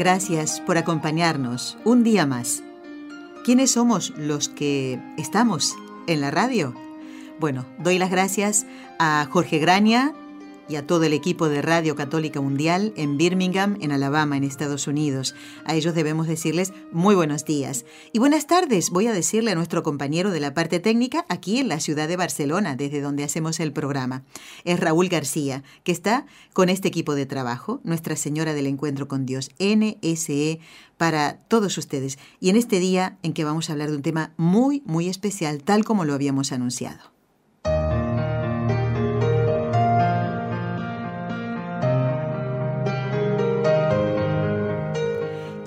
Gracias 0.00 0.62
por 0.62 0.78
acompañarnos 0.78 1.76
un 1.84 2.02
día 2.04 2.24
más. 2.24 2.62
¿Quiénes 3.44 3.72
somos 3.72 4.14
los 4.16 4.48
que 4.48 4.98
estamos 5.18 5.76
en 6.06 6.22
la 6.22 6.30
radio? 6.30 6.74
Bueno, 7.38 7.66
doy 7.76 7.98
las 7.98 8.10
gracias 8.10 8.64
a 8.98 9.28
Jorge 9.30 9.58
Graña, 9.58 10.14
y 10.70 10.76
a 10.76 10.86
todo 10.86 11.04
el 11.04 11.12
equipo 11.12 11.48
de 11.48 11.62
Radio 11.62 11.96
Católica 11.96 12.40
Mundial 12.40 12.92
en 12.96 13.16
Birmingham, 13.16 13.76
en 13.80 13.90
Alabama, 13.90 14.36
en 14.36 14.44
Estados 14.44 14.86
Unidos. 14.86 15.34
A 15.64 15.74
ellos 15.74 15.94
debemos 15.94 16.28
decirles 16.28 16.72
muy 16.92 17.14
buenos 17.16 17.44
días. 17.44 17.84
Y 18.12 18.20
buenas 18.20 18.46
tardes, 18.46 18.90
voy 18.90 19.08
a 19.08 19.12
decirle 19.12 19.50
a 19.50 19.56
nuestro 19.56 19.82
compañero 19.82 20.30
de 20.30 20.38
la 20.38 20.54
parte 20.54 20.78
técnica 20.78 21.26
aquí 21.28 21.58
en 21.58 21.68
la 21.68 21.80
ciudad 21.80 22.06
de 22.06 22.16
Barcelona, 22.16 22.76
desde 22.76 23.00
donde 23.00 23.24
hacemos 23.24 23.58
el 23.58 23.72
programa. 23.72 24.22
Es 24.64 24.78
Raúl 24.78 25.08
García, 25.08 25.64
que 25.82 25.92
está 25.92 26.26
con 26.52 26.68
este 26.68 26.88
equipo 26.88 27.14
de 27.14 27.26
trabajo, 27.26 27.80
Nuestra 27.82 28.14
Señora 28.14 28.54
del 28.54 28.66
Encuentro 28.66 29.08
con 29.08 29.26
Dios, 29.26 29.50
NSE, 29.58 30.60
para 30.96 31.38
todos 31.48 31.76
ustedes. 31.78 32.18
Y 32.38 32.50
en 32.50 32.56
este 32.56 32.78
día 32.78 33.18
en 33.22 33.32
que 33.32 33.44
vamos 33.44 33.68
a 33.68 33.72
hablar 33.72 33.90
de 33.90 33.96
un 33.96 34.02
tema 34.02 34.32
muy, 34.36 34.82
muy 34.86 35.08
especial, 35.08 35.64
tal 35.64 35.84
como 35.84 36.04
lo 36.04 36.14
habíamos 36.14 36.52
anunciado. 36.52 37.19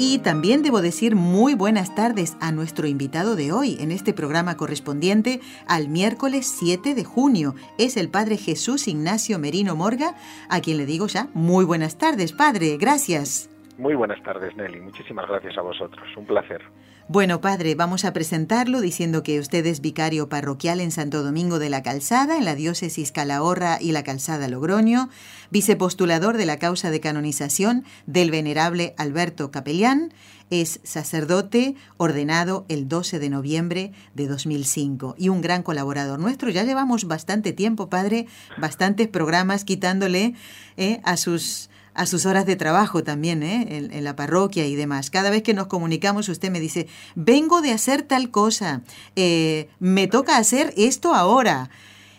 Y 0.05 0.19
también 0.19 0.63
debo 0.63 0.81
decir 0.81 1.15
muy 1.15 1.55
buenas 1.55 1.95
tardes 1.95 2.35
a 2.41 2.51
nuestro 2.51 2.87
invitado 2.87 3.37
de 3.37 3.53
hoy 3.53 3.77
en 3.79 3.89
este 3.89 4.11
programa 4.11 4.57
correspondiente 4.57 5.39
al 5.65 5.87
miércoles 5.87 6.45
7 6.59 6.93
de 6.93 7.05
junio. 7.05 7.55
Es 7.77 7.95
el 7.95 8.09
Padre 8.09 8.35
Jesús 8.35 8.89
Ignacio 8.89 9.39
Merino 9.39 9.77
Morga, 9.77 10.15
a 10.49 10.59
quien 10.59 10.75
le 10.75 10.85
digo 10.85 11.07
ya 11.07 11.29
muy 11.33 11.63
buenas 11.63 11.97
tardes, 11.97 12.33
Padre. 12.33 12.75
Gracias. 12.77 13.49
Muy 13.77 13.95
buenas 13.95 14.21
tardes, 14.23 14.53
Nelly. 14.57 14.81
Muchísimas 14.81 15.25
gracias 15.25 15.57
a 15.57 15.61
vosotros. 15.61 16.05
Un 16.17 16.25
placer. 16.25 16.61
Bueno, 17.09 17.41
padre, 17.41 17.75
vamos 17.75 18.05
a 18.05 18.13
presentarlo 18.13 18.79
diciendo 18.79 19.23
que 19.23 19.37
usted 19.41 19.65
es 19.65 19.81
vicario 19.81 20.29
parroquial 20.29 20.79
en 20.79 20.89
Santo 20.89 21.21
Domingo 21.21 21.59
de 21.59 21.69
la 21.69 21.83
Calzada, 21.83 22.37
en 22.37 22.45
la 22.45 22.55
diócesis 22.55 23.11
Calahorra 23.11 23.77
y 23.81 23.91
la 23.91 24.03
Calzada 24.03 24.47
Logroño, 24.47 25.09
vicepostulador 25.51 26.37
de 26.37 26.45
la 26.45 26.59
causa 26.59 26.91
de 26.91 27.01
canonización 27.01 27.83
del 28.05 28.31
venerable 28.31 28.95
Alberto 28.97 29.51
Capellán, 29.51 30.13
es 30.49 30.79
sacerdote 30.83 31.75
ordenado 31.97 32.65
el 32.69 32.87
12 32.87 33.19
de 33.19 33.29
noviembre 33.29 33.91
de 34.13 34.27
2005 34.27 35.15
y 35.17 35.27
un 35.27 35.41
gran 35.41 35.61
colaborador 35.61 36.19
nuestro. 36.19 36.49
Ya 36.51 36.63
llevamos 36.63 37.05
bastante 37.05 37.51
tiempo, 37.51 37.89
padre, 37.89 38.27
bastantes 38.57 39.09
programas 39.09 39.65
quitándole 39.65 40.35
eh, 40.77 41.01
a 41.03 41.17
sus 41.17 41.69
a 41.95 42.05
sus 42.05 42.25
horas 42.25 42.45
de 42.45 42.55
trabajo 42.55 43.03
también, 43.03 43.43
¿eh? 43.43 43.65
en, 43.69 44.03
la 44.03 44.15
parroquia 44.15 44.65
y 44.65 44.75
demás. 44.75 45.09
Cada 45.09 45.29
vez 45.29 45.43
que 45.43 45.53
nos 45.53 45.67
comunicamos, 45.67 46.29
usted 46.29 46.51
me 46.51 46.59
dice, 46.59 46.87
vengo 47.15 47.61
de 47.61 47.71
hacer 47.71 48.01
tal 48.03 48.31
cosa, 48.31 48.81
eh, 49.15 49.69
me 49.79 50.07
toca 50.07 50.37
hacer 50.37 50.73
esto 50.77 51.13
ahora. 51.13 51.69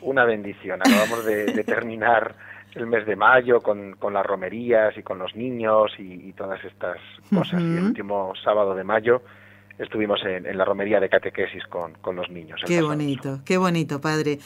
Una 0.03 0.25
bendición. 0.25 0.81
Acabamos 0.81 1.25
de, 1.25 1.65
terminar 1.65 2.35
el 2.75 2.87
mes 2.87 3.07
de 3.07 3.17
mayo 3.17 3.61
con, 3.61 3.97
las 4.13 4.27
romerías 4.27 4.97
y 4.97 5.03
con 5.03 5.19
los 5.19 5.35
niños 5.35 5.93
y, 5.99 6.33
todas 6.33 6.63
estas 6.65 6.99
cosas. 7.33 7.61
Y 7.61 7.77
el 7.77 7.85
último 7.85 8.33
sábado 8.43 8.75
de 8.75 8.85
mayo 8.85 9.23
estuvimos 9.79 10.21
en, 10.25 10.57
la 10.57 10.65
romería 10.65 11.01
de 11.01 11.09
catequesis 11.09 11.65
con, 11.67 11.95
con 11.95 12.17
los 12.17 12.31
niños. 12.31 12.61
Qué 12.67 12.83
bonito, 12.83 13.41
qué 13.45 13.57
bonito, 13.57 14.01
padre. 14.01 14.39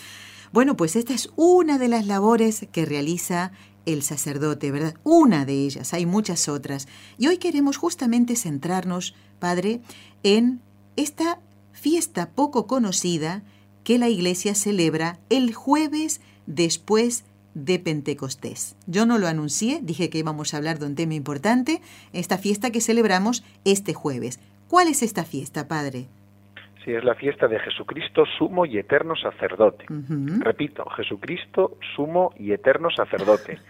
Bueno, 0.53 0.77
pues 0.77 0.97
esta 0.97 1.13
es 1.13 1.31
una 1.37 1.79
de 1.79 1.89
las 1.89 2.07
labores 2.07 2.67
que 2.73 2.87
realiza 2.87 3.53
el 3.87 4.03
sacerdote, 4.03 4.71
¿verdad? 4.71 4.95
Una 5.05 5.45
de 5.45 5.65
ellas, 5.65 5.95
hay 5.95 6.07
muchas 6.07 6.49
otras. 6.49 6.89
Y 7.19 7.27
hoy 7.29 7.39
queremos 7.39 7.77
justamente 7.77 8.37
centrarnos, 8.37 9.15
Padre, 9.39 9.81
en 10.23 10.61
esta 10.97 11.41
fiesta 11.73 12.31
poco 12.31 12.67
conocida 12.67 13.43
que 13.85 13.99
la 13.99 14.09
Iglesia 14.09 14.55
celebra 14.55 15.19
el 15.31 15.55
jueves 15.55 16.21
después 16.47 17.25
de 17.55 17.79
Pentecostés. 17.79 18.77
Yo 18.87 19.07
no 19.07 19.19
lo 19.19 19.27
anuncié, 19.27 19.81
dije 19.83 20.11
que 20.11 20.19
íbamos 20.19 20.53
a 20.53 20.59
hablar 20.59 20.79
de 20.79 20.87
un 20.87 20.95
tema 20.95 21.15
importante, 21.15 21.81
esta 22.13 22.39
fiesta 22.39 22.71
que 22.71 22.81
celebramos 22.81 23.43
este 23.65 23.95
jueves. 23.95 24.39
¿Cuál 24.69 24.89
es 24.89 25.03
esta 25.03 25.25
fiesta, 25.25 25.67
Padre? 25.67 26.09
Es 26.97 27.05
la 27.05 27.15
fiesta 27.15 27.49
de 27.49 27.59
Jesucristo, 27.59 28.25
sumo 28.39 28.65
y 28.65 28.79
eterno 28.79 29.15
sacerdote. 29.15 29.85
Repito, 30.41 30.89
Jesucristo, 30.91 31.77
sumo 31.95 32.33
y 32.39 32.53
eterno 32.53 32.91
sacerdote. 32.91 33.59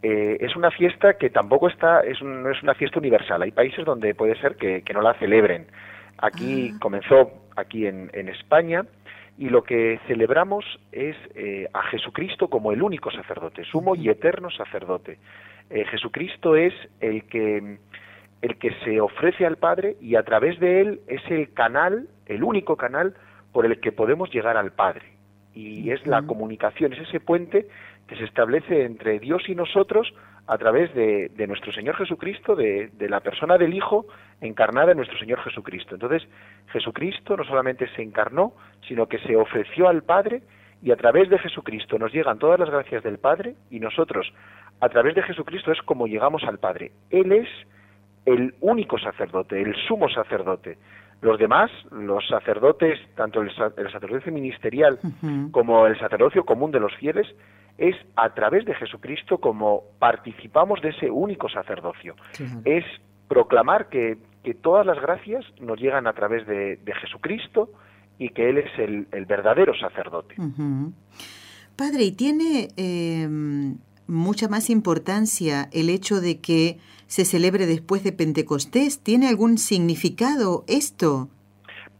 Eh, 0.00 0.36
es 0.38 0.54
una 0.54 0.70
fiesta 0.70 1.14
que 1.14 1.28
tampoco 1.28 1.66
está, 1.66 2.02
es 2.02 2.22
no 2.22 2.48
es 2.52 2.62
una 2.62 2.74
fiesta 2.74 3.00
universal. 3.00 3.42
Hay 3.42 3.50
países 3.50 3.84
donde 3.84 4.14
puede 4.14 4.40
ser 4.40 4.54
que, 4.54 4.80
no 4.94 5.02
la 5.02 5.14
celebren. 5.14 5.66
Aquí 6.18 6.70
ah. 6.72 6.78
comenzó, 6.80 7.32
aquí 7.56 7.84
en, 7.84 8.28
España, 8.28 8.84
y 9.38 9.48
lo 9.48 9.64
que 9.64 9.98
celebramos 10.06 10.64
es 10.92 11.16
eh, 11.34 11.68
a 11.72 11.82
Jesucristo 11.82 12.46
como 12.46 12.70
el 12.70 12.80
único 12.80 13.10
sacerdote, 13.10 13.64
sumo 13.64 13.96
y 13.96 14.08
eterno 14.08 14.52
sacerdote. 14.52 15.18
Eh, 15.68 15.84
Jesucristo 15.86 16.54
es 16.54 16.74
el 17.00 17.24
que 17.24 17.78
el 18.42 18.58
que 18.58 18.72
se 18.84 19.00
ofrece 19.00 19.46
al 19.46 19.56
Padre 19.56 19.96
y 20.00 20.16
a 20.16 20.22
través 20.22 20.58
de 20.60 20.80
él 20.80 21.00
es 21.08 21.22
el 21.30 21.52
canal, 21.52 22.08
el 22.26 22.44
único 22.44 22.76
canal 22.76 23.14
por 23.52 23.66
el 23.66 23.80
que 23.80 23.92
podemos 23.92 24.30
llegar 24.30 24.56
al 24.56 24.72
Padre. 24.72 25.06
Y 25.54 25.90
es 25.90 26.06
la 26.06 26.22
comunicación, 26.22 26.92
es 26.92 27.00
ese 27.00 27.18
puente 27.18 27.66
que 28.06 28.16
se 28.16 28.24
establece 28.24 28.84
entre 28.84 29.18
Dios 29.18 29.48
y 29.48 29.54
nosotros 29.54 30.12
a 30.46 30.56
través 30.56 30.94
de, 30.94 31.30
nuestro 31.46 31.72
Señor 31.72 31.94
Jesucristo, 31.96 32.56
de, 32.56 32.90
la 33.00 33.20
persona 33.20 33.58
del 33.58 33.74
Hijo 33.74 34.06
encarnada 34.40 34.92
en 34.92 34.96
nuestro 34.96 35.18
Señor 35.18 35.40
Jesucristo. 35.40 35.94
Entonces, 35.94 36.26
Jesucristo 36.68 37.36
no 37.36 37.44
solamente 37.44 37.86
se 37.94 38.02
encarnó, 38.02 38.54
sino 38.86 39.06
que 39.06 39.18
se 39.18 39.36
ofreció 39.36 39.88
al 39.88 40.04
Padre 40.04 40.42
y 40.82 40.90
a 40.90 40.96
través 40.96 41.28
de 41.28 41.38
Jesucristo 41.38 41.98
nos 41.98 42.12
llegan 42.12 42.38
todas 42.38 42.58
las 42.58 42.70
gracias 42.70 43.02
del 43.02 43.18
Padre 43.18 43.56
y 43.70 43.78
nosotros, 43.78 44.32
a 44.80 44.88
través 44.88 45.14
de 45.16 45.22
Jesucristo, 45.22 45.70
es 45.70 45.82
como 45.82 46.06
llegamos 46.06 46.44
al 46.44 46.58
Padre. 46.58 46.92
Él 47.10 47.32
es 47.32 47.48
el 48.34 48.54
único 48.60 48.98
sacerdote, 48.98 49.60
el 49.60 49.74
sumo 49.86 50.08
sacerdote. 50.08 50.78
Los 51.20 51.38
demás, 51.38 51.70
los 51.90 52.26
sacerdotes, 52.28 52.98
tanto 53.16 53.40
el, 53.40 53.52
sacerdocio 53.54 54.30
ministerial 54.30 55.00
como 55.50 55.86
el 55.86 55.98
sacerdocio 55.98 56.44
común 56.44 56.70
de 56.70 56.78
los 56.78 56.94
fieles, 56.94 57.26
es 57.76 57.96
a 58.16 58.34
través 58.34 58.64
de 58.64 58.74
Jesucristo 58.74 59.38
como 59.38 59.82
participamos 59.98 60.80
de 60.80 60.90
ese 60.90 61.10
único 61.10 61.48
sacerdocio. 61.48 62.14
Es 62.64 62.84
proclamar 63.26 63.88
que, 63.88 64.18
todas 64.62 64.86
las 64.86 64.98
gracias 65.00 65.44
nos 65.60 65.78
llegan 65.78 66.06
a 66.06 66.12
través 66.12 66.46
de, 66.46 66.78
Jesucristo 67.00 67.70
y 68.18 68.30
que 68.30 68.48
Él 68.48 68.58
es 68.58 68.78
el, 68.78 69.26
verdadero 69.26 69.74
sacerdote. 69.74 70.36
Padre, 71.76 72.02
¿y 72.02 72.12
tiene 72.12 72.68
em, 72.76 73.76
mucha 74.08 74.48
más 74.48 74.70
importancia 74.70 75.68
el 75.72 75.90
hecho 75.90 76.20
de 76.20 76.40
que 76.40 76.78
se 77.06 77.24
celebre 77.24 77.66
después 77.66 78.02
de 78.02 78.12
Pentecostés? 78.12 79.02
¿Tiene 79.02 79.28
algún 79.28 79.58
significado 79.58 80.64
esto? 80.66 81.28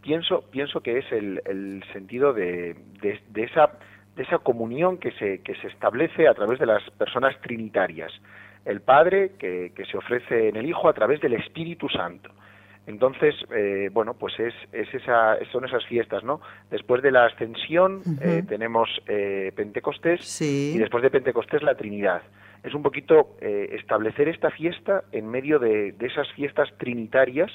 Pienso, 0.02 0.42
pienso 0.50 0.80
que 0.80 0.98
es 0.98 1.12
el, 1.12 1.84
sentido 1.92 2.32
de, 2.32 2.74
de, 3.02 3.44
esa, 3.44 3.78
de 4.16 4.22
esa 4.22 4.38
comunión 4.38 4.98
que 4.98 5.12
se, 5.12 5.40
que 5.42 5.54
se 5.56 5.68
establece 5.68 6.26
a 6.26 6.34
través 6.34 6.58
de 6.58 6.66
las 6.66 6.82
personas 6.92 7.38
trinitarias. 7.42 8.10
El 8.64 8.80
Padre 8.80 9.32
que 9.38 9.84
se 9.90 9.96
ofrece 9.96 10.48
en 10.48 10.56
el 10.56 10.66
Hijo 10.66 10.88
a 10.88 10.92
través 10.92 11.20
del 11.20 11.34
Espíritu 11.34 11.88
Santo. 11.88 12.30
Entonces, 12.88 13.34
eh, 13.54 13.90
bueno, 13.92 14.14
pues 14.14 14.32
es, 14.40 14.54
es 14.72 14.92
esa, 14.94 15.36
son 15.52 15.66
esas 15.66 15.84
fiestas, 15.84 16.24
¿no? 16.24 16.40
Después 16.70 17.02
de 17.02 17.10
la 17.10 17.26
ascensión 17.26 18.00
eh, 18.22 18.42
tenemos 18.48 18.88
eh, 19.06 19.52
Pentecostés 19.54 20.40
y 20.40 20.78
después 20.78 21.02
de 21.02 21.10
Pentecostés 21.10 21.62
la 21.62 21.74
Trinidad. 21.74 22.22
Es 22.64 22.72
un 22.72 22.82
poquito 22.82 23.36
establecer 23.40 24.28
esta 24.28 24.50
fiesta 24.50 25.04
en 25.12 25.28
medio 25.28 25.58
de, 25.58 25.94
esas 26.00 26.32
fiestas 26.32 26.68
trinitarias 26.78 27.52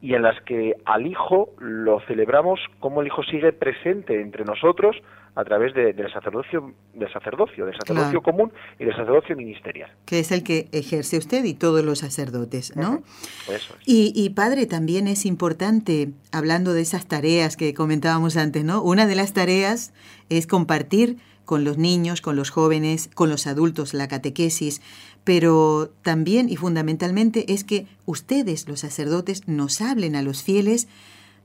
y 0.00 0.14
en 0.14 0.22
las 0.22 0.40
que 0.42 0.74
al 0.84 1.06
Hijo 1.06 1.50
lo 1.58 2.00
celebramos 2.00 2.60
como 2.80 3.00
el 3.00 3.08
Hijo 3.08 3.22
sigue 3.24 3.52
presente 3.52 4.20
entre 4.20 4.44
nosotros 4.44 4.96
a 5.34 5.44
través 5.44 5.74
del 5.74 6.10
sacerdocio, 6.10 6.72
del 6.94 7.12
sacerdocio, 7.12 7.66
del 7.66 7.76
sacerdocio 7.76 8.22
común 8.22 8.50
y 8.78 8.86
del 8.86 8.96
sacerdocio 8.96 9.36
ministerial. 9.36 9.90
Que 10.06 10.20
es 10.20 10.32
el 10.32 10.42
que 10.42 10.68
ejerce 10.72 11.18
usted 11.18 11.44
y 11.44 11.52
todos 11.52 11.84
los 11.84 11.98
sacerdotes, 11.98 12.74
¿no? 12.74 13.02
Eso 13.46 13.74
y, 13.84 14.12
y, 14.16 14.30
padre, 14.30 14.64
también 14.66 15.08
es 15.08 15.26
importante, 15.26 16.08
hablando 16.32 16.72
de 16.72 16.80
esas 16.80 17.06
tareas 17.06 17.58
que 17.58 17.74
comentábamos 17.74 18.38
antes, 18.38 18.64
¿no? 18.64 18.82
Una 18.82 19.06
de 19.06 19.14
las 19.14 19.34
tareas 19.34 19.92
es 20.30 20.46
compartir 20.46 21.18
con 21.46 21.64
los 21.64 21.78
niños, 21.78 22.20
con 22.20 22.36
los 22.36 22.50
jóvenes, 22.50 23.08
con 23.14 23.30
los 23.30 23.46
adultos 23.46 23.94
la 23.94 24.08
catequesis, 24.08 24.82
pero 25.24 25.90
también 26.02 26.50
y 26.50 26.56
fundamentalmente 26.56 27.52
es 27.52 27.64
que 27.64 27.86
ustedes, 28.04 28.68
los 28.68 28.80
sacerdotes, 28.80 29.48
nos 29.48 29.80
hablen 29.80 30.16
a 30.16 30.22
los 30.22 30.42
fieles 30.42 30.88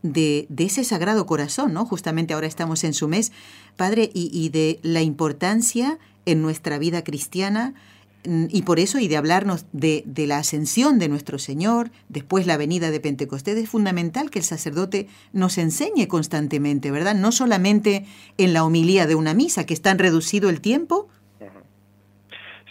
de, 0.03 0.47
de, 0.49 0.65
ese 0.65 0.83
sagrado 0.83 1.25
corazón, 1.25 1.73
¿no? 1.73 1.85
Justamente 1.85 2.33
ahora 2.33 2.47
estamos 2.47 2.83
en 2.83 2.93
su 2.93 3.07
mes, 3.07 3.31
Padre, 3.77 4.09
y, 4.13 4.29
y 4.33 4.49
de 4.49 4.79
la 4.81 5.01
importancia 5.01 5.99
en 6.25 6.41
nuestra 6.41 6.79
vida 6.79 7.03
cristiana 7.03 7.75
y 8.23 8.61
por 8.63 8.79
eso, 8.79 8.99
y 8.99 9.07
de 9.07 9.17
hablarnos 9.17 9.65
de, 9.71 10.03
de, 10.05 10.27
la 10.27 10.37
ascensión 10.37 10.99
de 10.99 11.09
nuestro 11.09 11.39
Señor, 11.39 11.89
después 12.09 12.45
la 12.45 12.57
venida 12.57 12.91
de 12.91 12.99
Pentecostés, 12.99 13.57
es 13.57 13.69
fundamental 13.69 14.29
que 14.29 14.39
el 14.39 14.45
sacerdote 14.45 15.07
nos 15.33 15.57
enseñe 15.57 16.07
constantemente, 16.07 16.91
¿verdad? 16.91 17.15
No 17.15 17.31
solamente 17.31 18.05
en 18.37 18.53
la 18.53 18.63
homilía 18.63 19.07
de 19.07 19.15
una 19.15 19.33
misa, 19.33 19.65
que 19.65 19.73
es 19.73 19.81
tan 19.81 19.97
reducido 19.97 20.49
el 20.49 20.61
tiempo. 20.61 21.09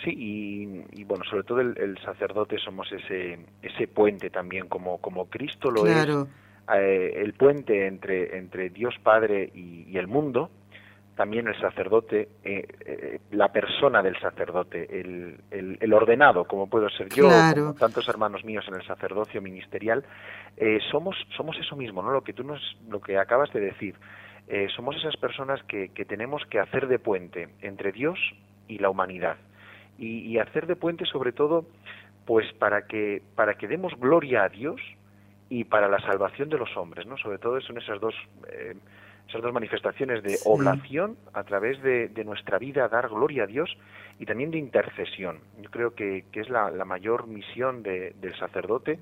Sí, 0.05 0.11
y, 0.17 1.01
y 1.01 1.05
bueno, 1.05 1.25
sobre 1.29 1.43
todo 1.43 1.61
el, 1.61 1.77
el, 1.77 1.99
sacerdote 1.99 2.57
somos 2.59 2.91
ese, 2.91 3.39
ese 3.61 3.87
puente 3.87 4.31
también, 4.31 4.67
como, 4.67 4.99
como 4.99 5.27
Cristo 5.27 5.71
lo 5.71 5.83
claro. 5.83 6.23
es 6.23 6.75
eh, 6.79 7.13
el 7.17 7.35
puente 7.35 7.87
entre, 7.87 8.39
entre 8.39 8.71
Dios 8.71 8.95
Padre 9.03 9.51
y, 9.55 9.85
y, 9.91 9.99
el 9.99 10.07
mundo, 10.07 10.51
también 11.21 11.49
el 11.49 11.61
sacerdote, 11.61 12.31
eh, 12.43 12.67
eh, 12.81 13.21
la 13.33 13.53
persona 13.53 14.01
del 14.01 14.19
sacerdote, 14.19 14.89
el, 15.03 15.39
el, 15.51 15.77
el, 15.79 15.93
ordenado, 15.93 16.47
como 16.47 16.67
puedo 16.67 16.89
ser 16.89 17.11
yo, 17.11 17.29
claro. 17.29 17.61
como 17.61 17.75
tantos 17.75 18.09
hermanos 18.09 18.43
míos 18.43 18.65
en 18.69 18.77
el 18.77 18.87
sacerdocio 18.87 19.43
ministerial, 19.43 20.03
eh, 20.57 20.79
somos, 20.91 21.19
somos 21.37 21.59
eso 21.59 21.77
mismo, 21.77 22.03
¿no? 22.03 22.11
Lo 22.11 22.23
que 22.23 22.33
tú 22.33 22.43
nos, 22.43 22.63
lo 22.89 23.03
que 23.03 23.19
acabas 23.19 23.53
de 23.53 23.61
decir. 23.61 23.97
somos 24.75 24.97
esas 24.97 25.19
personas 25.19 25.63
que, 25.65 25.91
que 25.91 26.07
tenemos 26.07 26.43
que 26.47 26.59
hacer 26.59 26.89
de 26.89 26.99
puente 26.99 27.51
entre 27.61 27.93
Dios 27.93 28.19
y 28.67 28.79
la 28.79 28.89
humanidad. 28.89 29.37
Y, 29.99 30.21
y 30.21 30.39
hacer 30.39 30.67
de 30.67 30.75
puente 30.75 31.05
sobre 31.05 31.33
todo 31.33 31.67
pues 32.25 32.51
para 32.55 32.87
que 32.87 33.21
para 33.37 33.59
que 33.59 33.69
demos 33.69 33.93
gloria 34.01 34.45
a 34.45 34.49
Dios 34.49 34.81
y 35.51 35.65
para 35.65 35.87
la 35.87 36.01
salvación 36.01 36.49
de 36.49 36.57
los 36.57 36.75
hombres, 36.79 37.05
¿no? 37.07 37.19
Sobre 37.19 37.37
todo 37.37 37.61
son 37.61 37.77
esas 37.77 38.01
dos 38.01 38.15
eh, 38.49 38.75
esas 39.31 39.43
dos 39.43 39.53
manifestaciones 39.53 40.23
de 40.23 40.37
oblación 40.45 41.17
a 41.33 41.45
través 41.45 41.81
de, 41.83 42.09
de, 42.09 42.25
nuestra 42.25 42.59
vida, 42.59 42.89
dar 42.89 43.09
gloria 43.09 43.45
a 43.45 43.47
Dios 43.47 43.71
y 44.19 44.27
también 44.27 44.51
de 44.51 44.59
intercesión. 44.59 45.39
Yo 45.63 45.71
creo 45.71 45.95
que, 45.95 46.25
que 46.33 46.41
es 46.41 46.51
la, 46.51 46.71
la, 46.71 46.85
mayor 46.85 47.29
misión 47.29 47.83
de, 47.85 48.15
del 48.21 48.37
sacerdote, 48.37 48.99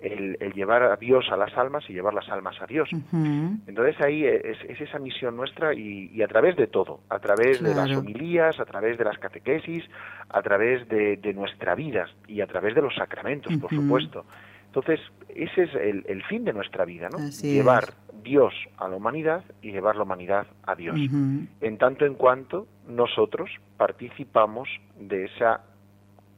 el, 0.00 0.36
el, 0.40 0.52
llevar 0.52 0.84
a 0.84 0.96
Dios 0.96 1.26
a 1.30 1.36
las 1.36 1.56
almas 1.56 1.84
y 1.88 1.92
llevar 1.92 2.14
las 2.14 2.28
almas 2.28 2.60
a 2.62 2.66
Dios. 2.66 2.88
Uh 2.92 2.96
-huh. 2.96 3.60
Entonces 3.66 4.00
ahí 4.00 4.24
es, 4.24 4.58
es, 4.68 4.80
esa 4.80 4.98
misión 5.00 5.36
nuestra 5.36 5.74
y, 5.74 6.10
y, 6.14 6.22
a 6.22 6.28
través 6.28 6.56
de 6.56 6.68
todo, 6.68 7.00
a 7.08 7.18
través 7.18 7.58
claro. 7.58 7.74
de 7.74 7.80
las 7.88 7.98
homilías, 7.98 8.60
a 8.60 8.64
través 8.64 8.98
de 8.98 9.04
las 9.04 9.18
catequesis, 9.18 9.84
a 10.28 10.42
través 10.42 10.88
de, 10.88 11.16
de 11.16 11.34
nuestra 11.34 11.74
vida 11.74 12.06
y 12.28 12.40
a 12.40 12.46
través 12.46 12.74
de 12.74 12.82
los 12.82 12.94
sacramentos, 12.94 13.52
uh 13.52 13.56
-huh. 13.56 13.60
por 13.60 13.70
supuesto. 13.70 14.24
Entonces, 14.66 15.00
ese 15.28 15.64
es 15.64 15.74
el, 15.74 16.04
el, 16.08 16.22
fin 16.24 16.44
de 16.44 16.52
nuestra 16.54 16.86
vida, 16.86 17.10
¿no? 17.10 17.18
Así 17.18 17.52
llevar 17.52 17.84
es. 17.84 18.01
Dios 18.22 18.54
a 18.78 18.88
la 18.88 18.96
humanidad 18.96 19.44
y 19.62 19.72
llevar 19.72 19.96
la 19.96 20.02
humanidad 20.02 20.46
a 20.64 20.74
Dios. 20.74 20.96
Uh 20.96 21.02
-huh. 21.02 21.46
En 21.60 21.78
tanto 21.78 22.04
en 22.04 22.14
cuanto 22.14 22.66
nosotros 22.88 23.50
participamos 23.76 24.68
de 24.98 25.24
esa 25.24 25.60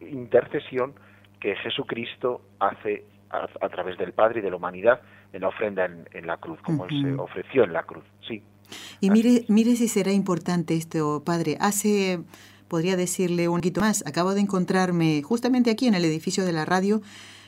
intercesión 0.00 0.94
que 1.40 1.56
Jesucristo 1.56 2.40
hace 2.58 3.04
a, 3.30 3.48
a, 3.60 3.68
través 3.68 3.98
del 3.98 4.12
Padre 4.12 4.40
y 4.40 4.42
de 4.42 4.50
la 4.50 4.56
humanidad 4.56 5.00
en 5.32 5.40
la 5.42 5.48
ofrenda 5.48 5.84
en, 5.84 6.08
en 6.12 6.26
la 6.26 6.36
cruz, 6.36 6.60
como 6.62 6.84
uh 6.84 6.86
-huh. 6.86 7.06
Él 7.06 7.14
se 7.14 7.20
ofreció 7.20 7.64
en 7.64 7.72
la 7.72 7.82
cruz. 7.82 8.04
Sí. 8.28 8.42
Y 9.00 9.10
mire, 9.10 9.44
mire 9.48 9.76
si 9.76 9.88
será 9.88 10.12
importante 10.12 10.74
esto, 10.74 11.22
Padre. 11.24 11.56
Hace 11.60 12.20
podría 12.68 12.96
decirle 12.96 13.48
un 13.48 13.56
poquito 13.56 13.80
más. 13.80 14.04
Acabo 14.06 14.34
de 14.34 14.40
encontrarme 14.40 15.22
justamente 15.22 15.70
aquí 15.70 15.86
en 15.86 15.94
el 15.94 16.04
edificio 16.04 16.44
de 16.44 16.52
la 16.52 16.64
radio 16.64 17.02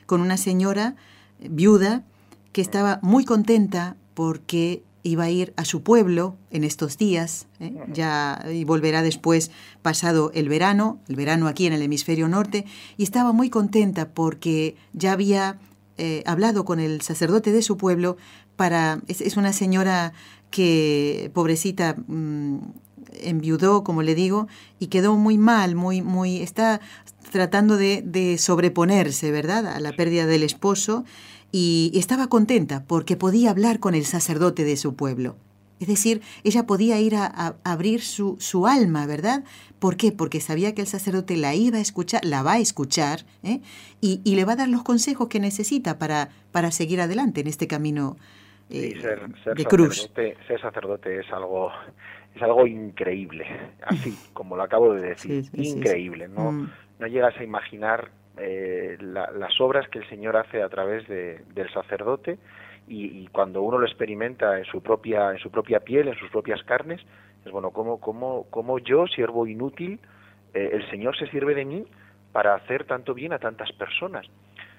con 0.06 0.21
una 0.21 0.37
señora 0.37 0.94
viuda 1.41 2.05
que 2.53 2.61
estaba 2.61 3.00
muy 3.03 3.25
contenta 3.25 3.97
porque 4.16 4.82
iba 5.02 5.24
a 5.24 5.30
ir 5.30 5.52
a 5.56 5.66
su 5.66 5.82
pueblo 5.82 6.36
en 6.50 6.64
estos 6.64 6.96
días, 6.96 7.46
¿eh? 7.60 7.76
ya 7.92 8.42
y 8.50 8.64
volverá 8.64 9.02
después 9.02 9.50
pasado 9.82 10.32
el 10.34 10.48
verano, 10.48 10.98
el 11.06 11.16
verano 11.16 11.48
aquí 11.48 11.66
en 11.66 11.74
el 11.74 11.82
hemisferio 11.82 12.26
norte, 12.26 12.64
y 12.96 13.02
estaba 13.04 13.32
muy 13.32 13.50
contenta 13.50 14.08
porque 14.08 14.74
ya 14.94 15.12
había 15.12 15.58
eh, 15.98 16.22
hablado 16.24 16.64
con 16.64 16.80
el 16.80 17.02
sacerdote 17.02 17.52
de 17.52 17.60
su 17.60 17.76
pueblo 17.76 18.16
para 18.56 19.02
es, 19.06 19.20
es 19.20 19.36
una 19.36 19.52
señora 19.52 20.14
que 20.50 21.30
pobrecita 21.34 21.94
mmm, 22.06 22.58
enviudó, 23.20 23.84
como 23.84 24.02
le 24.02 24.14
digo, 24.14 24.48
y 24.78 24.86
quedó 24.86 25.16
muy 25.16 25.36
mal, 25.36 25.74
muy 25.76 26.00
muy 26.00 26.40
está 26.40 26.80
tratando 27.30 27.76
de, 27.76 28.02
de 28.02 28.38
sobreponerse, 28.38 29.30
¿verdad?, 29.30 29.66
a 29.66 29.78
la 29.78 29.92
pérdida 29.92 30.26
del 30.26 30.42
esposo 30.42 31.04
y 31.58 31.91
estaba 31.99 32.26
contenta 32.26 32.85
porque 32.87 33.17
podía 33.17 33.50
hablar 33.50 33.81
con 33.81 33.94
el 33.94 34.05
sacerdote 34.05 34.62
de 34.64 34.76
su 34.76 34.94
pueblo. 34.94 35.37
Es 35.81 35.88
decir, 35.88 36.20
ella 36.44 36.67
podía 36.67 37.00
ir 37.00 37.17
a, 37.17 37.25
a, 37.25 37.55
abrir 37.64 38.03
su, 38.03 38.37
su, 38.38 38.67
alma, 38.67 39.06
¿verdad? 39.06 39.43
¿Por 39.79 39.97
qué? 39.97 40.12
Porque 40.12 40.41
sabía 40.41 40.75
que 40.75 40.82
el 40.82 40.87
sacerdote 40.87 41.35
la 41.35 41.55
iba 41.55 41.79
a 41.79 41.81
escuchar, 41.81 42.23
la 42.26 42.43
va 42.43 42.53
a 42.53 42.58
escuchar, 42.58 43.20
¿eh? 43.43 43.61
y, 44.03 44.20
y, 44.23 44.37
le 44.37 44.44
va 44.44 44.53
a 44.53 44.56
dar 44.56 44.69
los 44.69 44.82
consejos 44.82 45.29
que 45.29 45.41
necesita 45.41 45.99
para, 45.99 46.29
para 46.53 46.70
seguir 46.70 47.00
adelante 47.00 47.41
en 47.41 47.47
este 47.47 47.67
camino 47.67 48.19
eh, 48.69 48.93
sí, 48.93 49.00
ser, 49.00 49.20
ser 49.43 49.56
de 49.56 49.64
cruz. 49.64 49.97
Sacerdote, 49.97 50.37
ser 50.47 50.61
sacerdote 50.61 51.20
es 51.20 51.32
algo, 51.32 51.70
es 52.35 52.43
algo 52.43 52.67
increíble, 52.67 53.47
así 53.81 54.14
como 54.35 54.56
lo 54.56 54.62
acabo 54.62 54.93
de 54.93 55.09
decir, 55.09 55.44
sí, 55.44 55.50
sí, 55.55 55.69
increíble. 55.70 56.29
No, 56.29 56.52
mm. 56.52 56.70
no 56.99 57.06
llegas 57.06 57.35
a 57.38 57.44
imaginar 57.44 58.11
eh, 58.38 58.97
la, 59.00 59.31
las 59.31 59.61
obras 59.61 59.88
que 59.88 59.99
el 59.99 60.09
Señor 60.09 60.37
hace 60.37 60.62
a 60.62 60.69
través 60.69 61.06
de, 61.09 61.43
del 61.55 61.73
sacerdote 61.73 62.38
y, 62.88 63.27
cuando 63.29 63.62
uno 63.62 63.79
lo 63.79 63.87
experimenta 63.87 64.59
en 64.59 64.65
su 64.65 64.81
propia 64.81 65.33
en 65.33 65.38
su 65.38 65.50
propia 65.50 65.81
piel, 65.81 66.06
en 66.09 66.15
sus 66.15 66.31
propias 66.31 66.62
carnes, 66.62 67.00
es 67.44 67.50
bueno, 67.50 67.71
como 67.71 67.99
como 68.00 68.44
como 68.50 68.79
yo, 68.79 69.06
siervo 69.09 69.47
inútil, 69.47 69.99
eh, 70.55 70.71
el 70.73 70.88
Señor 70.91 71.17
se 71.17 71.27
sirve 71.29 71.55
de 71.55 71.65
mí 71.65 71.85
para 72.33 72.55
hacer 72.55 72.85
tanto 72.85 73.12
bien 73.15 73.33
a 73.33 73.38
tantas 73.38 73.73
personas. 73.73 74.26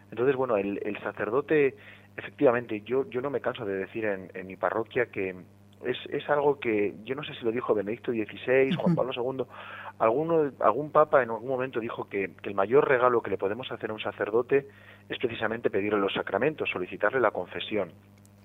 Entonces, 0.09 0.37
bueno, 0.37 0.55
el, 0.55 0.79
el 0.85 0.97
sacerdote, 0.99 1.75
efectivamente, 2.15 2.81
yo 2.81 3.09
yo 3.09 3.19
no 3.21 3.29
me 3.29 3.41
canso 3.41 3.65
de 3.65 3.75
decir 3.75 4.05
en, 4.05 4.31
en 4.33 4.47
mi 4.47 4.55
parroquia 4.55 5.07
que 5.07 5.35
es, 5.85 5.97
es 6.09 6.29
algo 6.29 6.59
que 6.59 6.95
yo 7.03 7.15
no 7.15 7.23
sé 7.23 7.33
si 7.35 7.45
lo 7.45 7.51
dijo 7.51 7.73
Benedicto 7.73 8.11
XVI, 8.11 8.75
Juan 8.75 8.95
Pablo 8.95 9.11
II, 9.13 9.45
alguno, 9.99 10.51
algún 10.59 10.91
papa 10.91 11.23
en 11.23 11.29
algún 11.29 11.47
momento 11.47 11.79
dijo 11.79 12.07
que, 12.09 12.31
que, 12.41 12.49
el 12.49 12.55
mayor 12.55 12.87
regalo 12.87 13.21
que 13.21 13.31
le 13.31 13.37
podemos 13.37 13.71
hacer 13.71 13.89
a 13.89 13.93
un 13.93 13.99
sacerdote 13.99 14.67
es 15.09 15.17
precisamente 15.19 15.69
pedirle 15.69 15.99
los 15.99 16.13
sacramentos, 16.13 16.69
solicitarle 16.69 17.19
la 17.19 17.31
confesión. 17.31 17.91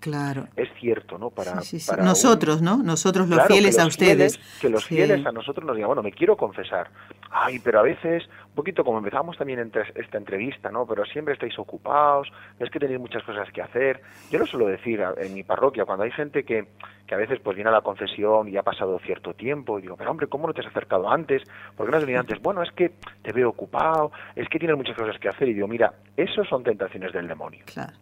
Claro. 0.02 0.48
Es 0.56 0.68
cierto, 0.80 1.16
¿no? 1.16 1.30
Para, 1.30 1.60
sí, 1.60 1.78
sí, 1.78 1.80
sí. 1.80 1.88
para 1.88 2.02
nosotros, 2.02 2.58
un... 2.58 2.64
¿no? 2.64 2.82
Nosotros 2.82 3.28
los 3.28 3.38
claro, 3.38 3.54
fieles 3.54 3.76
los 3.76 3.84
a 3.84 3.86
ustedes. 3.86 4.36
Fieles, 4.36 4.60
que 4.60 4.68
los 4.68 4.84
fieles 4.84 5.24
a 5.24 5.30
nosotros 5.30 5.64
nos 5.64 5.76
digan, 5.76 5.86
bueno, 5.86 6.02
me 6.02 6.10
quiero 6.10 6.36
confesar. 6.36 6.90
Ay, 7.30 7.60
pero 7.60 7.78
a 7.78 7.82
veces, 7.82 8.24
un 8.48 8.54
poquito 8.56 8.82
como 8.82 8.98
empezamos 8.98 9.38
también 9.38 9.60
entre 9.60 9.84
esta 9.94 10.18
entrevista, 10.18 10.72
¿no? 10.72 10.86
Pero 10.86 11.04
siempre 11.04 11.34
estáis 11.34 11.56
ocupados, 11.56 12.32
es 12.58 12.68
que 12.68 12.80
tenéis 12.80 12.98
muchas 12.98 13.22
cosas 13.22 13.48
que 13.52 13.62
hacer. 13.62 14.02
Yo 14.28 14.40
lo 14.40 14.46
suelo 14.46 14.66
decir 14.66 15.00
en 15.18 15.34
mi 15.34 15.44
parroquia, 15.44 15.84
cuando 15.84 16.02
hay 16.02 16.10
gente 16.10 16.42
que, 16.42 16.66
que 17.06 17.14
a 17.14 17.18
veces 17.18 17.38
pues 17.38 17.54
viene 17.54 17.70
a 17.70 17.72
la 17.72 17.82
confesión 17.82 18.48
y 18.48 18.56
ha 18.56 18.64
pasado 18.64 18.98
cierto 18.98 19.34
tiempo, 19.34 19.78
y 19.78 19.82
digo, 19.82 19.96
pero 19.96 20.10
hombre, 20.10 20.26
¿cómo 20.26 20.48
no 20.48 20.52
te 20.52 20.62
has 20.62 20.66
acercado 20.66 21.08
antes? 21.08 21.44
¿Por 21.76 21.86
qué 21.86 21.92
no 21.92 21.98
has 21.98 22.02
venido 22.02 22.18
antes? 22.18 22.42
Bueno, 22.42 22.60
es 22.64 22.72
que 22.72 22.90
te 23.22 23.30
veo 23.30 23.50
ocupado, 23.50 24.10
es 24.34 24.48
que 24.48 24.58
tienes 24.58 24.76
muchas 24.76 24.96
cosas 24.96 25.16
que 25.20 25.28
hacer. 25.28 25.48
Y 25.48 25.54
digo, 25.54 25.68
mira, 25.68 25.94
eso 26.16 26.44
son 26.44 26.64
tentaciones 26.64 27.12
del 27.12 27.28
demonio. 27.28 27.64
Claro. 27.66 27.92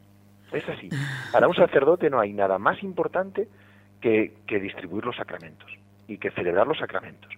Es 0.53 0.69
así. 0.69 0.89
Para 1.33 1.49
un 1.49 1.55
sacerdote 1.55 2.11
no 2.11 2.21
hay 2.21 2.33
nada 2.33 2.59
más 2.59 2.83
importante 2.83 3.49
que, 4.01 4.35
que, 4.47 4.59
distribuir 4.59 5.05
los 5.05 5.17
sacramentos 5.17 5.71
y 6.09 6.19
que 6.19 6.31
celebrar 6.31 6.67
los 6.67 6.79
sacramentos. 6.79 7.31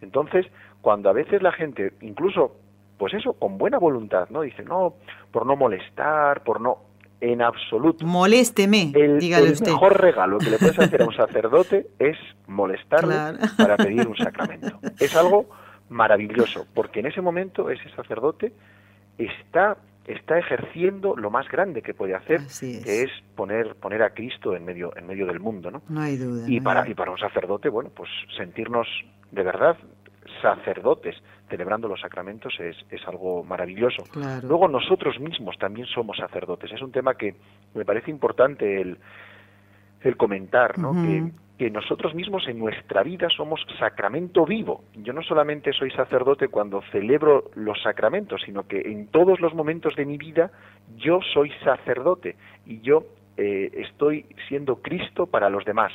Entonces, 0.00 0.46
cuando 0.80 1.08
a 1.10 1.12
veces 1.12 1.42
la 1.42 1.52
gente, 1.52 1.92
incluso, 2.00 2.56
pues 2.98 3.14
eso, 3.14 3.34
con 3.34 3.58
buena 3.58 3.78
voluntad, 3.78 4.28
¿no? 4.30 4.42
Dice, 4.42 4.62
no, 4.62 4.94
por 5.30 5.46
no 5.46 5.56
molestar, 5.56 6.42
por 6.42 6.60
no... 6.60 6.78
En 7.18 7.40
absoluto. 7.40 8.04
Molésteme, 8.04 8.92
el, 8.94 9.18
dígale 9.18 9.46
el 9.46 9.52
usted. 9.54 9.70
mejor 9.72 9.98
regalo 9.98 10.36
que 10.36 10.50
le 10.50 10.58
puedes 10.58 10.78
hacer 10.78 11.00
a 11.00 11.06
un 11.06 11.14
sacerdote 11.14 11.86
es 11.98 12.18
molestarle 12.46 13.14
claro. 13.14 13.38
para 13.56 13.76
pedir 13.78 14.06
un 14.06 14.16
sacramento. 14.18 14.78
Es 15.00 15.16
algo 15.16 15.46
maravilloso, 15.88 16.66
porque 16.74 17.00
en 17.00 17.06
ese 17.06 17.22
momento 17.22 17.70
ese 17.70 17.88
sacerdote 17.96 18.52
está 19.16 19.78
está 20.06 20.38
ejerciendo 20.38 21.16
lo 21.16 21.30
más 21.30 21.48
grande 21.48 21.82
que 21.82 21.94
puede 21.94 22.14
hacer, 22.14 22.40
que 22.60 23.02
es 23.02 23.10
poner, 23.34 23.74
poner 23.76 24.02
a 24.02 24.10
Cristo 24.10 24.54
en 24.54 24.64
medio, 24.64 24.96
en 24.96 25.06
medio 25.06 25.26
del 25.26 25.40
mundo, 25.40 25.70
¿no? 25.70 25.82
No 25.88 26.00
hay 26.00 26.16
duda. 26.16 26.44
Y, 26.46 26.60
para, 26.60 26.88
y 26.88 26.94
para 26.94 27.10
un 27.10 27.18
sacerdote, 27.18 27.68
bueno, 27.68 27.90
pues 27.94 28.08
sentirnos 28.36 28.86
de 29.32 29.42
verdad 29.42 29.76
sacerdotes 30.40 31.16
celebrando 31.48 31.88
los 31.88 32.00
sacramentos 32.00 32.54
es, 32.58 32.76
es 32.90 33.06
algo 33.06 33.44
maravilloso. 33.44 34.04
Luego 34.42 34.68
nosotros 34.68 35.18
mismos 35.20 35.56
también 35.58 35.86
somos 35.86 36.16
sacerdotes. 36.16 36.72
Es 36.72 36.82
un 36.82 36.92
tema 36.92 37.14
que 37.14 37.36
me 37.74 37.84
parece 37.84 38.10
importante 38.10 38.80
el, 38.80 38.98
el 40.06 40.16
comentar, 40.16 40.78
¿no? 40.78 40.92
que, 40.92 41.30
que 41.58 41.70
nosotros 41.70 42.14
mismos 42.14 42.46
en 42.48 42.58
nuestra 42.58 43.02
vida 43.02 43.28
somos 43.34 43.60
sacramento 43.78 44.44
vivo. 44.44 44.84
Yo 44.94 45.12
no 45.12 45.22
solamente 45.22 45.72
soy 45.72 45.90
sacerdote 45.90 46.48
cuando 46.48 46.82
celebro 46.92 47.50
los 47.54 47.82
sacramentos, 47.82 48.42
sino 48.44 48.66
que 48.66 48.80
en 48.80 49.08
todos 49.08 49.40
los 49.40 49.54
momentos 49.54 49.96
de 49.96 50.04
mi 50.04 50.18
vida 50.18 50.50
yo 50.96 51.20
soy 51.32 51.50
sacerdote 51.64 52.36
y 52.66 52.80
yo 52.80 53.04
eh, 53.36 53.70
estoy 53.74 54.26
siendo 54.48 54.76
Cristo 54.76 55.26
para 55.26 55.50
los 55.50 55.64
demás. 55.64 55.92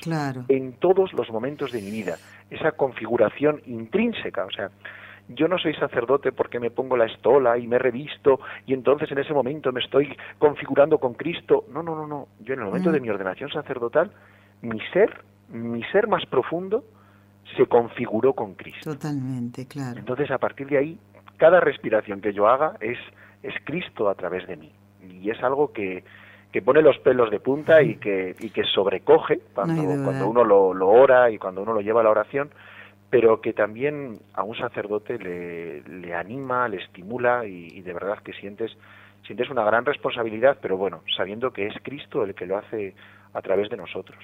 En 0.48 0.74
todos 0.74 1.14
los 1.14 1.30
momentos 1.32 1.72
de 1.72 1.82
mi 1.82 1.92
vida. 1.92 2.18
Esa 2.50 2.74
configuración 2.74 3.62
intrínseca, 3.66 4.46
o 4.46 4.52
sea, 4.52 4.70
yo 5.30 5.48
no 5.48 5.58
soy 5.58 5.74
sacerdote 5.76 6.32
porque 6.32 6.60
me 6.60 6.72
pongo 6.72 6.98
la 6.98 7.06
estola 7.06 7.58
y 7.58 7.68
me 7.68 7.80
revisto 7.80 8.40
y 8.66 8.74
entonces 8.74 9.12
en 9.12 9.20
ese 9.20 9.34
momento 9.34 9.72
me 9.72 9.82
estoy 9.82 10.16
configurando 10.38 10.98
con 10.98 11.14
Cristo. 11.14 11.66
No, 11.72 11.84
no, 11.84 11.96
no, 11.96 12.08
no. 12.08 12.28
Yo 12.42 12.54
en 12.54 12.60
el 12.60 12.66
momento 12.66 12.92
de 12.92 13.00
mi 13.00 13.10
ordenación 13.10 13.50
sacerdotal, 13.52 14.12
mi 14.62 14.80
ser 14.94 15.24
mi 15.52 15.84
ser 15.86 16.08
más 16.08 16.26
profundo 16.26 16.84
se 17.56 17.66
configuró 17.66 18.34
con 18.34 18.54
Cristo. 18.54 18.94
Totalmente, 18.94 19.68
claro. 19.68 20.00
Entonces, 20.00 20.32
a 20.32 20.38
partir 20.38 20.68
de 20.68 20.78
ahí, 20.78 21.00
cada 21.38 21.60
respiración 21.60 22.22
que 22.22 22.34
yo 22.34 22.48
haga 22.48 22.78
es, 22.80 22.98
es 23.44 23.54
Cristo 23.66 24.10
a 24.10 24.16
través 24.16 24.48
de 24.48 24.56
mí. 24.56 24.72
Y 25.22 25.30
es 25.30 25.42
algo 25.44 25.72
que, 25.74 26.04
que 26.52 26.62
pone 26.62 26.82
los 26.82 26.98
pelos 27.00 27.30
de 27.30 27.40
punta 27.40 27.82
y 27.82 27.96
que, 27.96 28.36
y 28.40 28.50
que 28.52 28.64
sobrecoge 28.64 29.42
cuando, 29.54 29.82
cuando 30.04 30.30
uno 30.30 30.44
lo, 30.44 30.74
lo, 30.74 30.88
ora 30.90 31.30
y 31.32 31.38
cuando 31.38 31.64
uno 31.64 31.74
lo 31.74 31.82
lleva 31.82 32.02
a 32.02 32.04
la 32.04 32.12
oración, 32.12 32.52
pero 33.12 33.42
que 33.42 33.54
también 33.54 34.20
a 34.34 34.44
un 34.44 34.58
sacerdote 34.58 35.20
le, 35.20 35.84
le 35.84 36.16
anima, 36.16 36.68
le 36.70 36.78
estimula 36.78 37.46
y, 37.46 37.68
y 37.68 37.82
de 37.82 37.94
verdad 37.94 38.18
que 38.24 38.32
sientes, 38.34 38.72
sientes 39.28 39.50
una 39.50 39.66
gran 39.66 39.86
responsabilidad, 39.86 40.58
pero 40.62 40.78
bueno, 40.78 41.04
sabiendo 41.16 41.52
que 41.52 41.68
es 41.68 41.76
Cristo 41.84 42.24
el 42.24 42.34
que 42.34 42.46
lo 42.48 42.58
hace 42.58 42.96
a 43.34 43.42
través 43.42 43.70
de 43.70 43.78
nosotros. 43.78 44.18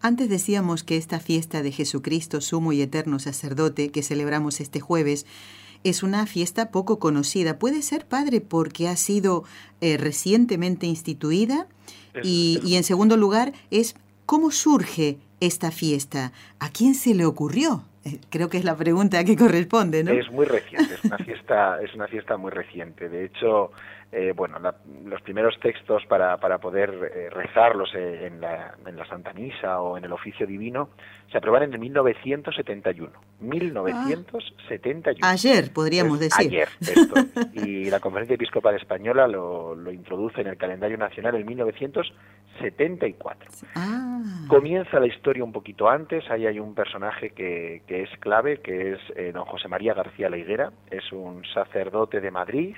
Antes 0.00 0.28
decíamos 0.28 0.82
que 0.82 0.96
esta 0.96 1.20
fiesta 1.20 1.62
de 1.62 1.70
Jesucristo, 1.70 2.40
sumo 2.40 2.72
y 2.72 2.82
eterno 2.82 3.20
sacerdote, 3.20 3.92
que 3.92 4.02
celebramos 4.02 4.60
este 4.60 4.80
jueves, 4.80 5.24
es 5.84 6.02
una 6.02 6.26
fiesta 6.26 6.72
poco 6.72 6.98
conocida. 6.98 7.60
¿Puede 7.60 7.82
ser, 7.82 8.06
padre, 8.06 8.40
porque 8.40 8.88
ha 8.88 8.96
sido 8.96 9.44
eh, 9.80 9.96
recientemente 9.96 10.86
instituida? 10.86 11.68
Y, 12.22 12.60
y, 12.64 12.74
en 12.74 12.82
segundo 12.82 13.16
lugar, 13.16 13.52
es 13.70 13.94
cómo 14.26 14.50
surge 14.50 15.18
esta 15.40 15.70
fiesta. 15.70 16.32
¿A 16.58 16.68
quién 16.68 16.94
se 16.94 17.14
le 17.14 17.24
ocurrió? 17.24 17.84
Creo 18.30 18.48
que 18.48 18.58
es 18.58 18.64
la 18.64 18.76
pregunta 18.76 19.24
que 19.24 19.36
corresponde, 19.36 20.04
¿no? 20.04 20.12
Es 20.12 20.30
muy 20.30 20.46
reciente, 20.46 20.94
es 20.94 21.04
una 21.04 21.18
fiesta, 21.18 21.80
es 21.82 21.94
una 21.94 22.08
fiesta 22.08 22.36
muy 22.36 22.50
reciente. 22.50 23.08
De 23.08 23.24
hecho, 23.24 23.72
eh, 24.14 24.34
bueno, 24.36 24.58
los 25.06 25.22
primeros 25.22 25.58
textos 25.58 26.02
para, 26.06 26.36
para 26.36 26.58
poder 26.58 26.90
eh, 26.90 27.30
rezarlos 27.30 27.94
eh, 27.94 28.26
en, 28.26 28.42
la, 28.42 28.74
en 28.84 28.94
la 28.94 29.06
Santa 29.06 29.32
Misa 29.32 29.80
o 29.80 29.96
en 29.96 30.04
el 30.04 30.12
oficio 30.12 30.46
divino 30.46 30.90
se 31.30 31.38
aprueban 31.38 31.62
en 31.62 31.80
1971. 31.80 33.10
1971. 33.40 35.16
ayer, 35.22 35.72
podríamos 35.72 36.20
decir. 36.20 36.46
Ayer, 36.46 36.68
esto. 36.78 37.14
y 37.54 37.88
la 37.88 38.00
Conferencia 38.00 38.34
Episcopal 38.34 38.76
Española 38.76 39.26
lo, 39.26 39.74
lo, 39.74 39.90
introduce 39.90 40.42
en 40.42 40.48
el 40.48 40.58
calendario 40.58 40.98
nacional 40.98 41.36
en 41.36 41.46
1974. 41.46 43.50
Ah. 43.74 44.20
Comienza 44.46 45.00
la 45.00 45.06
historia 45.06 45.42
un 45.42 45.52
poquito 45.52 45.88
antes. 45.88 46.30
Ahí 46.30 46.46
hay 46.46 46.60
un 46.60 46.74
personaje 46.74 47.30
que, 47.30 47.80
que 47.86 48.02
es 48.02 48.10
clave, 48.20 48.60
que 48.60 48.92
es 48.92 49.00
don 49.32 49.46
José 49.46 49.68
María 49.68 49.94
García 49.94 50.28
La 50.28 50.36
Higuera. 50.36 50.70
Es 50.90 51.10
un 51.12 51.46
sacerdote 51.54 52.20
de 52.20 52.30
Madrid 52.30 52.76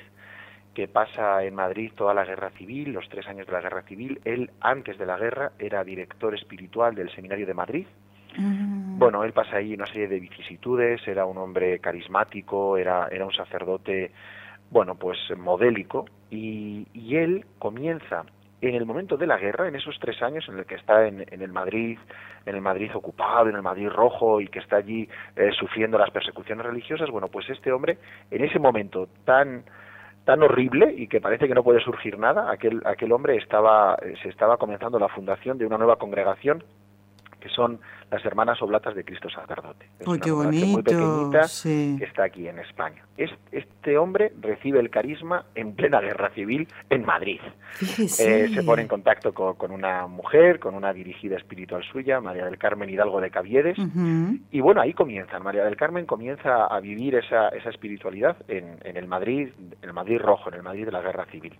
que 0.75 0.88
pasa 0.88 1.43
en 1.45 1.54
Madrid 1.54 1.93
toda 1.95 2.12
la 2.12 2.25
guerra 2.25 2.50
civil, 2.50 2.93
los 2.93 3.09
tres 3.09 3.26
años 3.28 3.47
de 3.47 3.52
la 3.52 3.61
guerra 3.61 3.83
civil. 3.83 4.21
Él, 4.25 4.50
antes 4.61 4.99
de 4.99 5.07
la 5.07 5.16
guerra, 5.16 5.52
era 5.59 5.85
director 5.85 6.35
espiritual 6.35 6.95
del 6.95 7.11
Seminario 7.11 7.47
de 7.47 7.54
Madrid. 7.54 7.87
Mm. 8.37 8.99
Bueno, 8.99 9.25
él 9.25 9.33
pasa 9.33 9.57
ahí 9.57 9.75
una 9.75 9.87
serie 9.87 10.09
de 10.09 10.21
vicisitudes, 10.21 11.07
era 11.07 11.25
un 11.25 11.38
hombre 11.38 11.78
carismático, 11.78 12.76
era, 12.76 13.09
era 13.11 13.25
un 13.25 13.33
sacerdote, 13.33 14.11
bueno, 14.71 14.97
pues 14.97 15.19
modélico, 15.37 16.07
y, 16.31 16.87
y 16.93 17.16
él 17.16 17.47
comienza 17.59 18.25
en 18.61 18.75
el 18.75 18.87
momento 18.87 19.16
de 19.16 19.26
la 19.26 19.37
guerra, 19.37 19.69
en 19.69 19.76
esos 19.76 19.99
tres 20.00 20.23
años 20.23 20.49
en 20.49 20.59
el 20.59 20.64
que 20.64 20.76
está 20.76 21.07
en, 21.07 21.25
en 21.31 21.43
el 21.43 21.52
Madrid, 21.52 21.99
en 22.47 22.54
el 22.54 22.62
Madrid 22.62 22.90
ocupado, 22.95 23.49
en 23.49 23.57
el 23.57 23.62
Madrid 23.62 23.88
rojo 23.88 24.40
y 24.40 24.49
que 24.49 24.59
está 24.59 24.76
allí 24.76 25.09
eh, 25.37 25.50
sufriendo 25.59 25.99
las 25.99 26.11
persecuciones 26.11 26.64
religiosas, 26.64 27.11
bueno, 27.11 27.28
pues 27.28 27.49
este 27.50 27.73
hombre, 27.73 27.99
en 28.31 28.45
ese 28.45 28.59
momento 28.59 29.09
tan 29.25 29.64
tan 30.25 30.43
horrible 30.43 30.95
y 30.97 31.07
que 31.09 31.21
parece 31.21 31.47
que 31.47 31.54
no 31.54 31.62
puede 31.62 31.81
surgir 31.81 32.19
nada, 32.19 32.50
aquel, 32.50 32.83
aquel 32.85 33.12
hombre 33.12 33.37
estaba, 33.37 33.97
se 34.23 34.28
estaba 34.28 34.57
comenzando 34.57 34.99
la 34.99 35.09
fundación 35.09 35.59
de 35.59 35.66
una 35.66 35.78
nueva 35.78 35.97
congregación 35.97 36.64
que 37.45 37.51
son 37.51 37.79
las 38.11 38.25
Hermanas 38.25 38.63
Oblatas 38.63 38.95
de 38.95 39.05
Cristo 39.05 39.29
Sacerdote. 39.29 39.87
Es 40.01 40.07
una 40.07 40.19
qué 40.19 40.31
bonito, 40.31 40.67
muy 40.67 40.83
pequeñita 40.83 41.43
que 41.63 42.05
está 42.07 42.25
aquí 42.25 42.49
en 42.49 42.59
España. 42.59 43.05
este 43.19 43.99
hombre 43.99 44.33
recibe 44.41 44.81
el 44.81 44.89
carisma 44.89 45.45
en 45.55 45.75
plena 45.75 46.01
guerra 46.01 46.31
civil 46.31 46.67
en 46.89 47.05
Madrid. 47.05 47.41
Eh, 48.19 48.49
se 48.55 48.63
pone 48.63 48.83
en 48.83 48.89
contacto 48.89 49.35
con, 49.35 49.71
una 49.71 50.07
mujer, 50.07 50.59
con 50.59 50.75
una 50.75 50.93
dirigida 50.93 51.37
espiritual 51.37 51.83
suya, 51.83 52.21
María 52.21 52.47
del 52.47 52.57
Carmen 52.57 52.89
Hidalgo 52.89 53.21
de 53.21 53.31
Caviedes, 53.31 53.77
y 54.51 54.61
bueno, 54.61 54.81
ahí 54.81 54.95
comienzan. 54.95 55.43
María 55.43 55.65
del 55.65 55.77
Carmen 55.77 56.07
comienza 56.07 56.67
a 56.67 56.81
vivir 56.81 57.17
esa, 57.17 57.49
esa 57.49 57.69
espiritualidad 57.69 58.37
en, 58.49 58.79
en 58.85 58.97
el 58.97 59.07
Madrid, 59.07 59.49
en 59.59 59.89
el 59.89 59.93
Madrid 59.93 60.19
rojo, 60.19 60.49
en 60.49 60.55
el 60.55 60.63
Madrid 60.63 60.87
de 60.87 60.93
la 60.93 61.03
guerra 61.03 61.27
civil. 61.27 61.53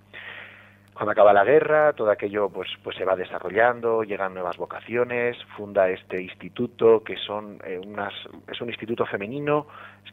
Cuando 0.95 1.11
acaba 1.11 1.33
la 1.33 1.43
guerra, 1.43 1.93
todo 1.93 2.09
aquello 2.11 2.49
pues, 2.49 2.69
pues 2.85 2.97
se 2.97 3.05
va 3.05 3.17
desarrollando, 3.17 4.05
llegan 4.05 4.33
nuevas 4.33 4.57
vocaciones, 4.57 5.37
funda 5.57 5.89
este 5.89 6.23
instituto 6.23 7.03
que 7.03 7.17
son 7.17 7.59
eh, 7.65 7.81
unas, 7.85 8.13
es 8.47 8.61
un 8.61 8.69
instituto 8.69 9.05
femenino 9.05 9.67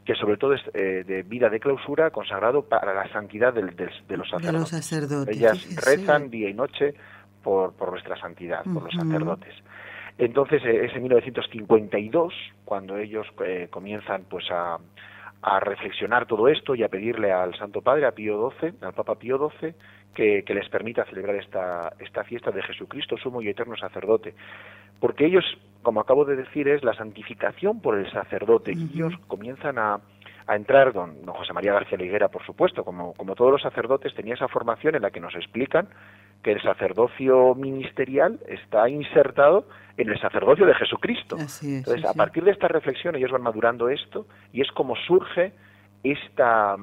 que 0.04 0.16
sobre 0.16 0.38
todo 0.38 0.56
es 0.56 0.62
eh, 0.74 1.04
de 1.06 1.22
vida 1.22 1.50
de 1.50 1.60
clausura 1.60 2.10
consagrado 2.10 2.64
para 2.64 2.96
la 2.96 3.08
santidad 3.14 3.54
de, 3.54 3.62
los 3.62 4.28
sacerdotes. 4.28 5.38
Ellas 5.38 5.86
rezan 5.86 6.32
día 6.32 6.50
y 6.50 6.56
noche 6.56 6.96
por, 7.44 7.74
por 7.74 7.92
nuestra 7.92 8.20
santidad, 8.20 8.64
por 8.64 8.84
los 8.84 8.94
sacerdotes. 8.96 9.54
Entonces 10.18 10.64
eh, 10.66 10.86
es 10.86 10.96
en 10.96 11.04
1952 11.04 12.34
cuando 12.66 12.98
ellos 12.98 13.28
comienzan 13.70 14.24
pues 14.28 14.50
a, 14.50 14.80
a 15.42 15.60
reflexionar 15.60 16.28
todo 16.28 16.48
esto 16.48 16.76
y 16.76 16.84
a 16.84 16.90
pedirle 16.90 17.32
al 17.32 17.56
Santo 17.58 17.82
Padre, 17.82 18.06
a 18.06 18.12
Pío 18.12 18.52
XII, 18.60 18.74
al 18.82 18.94
Papa 18.94 19.16
Pío 19.16 19.52
XII, 19.60 19.74
que, 20.14 20.44
les 20.48 20.70
permita 20.70 21.06
celebrar 21.06 21.36
esta, 21.36 21.94
esta 22.00 22.24
fiesta 22.24 22.52
de 22.52 22.62
Jesucristo, 22.64 23.18
sumo 23.18 23.42
y 23.42 23.50
eterno 23.50 23.76
sacerdote. 23.78 24.34
Porque 25.00 25.26
ellos, 25.26 25.46
como 25.82 26.00
acabo 26.00 26.26
de 26.26 26.36
decir, 26.36 26.68
es 26.68 26.84
la 26.84 26.94
santificación 26.94 27.82
por 27.82 27.98
el 27.98 28.12
sacerdote. 28.12 28.74
Y 28.74 28.92
ellos 28.94 29.14
comienzan 29.28 29.80
a, 29.80 30.00
a 30.48 30.56
entrar, 30.56 30.94
don, 30.94 31.26
don, 31.26 31.34
José 31.36 31.54
María 31.54 31.74
García 31.74 31.98
Liguera, 31.98 32.28
por 32.28 32.46
supuesto, 32.46 32.84
como, 32.84 33.14
como 33.14 33.36
todos 33.36 33.52
los 33.52 33.62
sacerdotes, 33.62 34.14
tenía 34.14 34.36
esa 34.36 34.48
formación 34.48 34.96
en 34.96 35.02
la 35.02 35.12
que 35.12 35.20
nos 35.20 35.36
explican 35.36 35.88
que 36.44 36.52
el 36.52 36.62
sacerdocio 36.62 37.56
ministerial 37.56 38.40
está 38.48 38.90
insertado 38.90 39.68
en 39.98 40.10
el 40.10 40.20
sacerdocio 40.20 40.66
de 40.66 40.74
Jesucristo. 40.74 41.38
Entonces, 41.38 42.06
a 42.06 42.14
partir 42.14 42.44
de 42.44 42.52
esta 42.52 42.68
reflexión, 42.68 43.16
ellos 43.16 43.32
van 43.32 43.44
madurando 43.44 43.90
esto 43.90 44.26
y 44.52 44.62
es 44.62 44.72
como 44.72 44.96
surge 44.96 45.54
esta, 46.04 46.76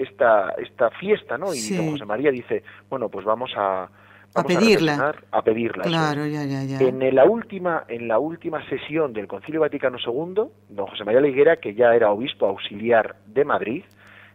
esta, 0.00 0.54
esta 0.58 0.90
fiesta, 0.90 1.36
¿no? 1.36 1.52
Y 1.54 1.76
don 1.76 1.92
José 1.92 2.04
María 2.04 2.30
dice, 2.30 2.62
bueno, 2.88 3.08
pues 3.08 3.24
vamos 3.24 3.50
a, 3.56 3.88
a 4.34 4.42
pedirla. 4.44 5.14
A, 5.30 5.42
pedirla. 5.42 5.84
Claro, 5.84 6.26
ya, 6.26 6.44
ya, 6.44 6.62
ya. 6.62 6.78
En 6.80 7.14
la 7.14 7.24
última, 7.24 7.84
en 7.88 8.08
la 8.08 8.18
última 8.18 8.66
sesión 8.68 9.12
del 9.12 9.26
Concilio 9.26 9.60
Vaticano 9.60 9.98
II, 9.98 10.44
don 10.68 10.86
José 10.86 11.04
María 11.04 11.20
Liguera, 11.20 11.56
que 11.56 11.74
ya 11.74 11.94
era 11.94 12.10
obispo 12.10 12.46
auxiliar 12.46 13.16
de 13.26 13.44
Madrid, 13.44 13.84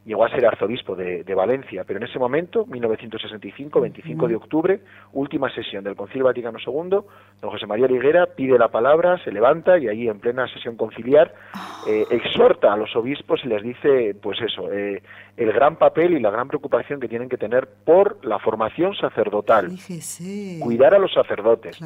llegó 0.06 0.24
a 0.24 0.30
ser 0.30 0.46
arzobispo 0.46 0.96
de, 0.96 1.36
Valencia, 1.36 1.84
pero 1.84 1.98
en 1.98 2.06
ese 2.06 2.18
momento, 2.18 2.66
1965, 2.66 3.82
25 3.82 4.28
de 4.28 4.36
octubre, 4.36 4.80
última 5.12 5.50
sesión 5.50 5.84
del 5.84 5.96
Concilio 5.96 6.26
Vaticano 6.26 6.60
II, 6.60 6.90
don 7.42 7.52
José 7.52 7.66
María 7.66 7.88
Liguera 7.88 8.28
pide 8.28 8.58
la 8.58 8.70
palabra, 8.70 9.22
se 9.24 9.32
levanta 9.32 9.78
y 9.78 9.90
ahí 9.90 10.08
en 10.08 10.20
plena 10.20 10.48
sesión 10.48 10.78
conciliar 10.78 11.34
eh, 11.88 12.06
exhorta 12.10 12.72
a 12.72 12.78
los 12.78 12.96
obispos 12.96 13.42
y 13.44 13.50
les 13.50 13.64
dice, 13.64 14.16
pues 14.22 14.40
eso, 14.42 14.72
eh, 14.72 15.02
el 15.36 15.52
gran 15.52 15.76
papel 15.76 16.14
y 16.14 16.20
la 16.22 16.30
gran 16.30 16.48
preocupación 16.48 17.00
que 17.02 17.10
tienen 17.10 17.28
que 17.28 17.38
tener 17.38 17.68
por 17.84 18.24
la 18.26 18.40
formación 18.40 18.96
sacerdotal, 18.96 19.72
cuidar 20.62 20.94
a 20.94 21.00
los 21.00 21.12
sacerdotes. 21.14 21.80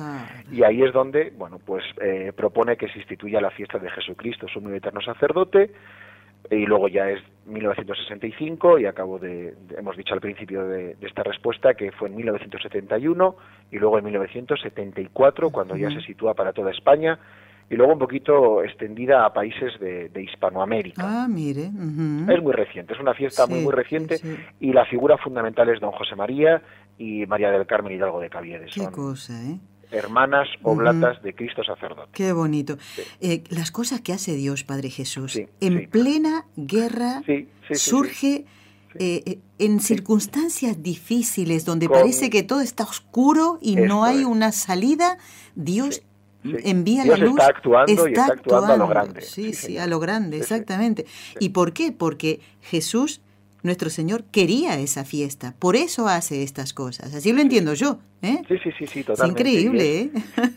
Y 0.52 0.64
ahí 0.64 0.84
es 0.84 0.94
donde, 0.94 1.32
bueno, 1.36 1.60
pues 1.66 1.84
eh, 2.02 2.34
propone 2.36 2.78
que 2.78 2.88
se 2.90 3.00
instituya 3.00 3.42
la 3.42 3.50
fiesta 3.50 3.80
de 3.80 3.90
Jesucristo, 3.90 4.48
su 4.48 4.60
eterno 4.70 5.02
sacerdote, 5.02 5.72
y 6.50 6.66
luego 6.66 6.88
ya 6.88 7.10
es 7.10 7.22
1965 7.46 8.80
y 8.80 8.86
acabo 8.86 9.20
de, 9.20 9.56
hemos 9.78 9.98
dicho 9.98 10.14
al 10.14 10.22
principio 10.22 10.66
de, 10.66 10.96
esta 11.02 11.24
respuesta 11.24 11.74
que 11.74 11.92
fue 11.92 12.10
en 12.10 12.16
1971 12.16 13.36
y 13.72 13.78
luego 13.78 13.98
en 13.98 14.06
1974 14.06 15.50
cuando 15.50 15.76
ya 15.76 15.90
se 15.90 16.02
sitúa 16.02 16.34
para 16.34 16.54
toda 16.54 16.72
España 16.72 17.20
y 17.70 17.76
luego 17.76 17.94
un 17.94 18.00
poquito 18.00 18.64
extendida 18.64 19.26
a 19.26 19.32
países 19.32 19.80
de, 19.80 20.24
Hispanoamérica. 20.24 21.04
Ah, 21.06 21.28
mire. 21.28 21.66
Es 21.66 22.42
muy 22.42 22.54
reciente, 22.54 22.94
es 22.94 23.00
una 23.00 23.14
fiesta 23.14 23.46
muy 23.46 23.62
muy 23.62 23.74
reciente 23.74 24.20
y 24.60 24.74
la 24.74 24.86
figura 24.86 25.18
fundamental 25.18 25.70
es 25.70 25.80
don 25.80 25.92
José 25.92 26.16
María 26.16 26.62
y 26.98 27.26
María 27.28 27.52
del 27.52 27.68
Carmen 27.68 27.94
Hidalgo 27.94 28.20
de 28.20 28.30
Caviedes. 28.30 28.72
Qué 28.74 28.88
cosa, 28.88 29.34
¿eh? 29.44 29.60
Hermanas 29.92 30.48
oblatas 30.64 31.22
de 31.24 31.34
Cristo 31.34 31.64
sacerdote. 31.64 32.10
Qué 32.14 32.34
bonito. 32.34 32.78
Eh, 33.22 33.44
las 33.50 33.72
cosas 33.72 34.02
que 34.02 34.14
hace 34.14 34.34
Dios, 34.36 34.64
Padre 34.64 34.90
Jesús, 34.90 35.40
en 35.60 35.90
plena 35.90 36.46
guerra 36.56 37.22
surge 37.74 38.46
eh, 38.96 39.24
eh, 39.26 39.40
en 39.60 39.80
circunstancias 39.80 40.82
difíciles 40.82 41.66
donde 41.66 41.88
parece 41.90 42.30
que 42.30 42.44
todo 42.44 42.62
está 42.62 42.84
oscuro 42.84 43.60
y 43.62 43.76
no 43.76 44.04
hay 44.04 44.24
una 44.24 44.52
salida, 44.52 45.18
Dios 45.56 46.02
envía 46.44 47.06
la 47.06 47.18
luz. 47.18 47.40
Está 47.40 47.48
actuando 47.48 48.08
y 48.08 48.12
está 48.12 48.26
actuando, 48.26 48.74
a 48.74 48.78
lo 48.78 48.88
grande. 48.88 49.22
Sí, 49.22 49.54
sí, 49.54 49.78
a 49.78 49.88
lo 49.88 50.00
grande, 50.00 50.38
exactamente. 50.38 51.06
¿Y 51.40 51.50
por 51.50 51.74
qué? 51.74 51.92
Porque 51.92 52.40
Jesús 52.62 53.22
nuestro 53.64 53.90
Señor 53.90 54.24
quería 54.32 54.80
esa 54.80 55.06
fiesta, 55.06 55.54
por 55.60 55.76
eso 55.76 56.08
hace 56.08 56.44
estas 56.44 56.74
cosas. 56.74 57.14
Así 57.14 57.34
lo 57.34 57.42
entiendo 57.42 57.74
yo. 57.74 58.00
¿eh? 58.22 58.42
Sí, 58.48 58.58
sí, 58.64 58.72
sí, 58.78 58.88
sí, 58.88 59.04
totalmente. 59.04 59.42
Es 59.42 59.48
increíble, 59.48 60.02
¿eh? 60.02 60.12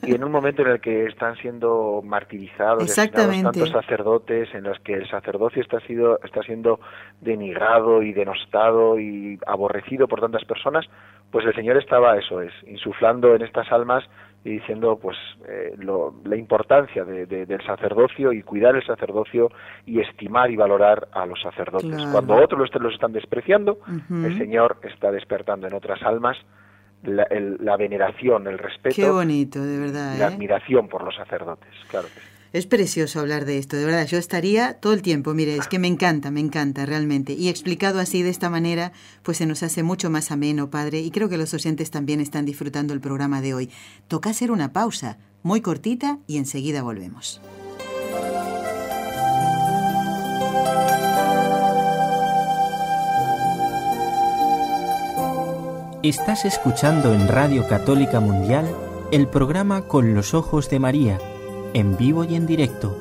Y 0.07 0.15
en 0.15 0.25
un 0.25 0.33
momento 0.33 0.63
en 0.63 0.69
el 0.69 0.81
que 0.81 1.07
están 1.07 1.37
siendo 1.37 2.03
martirizados 2.05 2.93
tantos 2.95 3.71
sacerdotes, 3.71 4.55
en 4.55 4.65
los 4.65 4.79
que 4.81 4.95
el 4.95 5.09
sacerdocio 5.09 5.63
está, 5.63 5.81
sido, 5.81 6.19
está 6.25 6.43
siendo 6.43 6.81
denigrado 7.21 8.03
y 8.03 8.13
denostado 8.13 8.99
y 8.99 9.39
aborrecido 9.47 10.09
por 10.09 10.21
tantas 10.21 10.45
personas, 10.45 10.87
pues 11.31 11.47
el 11.47 11.55
Señor 11.55 11.77
estaba, 11.77 12.19
eso 12.19 12.41
es, 12.41 12.53
insuflando 12.67 13.35
en 13.35 13.43
estas 13.43 13.71
almas 13.71 14.05
y 14.45 14.51
diciendo 14.51 14.99
pues 15.01 15.17
eh, 15.49 15.77
la 16.25 16.37
importancia 16.37 17.05
del 17.05 17.65
sacerdocio 17.65 18.33
y 18.33 18.43
cuidar 18.43 18.75
el 18.75 18.85
sacerdocio 18.85 19.51
y 19.87 20.01
estimar 20.01 20.51
y 20.51 20.57
valorar 20.57 21.09
a 21.13 21.27
los 21.27 21.41
sacerdotes. 21.41 22.03
Cuando 22.11 22.35
otros 22.37 22.71
los, 22.81 22.93
están 22.93 23.13
despreciando, 23.13 23.79
el 24.11 24.37
Señor 24.39 24.79
está 24.83 25.13
despertando 25.13 25.67
en 25.67 25.75
otras 25.75 26.03
almas 26.03 26.37
la, 27.03 27.77
veneración, 27.77 28.47
el 28.47 28.59
respeto, 28.59 28.95
Qué 28.95 29.11
bonito, 29.11 29.61
de 29.61 29.79
verdad, 29.79 30.17
la 30.19 30.25
¿eh? 30.25 30.35
admiración 30.35 30.89
por 30.89 31.03
los 31.03 31.15
sacerdotes. 31.17 31.73
Claro 31.91 32.07
que 32.07 32.21
sí. 32.21 32.32
Es 32.53 32.67
precioso 32.67 33.19
hablar 33.19 33.47
de 33.47 33.57
esto, 33.57 33.79
de 33.79 33.87
verdad. 33.87 34.07
Yo 34.07 34.19
estaría 34.19 34.75
todo 34.75 34.93
el 34.93 35.01
tiempo, 35.01 35.33
mire, 35.33 35.57
es 35.57 35.69
que 35.69 35.79
me 35.79 35.89
encanta, 35.89 36.31
me 36.31 36.41
encanta 36.41 36.85
realmente. 36.85 37.33
Y 37.33 37.49
explicado 37.49 37.99
así 37.99 38.23
de 38.23 38.29
esta 38.29 38.51
manera, 38.51 38.93
pues 39.23 39.39
se 39.39 39.47
nos 39.47 39.63
hace 39.63 39.83
mucho 39.83 40.11
más 40.11 40.31
ameno, 40.31 40.69
Padre, 40.69 41.01
y 41.01 41.11
creo 41.11 41.31
que 41.31 41.39
los 41.39 41.55
oyentes 41.55 41.91
también 41.91 42.21
están 42.21 42.45
disfrutando 42.45 42.93
el 42.93 43.01
programa 43.01 43.41
de 43.41 43.55
hoy. 43.55 43.71
Toca 44.07 44.31
hacer 44.31 44.51
una 44.51 44.75
pausa, 44.75 45.17
muy 45.43 45.63
cortita, 45.63 46.19
y 46.27 46.37
enseguida 46.37 46.83
volvemos. 46.83 47.41
Estás 56.03 56.45
escuchando 56.45 57.15
en 57.15 57.29
Radio 57.29 57.67
Católica 57.67 58.21
Mundial 58.21 58.69
el 59.11 59.27
programa 59.27 59.89
Con 59.89 60.15
los 60.15 60.35
Ojos 60.35 60.69
de 60.69 60.81
María 60.81 61.19
en 61.75 61.97
vivo 61.97 62.25
y 62.25 62.35
en 62.35 62.47
directo, 62.47 62.97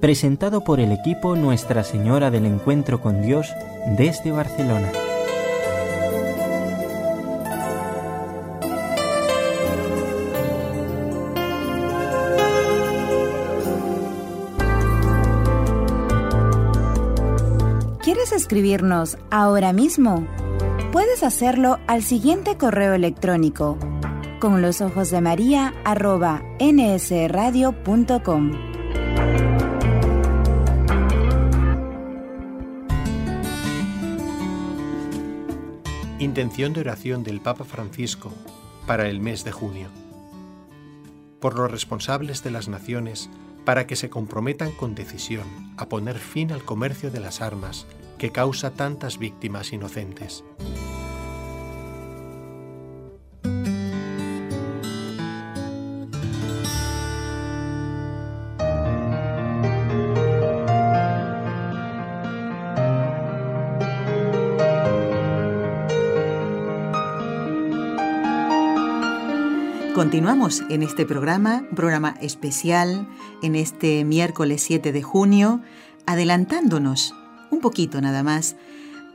presentado 0.00 0.62
por 0.62 0.80
el 0.80 0.92
equipo 0.92 1.36
Nuestra 1.36 1.84
Señora 1.84 2.30
del 2.30 2.46
Encuentro 2.46 3.00
con 3.00 3.22
Dios 3.22 3.52
desde 3.96 4.30
Barcelona. 4.30 4.90
¿Quieres 18.02 18.32
escribirnos 18.32 19.16
ahora 19.30 19.72
mismo? 19.72 20.26
Puedes 20.92 21.22
hacerlo 21.22 21.78
al 21.86 22.02
siguiente 22.02 22.56
correo 22.56 22.94
electrónico 22.94 23.78
con 24.44 24.60
los 24.60 24.82
ojos 24.82 25.10
de 25.10 25.22
María 25.22 25.72
nsradio.com. 26.60 27.72
Intención 36.18 36.74
de 36.74 36.80
oración 36.82 37.24
del 37.24 37.40
Papa 37.40 37.64
Francisco 37.64 38.34
para 38.86 39.08
el 39.08 39.18
mes 39.18 39.44
de 39.44 39.52
junio. 39.52 39.88
Por 41.40 41.56
los 41.58 41.70
responsables 41.70 42.44
de 42.44 42.50
las 42.50 42.68
naciones 42.68 43.30
para 43.64 43.86
que 43.86 43.96
se 43.96 44.10
comprometan 44.10 44.72
con 44.72 44.94
decisión 44.94 45.46
a 45.78 45.88
poner 45.88 46.18
fin 46.18 46.52
al 46.52 46.62
comercio 46.62 47.10
de 47.10 47.20
las 47.20 47.40
armas 47.40 47.86
que 48.18 48.30
causa 48.30 48.72
tantas 48.72 49.16
víctimas 49.16 49.72
inocentes. 49.72 50.44
Continuamos 70.24 70.62
en 70.70 70.82
este 70.82 71.04
programa, 71.04 71.66
un 71.68 71.76
programa 71.76 72.16
especial, 72.22 73.06
en 73.42 73.54
este 73.54 74.06
miércoles 74.06 74.62
7 74.62 74.90
de 74.90 75.02
junio, 75.02 75.60
adelantándonos 76.06 77.14
un 77.50 77.60
poquito 77.60 78.00
nada 78.00 78.22
más 78.22 78.56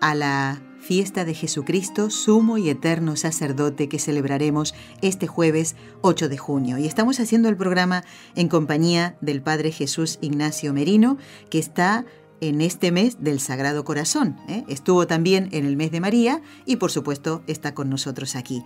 a 0.02 0.14
la 0.14 0.62
fiesta 0.80 1.26
de 1.26 1.34
Jesucristo, 1.34 2.12
sumo 2.12 2.60
y 2.60 2.70
eterno 2.70 3.16
sacerdote 3.16 3.90
que 3.90 3.98
celebraremos 3.98 4.76
este 5.02 5.26
jueves 5.26 5.76
8 6.02 6.30
de 6.30 6.38
junio. 6.38 6.78
Y 6.78 6.86
estamos 6.86 7.20
haciendo 7.20 7.50
el 7.50 7.58
programa 7.58 8.04
en 8.36 8.48
compañía 8.48 9.18
del 9.20 9.42
Padre 9.42 9.72
Jesús 9.72 10.20
Ignacio 10.22 10.74
Merino, 10.74 11.18
que 11.50 11.58
está 11.58 12.06
en 12.40 12.62
este 12.62 12.92
mes 12.92 13.18
del 13.20 13.40
Sagrado 13.40 13.84
Corazón. 13.84 14.38
¿eh? 14.48 14.64
Estuvo 14.68 15.08
también 15.08 15.50
en 15.54 15.66
el 15.66 15.76
mes 15.76 15.90
de 15.90 16.02
María 16.02 16.44
y 16.68 16.76
por 16.76 16.92
supuesto 16.92 17.42
está 17.48 17.74
con 17.74 17.90
nosotros 17.90 18.36
aquí. 18.36 18.64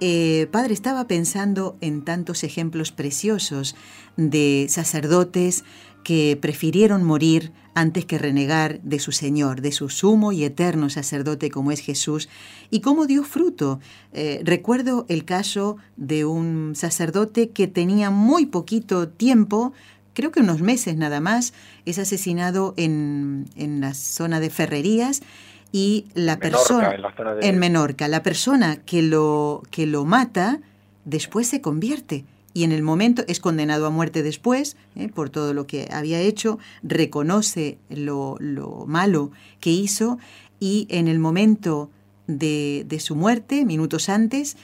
Eh, 0.00 0.46
padre, 0.50 0.74
estaba 0.74 1.06
pensando 1.06 1.76
en 1.80 2.04
tantos 2.04 2.44
ejemplos 2.44 2.92
preciosos 2.92 3.74
de 4.16 4.66
sacerdotes 4.68 5.64
que 6.04 6.38
prefirieron 6.40 7.02
morir 7.02 7.52
antes 7.74 8.04
que 8.04 8.18
renegar 8.18 8.80
de 8.82 8.98
su 8.98 9.10
Señor, 9.10 9.60
de 9.60 9.72
su 9.72 9.88
sumo 9.88 10.32
y 10.32 10.44
eterno 10.44 10.88
sacerdote 10.88 11.50
como 11.50 11.72
es 11.72 11.80
Jesús, 11.80 12.28
y 12.70 12.80
cómo 12.80 13.06
dio 13.06 13.24
fruto. 13.24 13.80
Eh, 14.12 14.40
recuerdo 14.44 15.06
el 15.08 15.24
caso 15.24 15.78
de 15.96 16.24
un 16.24 16.74
sacerdote 16.76 17.48
que 17.48 17.66
tenía 17.66 18.10
muy 18.10 18.46
poquito 18.46 19.08
tiempo, 19.08 19.72
creo 20.14 20.30
que 20.30 20.40
unos 20.40 20.60
meses 20.60 20.96
nada 20.96 21.20
más, 21.20 21.54
es 21.86 21.98
asesinado 21.98 22.74
en, 22.76 23.46
en 23.56 23.80
la 23.80 23.92
zona 23.94 24.40
de 24.40 24.50
Ferrerías 24.50 25.22
y 25.72 26.06
la 26.14 26.38
persona 26.38 26.96
en, 27.40 27.58
Menorca, 27.58 28.08
la 28.08 28.22
persona 28.22 28.76
que 28.76 29.02
lo 29.02 29.62
que 29.70 29.86
lo 29.86 30.04
mata 30.04 30.60
después 31.04 31.48
se 31.48 31.60
convierte 31.60 32.24
y 32.54 32.64
en 32.64 32.72
el 32.72 32.82
momento 32.82 33.22
es 33.28 33.40
condenado 33.40 33.84
a 33.86 33.90
muerte 33.90 34.22
después 34.22 34.76
¿eh? 34.94 35.08
por 35.08 35.28
todo 35.28 35.52
lo 35.52 35.66
que 35.66 35.88
había 35.92 36.20
hecho, 36.20 36.58
reconoce 36.82 37.76
lo, 37.90 38.36
lo, 38.40 38.86
malo 38.86 39.30
que 39.60 39.70
hizo 39.70 40.18
y 40.58 40.86
en 40.88 41.06
el 41.06 41.18
momento 41.18 41.90
de, 42.26 42.84
de 42.88 42.98
su 42.98 43.14
muerte, 43.14 43.66
minutos 43.66 44.08
antes, 44.08 44.56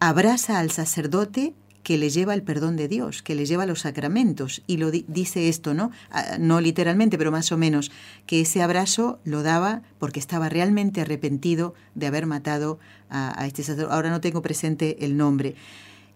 abraza 0.00 0.58
al 0.58 0.70
sacerdote 0.70 1.52
que 1.84 1.98
le 1.98 2.10
lleva 2.10 2.34
el 2.34 2.42
perdón 2.42 2.76
de 2.76 2.88
Dios, 2.88 3.22
que 3.22 3.34
le 3.36 3.46
lleva 3.46 3.66
los 3.66 3.80
sacramentos. 3.80 4.62
Y 4.66 4.78
lo 4.78 4.90
dice 4.90 5.48
esto, 5.48 5.74
¿no? 5.74 5.92
Ah, 6.10 6.38
no 6.40 6.60
literalmente, 6.60 7.18
pero 7.18 7.30
más 7.30 7.52
o 7.52 7.58
menos, 7.58 7.92
que 8.26 8.40
ese 8.40 8.62
abrazo 8.62 9.20
lo 9.24 9.42
daba 9.42 9.82
porque 9.98 10.18
estaba 10.18 10.48
realmente 10.48 11.02
arrepentido 11.02 11.74
de 11.94 12.06
haber 12.06 12.26
matado 12.26 12.80
a, 13.10 13.46
este 13.46 13.62
sacerdote. 13.62 13.94
Ahora 13.94 14.10
no 14.10 14.20
tengo 14.20 14.42
presente 14.42 15.04
el 15.04 15.16
nombre. 15.16 15.54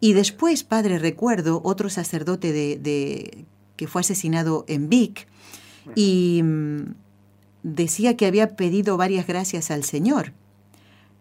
Y 0.00 0.14
después, 0.14 0.64
padre, 0.64 0.98
recuerdo 0.98 1.60
otro 1.62 1.90
sacerdote 1.90 2.52
de, 2.52 3.44
que 3.76 3.86
fue 3.86 4.00
asesinado 4.00 4.64
en 4.68 4.88
Vic 4.88 5.28
y 5.94 6.40
mm, 6.42 6.94
decía 7.62 8.16
que 8.16 8.26
había 8.26 8.56
pedido 8.56 8.96
varias 8.96 9.26
gracias 9.26 9.70
al 9.70 9.84
Señor. 9.84 10.32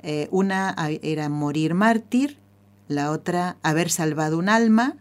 Eh, 0.03 0.29
una 0.31 0.73
era 1.01 1.27
morir 1.27 1.73
mártir 1.73 2.37
la 2.87 3.11
otra 3.11 3.57
haber 3.63 3.89
salvado 3.89 4.37
un 4.37 4.49
alma 4.49 4.95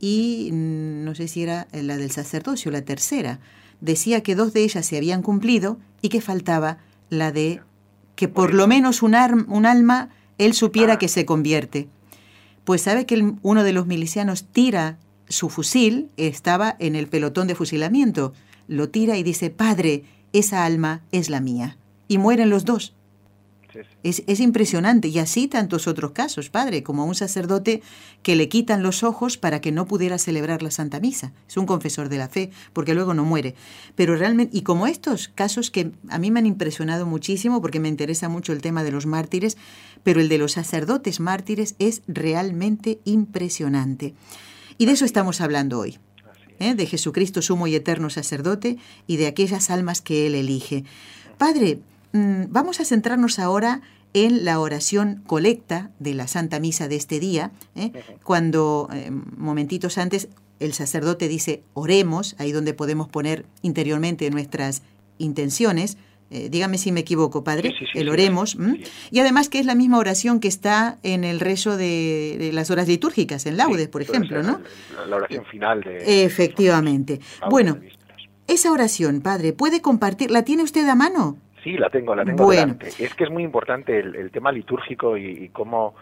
y 0.00 0.50
mm, 0.52 1.04
no 1.04 1.14
sé 1.14 1.28
si 1.28 1.42
era 1.42 1.68
la 1.72 1.96
del 1.96 2.10
sacerdocio, 2.10 2.70
la 2.70 2.82
tercera. 2.82 3.40
decía 3.80 4.22
que 4.22 4.34
dos 4.34 4.52
de 4.52 4.62
ellas 4.62 4.86
se 4.86 4.96
habían 4.96 5.22
cumplido 5.22 5.78
y 6.02 6.08
que 6.08 6.20
faltaba 6.20 6.78
la 7.08 7.32
de 7.32 7.60
que 8.16 8.28
por 8.28 8.52
lo 8.54 8.66
menos 8.66 9.02
un, 9.02 9.14
un 9.48 9.66
alma 9.66 10.10
él 10.38 10.54
supiera 10.54 10.94
ah. 10.94 10.98
que 10.98 11.08
se 11.08 11.24
convierte. 11.24 11.88
Pues 12.64 12.82
sabe 12.82 13.06
que 13.06 13.34
uno 13.42 13.64
de 13.64 13.72
los 13.72 13.86
milicianos 13.86 14.44
tira 14.44 14.98
su 15.28 15.48
fusil, 15.48 16.10
estaba 16.16 16.76
en 16.78 16.96
el 16.96 17.06
pelotón 17.06 17.46
de 17.46 17.54
fusilamiento, 17.54 18.32
lo 18.68 18.88
tira 18.88 19.16
y 19.16 19.22
dice, 19.22 19.50
Padre, 19.50 20.04
esa 20.32 20.64
alma 20.64 21.02
es 21.12 21.30
la 21.30 21.40
mía. 21.40 21.78
Y 22.08 22.18
mueren 22.18 22.50
los 22.50 22.64
dos. 22.64 22.94
Es, 24.02 24.40
impresionante. 24.40 25.08
Y 25.08 25.18
así 25.18 25.48
tantos 25.48 25.86
otros 25.86 26.12
casos, 26.12 26.50
padre, 26.50 26.82
como 26.82 27.04
un 27.04 27.14
sacerdote 27.14 27.82
que 28.22 28.36
le 28.36 28.48
quitan 28.48 28.82
los 28.82 29.02
ojos 29.02 29.36
para 29.36 29.60
que 29.60 29.72
no 29.72 29.86
pudiera 29.86 30.18
celebrar 30.18 30.62
la 30.62 30.70
Santa 30.70 31.00
Misa. 31.00 31.32
Es 31.48 31.56
un 31.56 31.66
confesor 31.66 32.08
de 32.08 32.18
la 32.18 32.28
fe, 32.28 32.50
porque 32.72 32.94
luego 32.94 33.14
no 33.14 33.24
muere. 33.24 33.54
Pero 33.94 34.16
realmente, 34.16 34.56
y 34.56 34.62
como 34.62 34.86
estos 34.86 35.28
casos 35.28 35.70
que 35.70 35.92
a 36.08 36.18
mí 36.18 36.30
me 36.30 36.40
han 36.40 36.46
impresionado 36.46 37.06
muchísimo, 37.06 37.60
porque 37.60 37.80
me 37.80 37.88
interesa 37.88 38.28
mucho 38.28 38.52
el 38.52 38.62
tema 38.62 38.84
de 38.84 38.92
los 38.92 39.06
mártires, 39.06 39.56
pero 40.02 40.20
el 40.20 40.28
de 40.28 40.38
los 40.38 40.52
sacerdotes 40.52 41.20
mártires 41.20 41.74
es 41.78 42.02
realmente 42.06 43.00
impresionante. 43.04 44.14
Y 44.78 44.86
de 44.86 44.92
eso 44.92 45.04
estamos 45.04 45.40
hablando 45.40 45.78
hoy. 45.78 45.98
¿eh? 46.60 46.74
de 46.74 46.86
Jesucristo 46.86 47.42
sumo 47.42 47.66
y 47.66 47.74
eterno 47.74 48.10
sacerdote 48.10 48.76
y 49.06 49.16
de 49.16 49.26
aquellas 49.26 49.70
almas 49.70 50.00
que 50.00 50.26
Él 50.26 50.36
elige. 50.36 50.84
Padre, 51.38 51.80
vamos 52.12 52.80
a 52.80 52.84
centrarnos 52.84 53.38
ahora 53.38 53.82
en 54.12 54.44
la 54.44 54.58
oración 54.58 55.22
colecta 55.26 55.90
de 55.98 56.14
la 56.14 56.26
Santa 56.26 56.58
Misa 56.58 56.88
de 56.88 56.96
este 56.96 57.20
día, 57.20 57.52
¿eh? 57.76 57.92
cuando 58.24 58.88
eh, 58.92 59.10
momentitos 59.10 59.98
antes 59.98 60.28
el 60.58 60.72
sacerdote 60.72 61.28
dice 61.28 61.62
oremos, 61.74 62.36
ahí 62.38 62.52
donde 62.52 62.74
podemos 62.74 63.08
poner 63.08 63.46
interiormente 63.62 64.30
nuestras 64.30 64.82
intenciones. 65.18 65.96
Eh, 66.32 66.48
dígame 66.48 66.78
si 66.78 66.92
me 66.92 67.00
equivoco, 67.00 67.42
Padre, 67.42 67.72
el 67.94 68.08
oremos. 68.08 68.56
Y 69.10 69.18
además 69.18 69.48
que 69.48 69.58
es 69.58 69.66
la 69.66 69.74
misma 69.74 69.98
oración 69.98 70.38
que 70.38 70.46
está 70.46 70.98
en 71.02 71.24
el 71.24 71.40
rezo 71.40 71.76
de, 71.76 72.50
las 72.52 72.70
horas 72.70 72.86
litúrgicas, 72.86 73.46
en 73.46 73.56
laudes, 73.56 73.88
por 73.88 74.02
ejemplo, 74.02 74.42
¿no? 74.42 74.60
La, 75.08 75.16
oración 75.16 75.44
final 75.46 75.80
de... 75.80 76.24
Efectivamente. 76.24 77.20
Bueno, 77.48 77.78
esa 78.46 78.70
oración, 78.70 79.22
Padre, 79.22 79.52
¿puede 79.52 79.80
compartir? 79.80 80.30
¿La 80.30 80.44
tiene 80.44 80.62
usted 80.62 80.88
a 80.88 80.94
mano? 80.94 81.36
Sí, 81.62 81.76
la 81.76 81.90
tengo, 81.90 82.14
la 82.14 82.24
tengo 82.24 82.50
delante. 82.50 82.88
Es 82.88 83.14
que 83.14 83.24
es 83.24 83.30
muy 83.30 83.42
importante 83.42 83.98
el, 83.98 84.30
tema 84.30 84.50
litúrgico 84.50 85.16
y, 85.16 85.50
cómo 85.50 85.94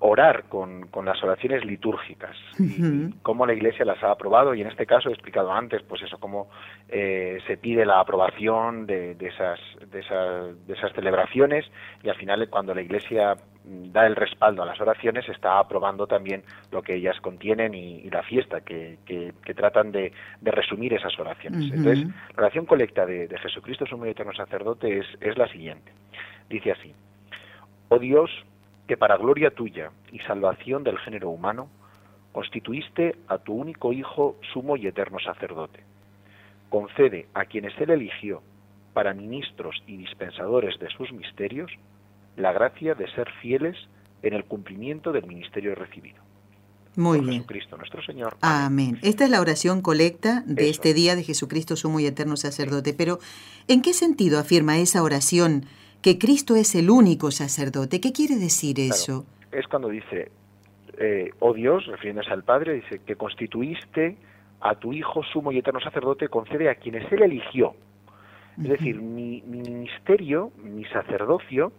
orar 0.00 0.44
con, 0.48 0.88
con 0.88 1.04
las 1.04 1.22
oraciones 1.22 1.64
litúrgicas 1.64 2.36
y 2.58 3.12
cómo 3.22 3.46
la 3.46 3.52
Iglesia 3.52 3.84
las 3.84 4.02
ha 4.02 4.10
aprobado 4.10 4.54
y 4.54 4.62
en 4.62 4.68
este 4.68 4.86
caso 4.86 5.10
he 5.10 5.12
explicado 5.12 5.52
antes, 5.52 5.82
pues 5.82 6.02
eso, 6.02 6.18
cómo 6.18 6.48
eh, 6.88 7.38
se 7.46 7.58
pide 7.58 7.84
la 7.84 8.00
aprobación 8.00 8.86
de, 8.86 9.14
de, 9.14 9.28
esas, 9.28 9.60
de, 9.90 10.00
esas, 10.00 10.66
de 10.66 10.72
esas 10.72 10.92
celebraciones 10.94 11.66
y 12.02 12.08
al 12.08 12.16
final 12.16 12.48
cuando 12.48 12.74
la 12.74 12.80
Iglesia 12.80 13.36
da 13.62 14.06
el 14.06 14.16
respaldo 14.16 14.62
a 14.62 14.66
las 14.66 14.80
oraciones, 14.80 15.28
está 15.28 15.58
aprobando 15.58 16.06
también 16.06 16.42
lo 16.72 16.82
que 16.82 16.94
ellas 16.94 17.20
contienen 17.20 17.74
y, 17.74 18.08
la 18.10 18.22
fiesta 18.22 18.62
que, 18.62 18.98
que, 19.04 19.54
tratan 19.54 19.92
de, 19.92 20.12
de, 20.40 20.50
resumir 20.50 20.94
esas 20.94 21.16
oraciones. 21.18 21.70
Entonces, 21.70 22.08
la 22.34 22.44
oración 22.44 22.64
colecta 22.64 23.04
de, 23.04 23.28
Jesucristo, 23.38 23.84
su 23.86 23.98
muy 23.98 24.08
eterno 24.08 24.32
sacerdote, 24.32 24.98
es, 24.98 25.06
es 25.20 25.36
la 25.36 25.46
siguiente. 25.48 25.92
Dice 26.48 26.72
así, 26.72 26.94
Oh 27.92 27.98
Dios, 27.98 28.30
que 28.90 28.96
para 28.96 29.16
gloria 29.16 29.52
tuya 29.52 29.92
y 30.10 30.18
salvación 30.18 30.82
del 30.82 30.98
género 30.98 31.30
humano, 31.30 31.68
constituiste 32.32 33.14
a 33.28 33.38
tu 33.38 33.52
único 33.52 33.92
Hijo 33.92 34.34
sumo 34.52 34.76
y 34.76 34.88
eterno 34.88 35.20
sacerdote. 35.20 35.84
Concede 36.70 37.28
a 37.32 37.44
quienes 37.44 37.72
Él 37.80 37.90
eligió 37.90 38.42
para 38.92 39.14
ministros 39.14 39.80
y 39.86 39.96
dispensadores 39.96 40.76
de 40.80 40.88
sus 40.88 41.12
misterios, 41.12 41.70
la 42.36 42.52
gracia 42.52 42.96
de 42.96 43.08
ser 43.12 43.30
fieles 43.40 43.76
en 44.24 44.34
el 44.34 44.44
cumplimiento 44.44 45.12
del 45.12 45.24
ministerio 45.24 45.76
recibido. 45.76 46.20
Muy 46.96 47.20
bien. 47.20 47.34
Jesucristo 47.34 47.76
nuestro 47.76 48.02
Señor. 48.02 48.38
Amén. 48.40 48.98
Esta 49.02 49.22
es 49.22 49.30
la 49.30 49.40
oración 49.40 49.82
colecta 49.82 50.42
de 50.46 50.68
este 50.68 50.94
día 50.94 51.14
de 51.14 51.22
Jesucristo, 51.22 51.76
sumo 51.76 52.00
y 52.00 52.06
eterno 52.06 52.36
sacerdote. 52.36 52.92
Pero, 52.92 53.20
¿en 53.68 53.82
qué 53.82 53.92
sentido 53.92 54.40
afirma 54.40 54.78
esa 54.78 55.04
oración 55.04 55.66
que 56.02 56.18
Cristo 56.18 56.56
es 56.56 56.74
el 56.74 56.90
único 56.90 57.30
sacerdote? 57.30 58.00
¿Qué 58.00 58.12
quiere 58.12 58.36
decir 58.36 58.80
eso? 58.80 59.26
Es 59.52 59.66
cuando 59.66 59.88
dice, 59.88 60.30
eh, 60.98 61.30
oh 61.40 61.52
Dios, 61.52 61.86
refiriéndose 61.86 62.30
al 62.30 62.44
Padre, 62.44 62.74
dice 62.74 63.00
que 63.04 63.16
constituiste 63.16 64.16
a 64.60 64.74
tu 64.74 64.92
Hijo 64.92 65.22
sumo 65.22 65.52
y 65.52 65.58
eterno 65.58 65.80
sacerdote, 65.80 66.28
concede 66.28 66.68
a 66.68 66.74
quienes 66.74 67.10
Él 67.12 67.22
eligió. 67.22 67.74
Es 68.58 68.68
decir, 68.68 69.00
mi 69.00 69.42
ministerio, 69.42 70.52
mi 70.62 70.84
sacerdocio, 70.86 71.72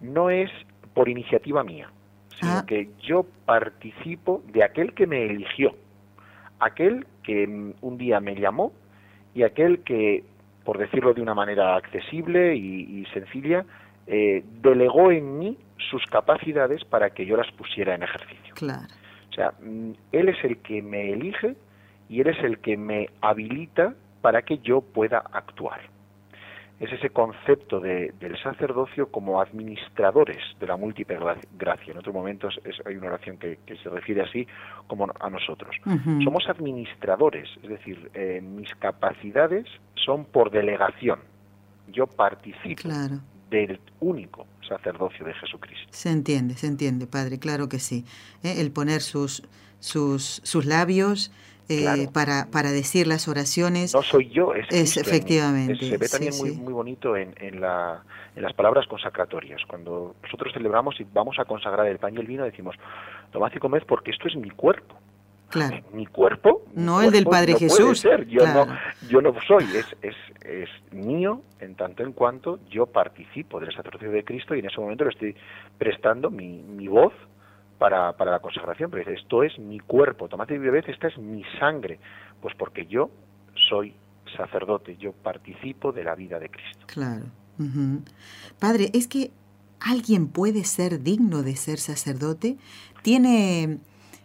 no 0.00 0.30
es 0.30 0.50
por 0.92 1.08
iniciativa 1.08 1.62
mía, 1.62 1.90
sino 2.40 2.52
ah. 2.52 2.64
que 2.66 2.90
yo 3.00 3.24
participo 3.44 4.42
de 4.52 4.64
aquel 4.64 4.92
que 4.94 5.06
me 5.06 5.26
eligió, 5.26 5.76
aquel 6.58 7.06
que 7.22 7.46
mm, 7.46 7.74
un 7.82 7.98
día 7.98 8.18
me 8.18 8.34
llamó 8.34 8.72
y 9.34 9.44
aquel 9.44 9.80
que, 9.80 10.24
por 10.66 10.78
decirlo 10.78 11.14
de 11.14 11.22
una 11.22 11.32
manera 11.32 11.76
accesible 11.76 12.56
y, 12.56 13.06
sencilla, 13.14 13.64
eh, 14.08 14.44
delegó 14.60 15.12
en 15.12 15.38
mí 15.38 15.56
sus 15.78 16.04
capacidades 16.06 16.84
para 16.84 17.10
que 17.10 17.24
yo 17.24 17.36
las 17.36 17.50
pusiera 17.52 17.94
en 17.94 18.02
ejercicio. 18.02 18.54
Claro. 18.54 18.82
O 19.30 19.32
sea, 19.32 19.52
mm, 19.62 19.92
él 20.10 20.28
es 20.28 20.44
el 20.44 20.58
que 20.58 20.82
me 20.82 21.12
elige 21.12 21.54
y 22.08 22.20
él 22.20 22.26
es 22.26 22.42
el 22.42 22.58
que 22.58 22.76
me 22.76 23.08
habilita 23.20 23.94
para 24.20 24.42
que 24.42 24.58
yo 24.58 24.80
pueda 24.80 25.18
actuar 25.32 25.95
es 26.78 26.92
ese 26.92 27.10
concepto 27.10 27.80
de, 27.80 28.12
del 28.20 28.40
sacerdocio 28.42 29.10
como 29.10 29.40
administradores 29.40 30.38
de 30.60 30.66
la 30.66 30.76
múltiple 30.76 31.18
gracia. 31.58 31.92
En 31.92 31.98
otros 31.98 32.14
momentos 32.14 32.58
hay 32.84 32.96
una 32.96 33.08
oración 33.08 33.38
que, 33.38 33.58
se 33.82 33.88
refiere 33.88 34.22
así 34.22 34.46
como 34.86 35.10
a 35.18 35.30
nosotros. 35.30 35.74
Somos 36.22 36.48
administradores, 36.48 37.48
es 37.62 37.68
decir, 37.68 38.10
eh, 38.14 38.40
mis 38.42 38.74
capacidades 38.76 39.66
son 39.94 40.24
por 40.24 40.50
delegación. 40.50 41.20
Yo 41.88 42.06
participo 42.06 42.88
del 43.50 43.80
único 44.00 44.46
sacerdocio 44.68 45.24
de 45.24 45.32
Jesucristo. 45.34 45.86
Se 45.90 46.10
entiende, 46.10 46.54
se 46.54 46.66
entiende, 46.66 47.06
Padre, 47.06 47.38
claro 47.38 47.68
que 47.68 47.78
sí. 47.78 48.04
¿eh? 48.42 48.56
El 48.58 48.72
poner 48.72 49.00
sus, 49.00 49.42
sus, 49.78 50.40
sus 50.42 50.66
labios 50.66 51.30
eh, 51.68 52.08
para, 52.12 52.46
para 52.50 52.70
decir 52.70 53.06
las 53.06 53.28
oraciones. 53.28 53.94
No 53.94 54.02
soy 54.02 54.28
yo, 54.28 54.54
es, 54.54 54.96
efectivamente. 54.96 55.76
se 55.84 55.96
ve 55.96 56.08
también 56.08 56.36
muy, 56.38 56.52
muy 56.52 56.72
bonito 56.72 57.16
en, 57.16 57.34
en, 57.38 57.60
la, 57.60 58.02
en 58.34 58.42
las 58.42 58.52
palabras 58.52 58.86
consacratorias. 58.86 59.60
Cuando 59.66 60.14
nosotros 60.22 60.52
celebramos 60.52 61.00
y 61.00 61.06
vamos 61.12 61.38
a 61.38 61.44
consagrar 61.44 61.86
el 61.86 61.98
pan 61.98 62.14
y 62.14 62.18
el 62.18 62.26
vino, 62.26 62.44
decimos, 62.44 62.76
tomad 63.32 63.50
y 63.54 63.58
comed 63.58 63.82
porque 63.86 64.10
esto 64.12 64.28
es 64.28 64.36
mi 64.36 64.50
cuerpo. 64.50 64.96
Claro. 65.48 65.76
Mi 65.92 66.06
cuerpo. 66.06 66.62
No 66.74 67.02
el 67.02 67.12
del 67.12 67.24
Padre 67.24 67.54
Jesús. 67.54 68.02
Yo, 68.28 68.46
no, 68.46 68.66
yo 69.08 69.20
no 69.20 69.32
soy, 69.46 69.64
es, 69.76 69.86
es, 70.02 70.16
es 70.44 70.68
mío 70.92 71.42
en 71.60 71.76
tanto 71.76 72.02
en 72.02 72.12
cuanto 72.12 72.58
yo 72.68 72.86
participo 72.86 73.60
del 73.60 73.72
sacerdocio 73.72 74.10
de 74.10 74.24
Cristo 74.24 74.54
y 74.54 74.58
en 74.58 74.66
ese 74.66 74.80
momento 74.80 75.04
le 75.04 75.10
estoy 75.10 75.36
prestando 75.78 76.30
mi, 76.30 76.62
mi 76.62 76.88
voz 76.88 77.12
para, 77.78 78.12
para 78.16 78.30
la 78.30 78.38
consagración, 78.38 78.90
pero 78.90 79.04
dice, 79.04 79.20
esto 79.20 79.42
es 79.42 79.58
mi 79.58 79.78
cuerpo, 79.78 80.28
tomate 80.28 80.54
y 80.54 80.58
bebed, 80.58 80.84
esta 80.88 81.08
es 81.08 81.18
mi 81.18 81.42
sangre, 81.58 81.98
pues 82.40 82.54
porque 82.54 82.86
yo 82.86 83.10
soy 83.68 83.94
sacerdote, 84.36 84.96
yo 84.96 85.12
participo 85.12 85.92
de 85.92 86.04
la 86.04 86.14
vida 86.14 86.38
de 86.38 86.48
Cristo. 86.48 86.86
Claro. 86.86 87.24
Padre, 88.58 88.90
es 88.92 89.08
que 89.08 89.30
alguien 89.80 90.28
puede 90.28 90.64
ser 90.64 91.02
digno 91.02 91.42
de 91.42 91.56
ser 91.56 91.78
sacerdote. 91.78 92.56
Tiene, 93.02 93.78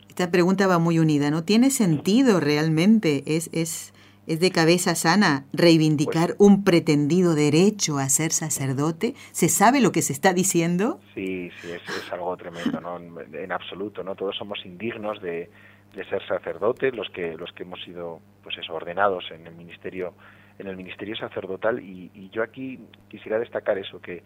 esta 0.09 0.31
pregunta 0.31 0.67
va 0.67 0.79
muy 0.79 0.99
unida, 0.99 1.31
¿no? 1.31 1.43
¿Tiene 1.43 1.71
sentido 1.71 2.39
realmente? 2.39 3.23
Es, 3.25 3.49
es, 3.53 3.93
¿Es 4.27 4.39
de 4.39 4.51
cabeza 4.51 4.93
sana 4.95 5.45
reivindicar 5.51 6.35
pues 6.37 6.39
un 6.39 6.63
pretendido 6.63 7.33
derecho 7.33 7.97
a 7.97 8.07
ser 8.09 8.31
sacerdote? 8.31 9.13
¿Se 9.31 9.49
sabe 9.49 9.81
lo 9.81 9.91
que 9.91 10.01
se 10.01 10.13
está 10.13 10.33
diciendo? 10.33 10.99
Sí, 11.15 11.49
sí, 11.61 11.71
es, 11.71 12.13
algo 12.13 12.37
tremendo, 12.37 12.79
¿no? 12.79 12.97
En, 12.97 13.51
absoluto, 13.51 14.03
¿no? 14.03 14.15
Todos 14.15 14.35
somos 14.37 14.63
indignos 14.65 15.21
de, 15.21 15.49
ser 15.93 16.25
sacerdotes, 16.27 16.95
los 16.95 17.09
que 17.09 17.35
los 17.35 17.51
que 17.51 17.63
hemos 17.63 17.81
sido, 17.83 18.21
pues 18.43 18.57
eso, 18.57 18.73
ordenados 18.73 19.25
en 19.31 19.47
el 19.47 19.55
ministerio 19.55 20.13
en 20.59 20.67
el 20.67 20.77
ministerio 20.77 21.15
sacerdotal 21.15 21.79
y, 21.79 22.29
yo 22.31 22.43
aquí 22.43 22.79
quisiera 23.09 23.39
destacar 23.39 23.77
eso 23.79 23.99
que, 23.99 24.21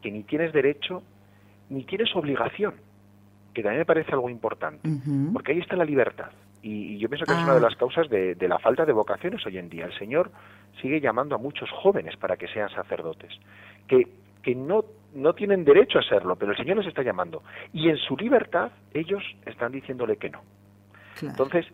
que 0.00 0.10
ni 0.10 0.22
tienes 0.22 0.52
derecho 0.52 1.02
ni 1.68 1.84
tienes 1.84 2.14
obligación, 2.14 2.74
que 3.54 3.62
también 3.62 3.80
me 3.80 3.86
parece 3.86 4.12
algo 4.12 4.28
importante, 4.28 4.88
porque 5.32 5.52
ahí 5.52 5.58
está 5.58 5.76
la 5.76 5.84
libertad. 5.84 6.30
Y, 6.62 6.98
yo 6.98 7.08
pienso 7.08 7.24
que 7.24 7.32
es 7.32 7.38
una 7.38 7.52
de 7.52 7.58
ah. 7.58 7.68
las 7.68 7.76
causas 7.76 8.08
de, 8.08 8.36
la 8.40 8.58
falta 8.58 8.84
de 8.84 8.92
vocaciones 8.92 9.44
hoy 9.46 9.58
en 9.58 9.68
día. 9.68 9.86
El 9.86 9.98
Señor 9.98 10.30
sigue 10.80 11.00
llamando 11.00 11.34
a 11.34 11.38
muchos 11.38 11.70
jóvenes 11.70 12.16
para 12.16 12.36
que 12.36 12.48
sean 12.48 12.68
sacerdotes, 12.70 13.32
que, 13.88 14.06
que 14.42 14.54
no, 14.54 14.84
no 15.14 15.34
tienen 15.34 15.64
derecho 15.64 15.98
a 15.98 16.02
serlo, 16.02 16.36
pero 16.36 16.52
el 16.52 16.58
Señor 16.58 16.78
les 16.78 16.86
está 16.86 17.02
llamando. 17.02 17.42
Y 17.72 17.88
en 17.88 17.96
su 17.96 18.16
libertad 18.16 18.70
ellos 18.92 19.22
están 19.46 19.72
diciéndole 19.72 20.16
que 20.16 20.30
no. 20.30 20.42
Entonces, 21.22 21.66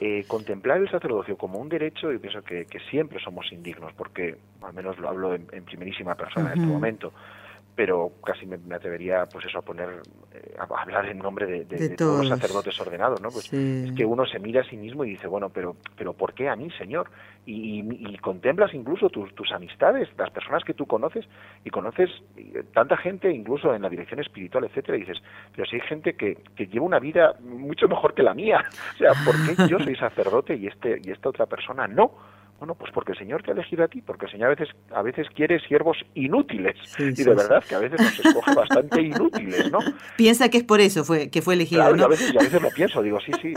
eh, 0.00 0.24
contemplar 0.26 0.78
el 0.78 0.90
sacerdocio 0.90 1.36
como 1.36 1.60
un 1.60 1.68
derecho, 1.68 2.12
y 2.12 2.18
pienso 2.18 2.42
que, 2.42 2.66
siempre 2.90 3.22
somos 3.22 3.50
indignos, 3.52 3.92
porque 3.92 4.36
al 4.62 4.72
menos 4.74 4.98
lo 4.98 5.08
hablo 5.08 5.34
en, 5.34 5.64
primerísima 5.64 6.16
persona 6.16 6.52
en 6.52 6.60
este 6.60 6.72
momento, 6.72 7.12
pero 7.74 8.12
casi 8.24 8.46
me, 8.46 8.56
atrevería 8.74 9.26
pues 9.26 9.46
eso 9.46 9.58
a 9.58 9.62
poner 9.62 10.02
eh, 10.32 10.56
a 10.58 10.82
hablar 10.82 11.06
en 11.06 11.18
nombre 11.18 11.46
de, 11.46 11.88
todos. 11.90 12.20
los 12.20 12.28
sacerdotes 12.28 12.78
ordenados 12.80 13.20
no 13.20 13.30
pues 13.30 13.52
es 13.52 13.92
que 13.92 14.04
uno 14.04 14.24
se 14.26 14.38
mira 14.38 14.60
a 14.60 14.64
sí 14.64 14.76
mismo 14.76 15.04
y 15.04 15.10
dice 15.10 15.26
bueno 15.26 15.50
pero 15.50 15.76
pero 15.96 16.12
por 16.12 16.34
qué 16.34 16.48
a 16.48 16.56
mí 16.56 16.70
señor 16.78 17.10
y, 17.46 17.84
contemplas 18.18 18.72
incluso 18.72 19.10
tus, 19.10 19.34
tus 19.34 19.52
amistades 19.52 20.08
las 20.16 20.30
personas 20.30 20.64
que 20.64 20.72
tú 20.72 20.86
conoces 20.86 21.26
y 21.64 21.70
conoces 21.70 22.10
eh, 22.36 22.62
tanta 22.72 22.96
gente 22.96 23.30
incluso 23.30 23.74
en 23.74 23.82
la 23.82 23.88
dirección 23.88 24.20
espiritual 24.20 24.64
etcétera 24.64 24.96
y 24.96 25.00
dices 25.00 25.18
pero 25.54 25.66
si 25.66 25.76
hay 25.76 25.82
gente 25.82 26.14
que, 26.14 26.38
que 26.56 26.66
lleva 26.66 26.86
una 26.86 26.98
vida 26.98 27.34
mucho 27.40 27.88
mejor 27.88 28.14
que 28.14 28.22
la 28.22 28.34
mía 28.34 28.64
o 28.94 28.98
sea 28.98 29.12
por 29.24 29.34
qué 29.46 29.68
yo 29.68 29.78
soy 29.80 29.96
sacerdote 29.96 30.54
y 30.54 30.68
este 30.68 31.00
y 31.04 31.10
esta 31.10 31.28
otra 31.28 31.46
persona 31.46 31.86
no 31.86 32.12
bueno, 32.58 32.74
pues 32.74 32.92
porque 32.92 33.12
el 33.12 33.18
Señor 33.18 33.42
te 33.42 33.50
ha 33.50 33.54
elegido 33.54 33.84
a 33.84 33.88
ti, 33.88 34.00
porque 34.00 34.26
el 34.26 34.32
Señor 34.32 34.46
a 34.46 34.54
veces, 34.54 34.68
a 34.94 35.02
veces 35.02 35.26
quiere 35.34 35.58
siervos 35.60 35.98
inútiles. 36.14 36.76
y 36.98 37.12
de 37.12 37.34
verdad 37.34 37.62
que 37.68 37.74
a 37.74 37.78
veces 37.78 38.00
nos 38.00 38.24
escoge 38.24 38.54
bastante 38.54 39.02
inútiles, 39.02 39.70
¿no? 39.70 39.78
Piensa 40.16 40.48
que 40.48 40.58
es 40.58 40.64
por 40.64 40.80
eso 40.80 41.04
fue, 41.04 41.30
que 41.30 41.42
fue 41.42 41.54
elegido, 41.54 41.94
¿no? 41.94 42.04
a 42.04 42.08
veces, 42.08 42.30
a 42.30 42.42
veces 42.42 42.62
lo 42.62 42.70
pienso, 42.70 43.02
digo, 43.02 43.18
sí, 43.20 43.32
sí. 43.40 43.54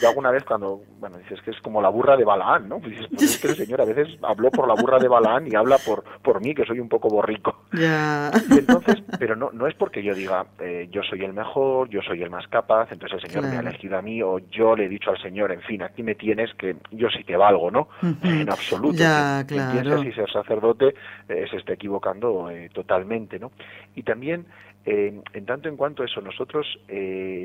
yo 0.00 0.08
alguna 0.08 0.30
vez 0.30 0.44
cuando, 0.44 0.82
bueno, 0.98 1.18
dices 1.18 1.40
que 1.42 1.50
es 1.52 1.60
como 1.60 1.80
la 1.80 1.88
burra 1.88 2.16
de 2.16 2.24
Balaán, 2.24 2.68
¿no? 2.68 2.78
Pues 2.80 2.92
dices, 2.92 3.06
pues 3.10 3.22
es 3.22 3.38
que 3.38 3.48
el 3.48 3.56
Señor 3.56 3.80
a 3.80 3.84
veces 3.84 4.08
habló 4.22 4.50
por 4.50 4.66
la 4.66 4.74
burra 4.74 4.98
de 4.98 5.08
Balaán 5.08 5.46
y 5.46 5.54
habla 5.54 5.78
por, 5.78 6.04
por 6.22 6.40
mí, 6.42 6.54
que 6.54 6.64
soy 6.64 6.80
un 6.80 6.88
poco 6.88 7.08
borrico. 7.08 7.64
Ya. 7.72 8.30
Y 8.50 8.58
entonces, 8.58 8.96
pero 9.18 9.36
no, 9.36 9.50
no 9.52 9.66
es 9.66 9.74
porque 9.74 10.02
yo 10.02 10.14
diga, 10.14 10.46
eh, 10.60 10.88
yo 10.90 11.02
soy 11.02 11.22
el 11.22 11.32
mejor, 11.32 11.88
yo 11.88 12.00
soy 12.02 12.22
el 12.22 12.30
más 12.30 12.46
capaz, 12.48 12.90
entonces 12.92 13.22
el 13.22 13.30
Señor 13.30 13.50
me 13.50 13.56
ha 13.56 13.60
elegido 13.60 13.98
a 13.98 14.02
mí, 14.02 14.22
o 14.22 14.38
yo 14.50 14.76
le 14.76 14.86
he 14.86 14.88
dicho 14.88 15.10
al 15.10 15.20
Señor, 15.20 15.52
en 15.52 15.62
fin, 15.62 15.82
aquí 15.82 16.02
me 16.02 16.14
tienes 16.14 16.52
que 16.54 16.76
yo 16.90 17.08
sí 17.10 17.24
te 17.24 17.36
valgo, 17.36 17.70
¿no? 17.70 17.88
En 18.22 18.50
absoluto. 18.50 18.96
Ya, 18.96 19.44
claro. 19.46 19.72
piensa 19.72 20.02
si 20.02 20.12
ser 20.12 20.30
sacerdote 20.30 20.94
eh, 21.28 21.46
se 21.50 21.56
está 21.56 21.74
equivocando 21.74 22.50
eh, 22.50 22.70
totalmente, 22.72 23.38
¿no? 23.38 23.52
Y 23.94 24.02
también, 24.02 24.46
en 24.84 25.44
tanto 25.44 25.68
en 25.68 25.76
cuanto 25.76 26.02
a 26.02 26.06
eso, 26.06 26.22
nosotros 26.22 26.66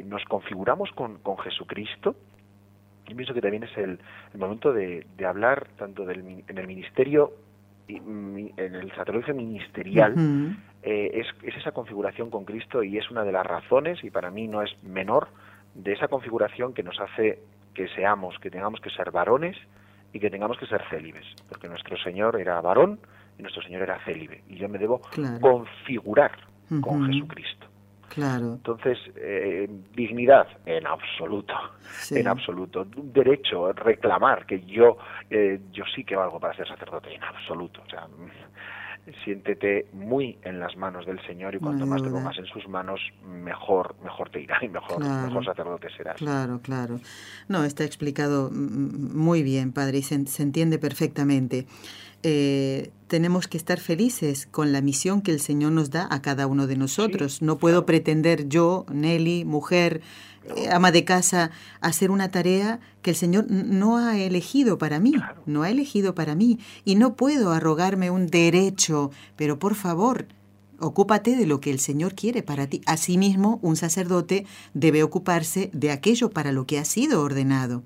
nos 0.06 0.24
configuramos 0.26 0.92
con, 0.92 1.18
con 1.18 1.38
Jesucristo, 1.40 2.16
y 3.08 3.16
pienso 3.16 3.34
que 3.34 3.42
también 3.42 3.64
es 3.64 3.78
el, 3.78 4.00
momento 4.36 4.72
de, 4.72 5.06
de, 5.18 5.26
hablar 5.26 5.68
tanto 5.78 6.06
del, 6.06 6.44
en 6.48 6.58
el 6.58 6.68
ministerio 6.68 7.34
en 7.88 8.76
el 8.76 8.92
sacerdocio 8.96 9.36
ministerial 9.36 10.16
eh, 10.84 11.12
es, 11.14 11.28
es, 11.44 11.58
esa 11.58 11.72
configuración 11.72 12.30
con 12.30 12.46
Cristo 12.46 12.84
y 12.84 12.98
es 12.98 13.10
una 13.12 13.24
de 13.24 13.32
las 13.32 13.46
razones, 13.46 14.04
y 14.04 14.10
para 14.10 14.32
mí 14.32 14.48
no 14.48 14.62
es 14.62 14.72
menor, 14.84 15.28
de 15.74 15.94
esa 15.94 16.08
configuración 16.08 16.74
que 16.74 16.84
nos 16.84 17.00
hace 17.00 17.40
que 17.74 17.88
seamos, 17.90 18.38
que 18.40 18.52
tengamos 18.52 18.80
que 18.80 18.90
ser 18.92 19.12
varones 19.12 19.58
y 20.14 20.20
que 20.20 20.30
tengamos 20.30 20.58
que 20.58 20.68
ser 20.68 20.82
célibes, 20.90 21.26
porque 21.50 21.68
nuestro 21.68 21.98
Señor 21.98 22.40
era 22.40 22.62
varón 22.62 23.00
y 23.38 23.42
nuestro 23.42 23.64
Señor 23.64 23.82
era 23.82 24.00
célibe, 24.06 24.44
y 24.48 24.56
yo 24.56 24.70
me 24.70 24.78
debo 24.78 25.02
configurar 25.42 26.32
con 26.82 27.12
Jesucristo. 27.12 27.68
Claro. 28.10 28.54
Entonces, 28.54 29.00
eh, 29.16 29.68
dignidad, 29.96 30.48
en 30.68 30.86
absoluto, 30.86 31.56
en 32.12 32.28
absoluto. 32.28 32.86
Derecho, 32.86 33.74
reclamar 33.74 34.46
que 34.46 34.62
yo, 34.62 34.98
eh, 35.32 35.60
yo 35.72 35.84
sí 35.96 36.04
que 36.04 36.16
valgo 36.16 36.40
para 36.40 36.56
ser 36.56 36.68
sacerdote, 36.68 37.16
en 37.16 37.24
absoluto. 37.24 37.82
O 37.84 37.90
sea, 37.90 38.08
siéntete 39.24 39.88
muy 39.92 40.38
en 40.44 40.60
las 40.60 40.76
manos 40.78 41.06
del 41.06 41.20
Señor 41.26 41.56
y 41.56 41.60
cuanto 41.60 41.86
más 41.86 42.02
te 42.02 42.10
pongas 42.10 42.38
en 42.38 42.46
sus 42.46 42.68
manos, 42.68 43.00
mejor, 43.26 43.96
mejor 44.04 44.30
te 44.30 44.42
irá 44.42 44.58
y 44.62 44.70
mejor, 44.70 45.04
mejor 45.04 45.46
sacerdote 45.46 45.88
serás. 45.96 46.16
Claro, 46.18 46.62
claro. 46.62 47.00
No, 47.48 47.66
está 47.66 47.84
explicado 47.84 48.50
muy 48.52 49.44
bien, 49.44 49.74
Padre, 49.74 50.00
y 50.00 50.04
se, 50.04 50.26
se 50.28 50.44
entiende 50.44 50.80
perfectamente. 50.80 51.66
Eh, 52.26 52.92
tenemos 53.08 53.50
que 53.50 53.58
estar 53.58 53.82
felices 53.82 54.48
con 54.50 54.72
la 54.72 54.82
misión 54.82 55.22
que 55.22 55.32
el 55.32 55.42
Señor 55.42 55.74
nos 55.74 55.92
da 55.92 56.08
a 56.10 56.22
cada 56.22 56.48
uno 56.48 56.68
de 56.68 56.78
nosotros. 56.78 57.42
no 57.42 57.58
puedo 57.58 57.86
pretender 57.86 58.48
yo, 58.48 58.86
Nelly, 58.92 59.44
mujer, 59.44 60.02
ama 60.72 60.92
de 60.92 61.06
casa, 61.06 61.52
hacer 61.82 62.12
una 62.12 62.30
tarea 62.30 62.80
que 63.02 63.12
el 63.12 63.16
Señor 63.16 63.50
no 63.50 63.98
ha 63.98 64.18
elegido 64.18 64.78
para 64.78 65.00
mí, 65.00 65.14
no 65.46 65.64
ha 65.64 65.70
elegido 65.70 66.16
para 66.16 66.36
mí. 66.36 66.60
Y 66.86 66.96
no 66.96 67.16
puedo 67.16 67.52
arrogarme 67.52 68.12
un 68.12 68.28
derecho, 68.28 69.12
pero 69.36 69.60
por 69.60 69.76
favor, 69.76 70.28
ocúpate 70.80 71.36
de 71.36 71.46
lo 71.46 71.62
que 71.62 71.72
el 71.72 71.80
Señor 71.80 72.16
quiere 72.16 72.44
para 72.44 72.68
ti. 72.68 72.82
Asimismo, 72.86 73.60
un 73.62 73.76
sacerdote 73.76 74.46
debe 74.74 75.04
ocuparse 75.04 75.70
de 75.74 75.92
aquello 75.92 76.30
para 76.30 76.52
lo 76.52 76.66
que 76.66 76.80
ha 76.80 76.86
sido 76.86 77.22
ordenado. 77.22 77.84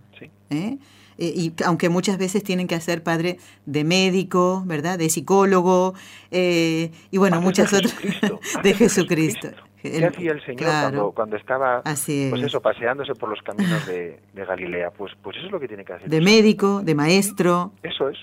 ¿Eh? 0.50 0.78
Eh, 1.17 1.34
y 1.36 1.54
aunque 1.65 1.89
muchas 1.89 2.17
veces 2.17 2.43
tienen 2.43 2.67
que 2.67 2.76
hacer 2.76 3.04
padre 3.04 3.39
de 3.65 3.84
médico, 3.84 4.63
¿verdad? 4.65 5.00
De 5.00 5.10
psicólogo, 5.10 5.93
eh, 6.32 6.91
y 7.12 7.17
bueno, 7.17 7.41
muchas 7.41 7.74
otras. 7.74 7.96
de 8.63 8.74
Jesucristo. 8.74 9.50
¿Qué 9.91 10.06
hacía 10.06 10.32
el 10.32 10.45
Señor 10.45 11.13
cuando, 11.13 11.38
estaba 11.38 11.82
pues 11.84 12.08
eso, 12.08 12.62
paseándose 12.62 13.13
por 13.13 13.30
los 13.30 13.41
caminos 13.41 13.86
de, 13.88 14.19
Galilea? 14.34 14.91
Pues, 14.91 15.13
pues 15.21 15.38
eso 15.38 15.47
es 15.47 15.52
lo 15.52 15.60
que 15.60 15.67
tiene 15.67 15.84
que 15.84 15.93
hacer. 15.93 16.10
De 16.10 16.21
médico, 16.21 16.82
de 16.84 16.95
maestro. 16.95 17.73
Eso 17.84 18.10
es. 18.10 18.17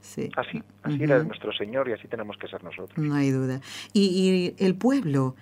Sí. 0.00 0.30
Así, 0.36 0.62
así 0.82 1.02
era 1.02 1.22
nuestro 1.22 1.52
Señor 1.52 1.88
y 1.88 1.92
así 1.92 2.08
tenemos 2.08 2.36
que 2.38 2.48
ser 2.48 2.64
nosotros. 2.64 2.98
No 2.98 3.14
hay 3.14 3.30
duda. 3.30 3.60
Y, 3.92 4.54
y 4.58 4.64
el 4.64 4.74
pueblo 4.74 5.36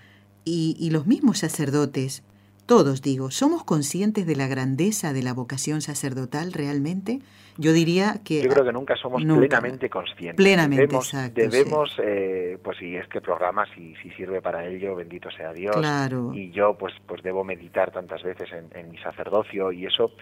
y, 0.44 0.76
y 0.78 0.90
los 0.90 1.06
mismos 1.06 1.38
sacerdotes 1.38 2.24
todos 2.68 3.00
digo, 3.00 3.30
¿somos 3.30 3.64
conscientes 3.64 4.26
de 4.26 4.36
la 4.36 4.46
grandeza 4.46 5.12
de 5.14 5.22
la 5.22 5.32
vocación 5.32 5.80
sacerdotal 5.80 6.52
realmente? 6.52 7.20
Yo 7.56 7.72
diría 7.72 8.20
que... 8.22 8.42
Yo 8.42 8.50
creo 8.50 8.64
que 8.64 8.72
nunca 8.72 8.94
somos 8.94 9.24
plenamente 9.24 9.88
conscientes. 9.88 10.36
Plenamente, 10.36 10.82
debemos, 10.82 11.12
exacto. 11.12 11.40
Debemos, 11.40 11.96
eh, 12.04 12.58
pues 12.62 12.76
si 12.78 12.94
este 12.94 13.20
programa, 13.20 13.64
si, 13.74 13.96
si 13.96 14.10
sirve 14.10 14.42
para 14.42 14.66
ello, 14.68 14.94
bendito 14.94 15.30
sea 15.30 15.52
Dios. 15.52 15.74
Claro. 15.74 16.30
Y 16.34 16.52
yo, 16.52 16.74
pues, 16.78 16.92
pues 17.06 17.22
debo 17.22 17.42
meditar 17.42 17.90
tantas 17.90 18.22
veces 18.22 18.48
en, 18.52 18.68
en 18.78 18.90
mi 18.90 18.98
sacerdocio 18.98 19.72
y 19.72 19.86
eso 19.86 20.12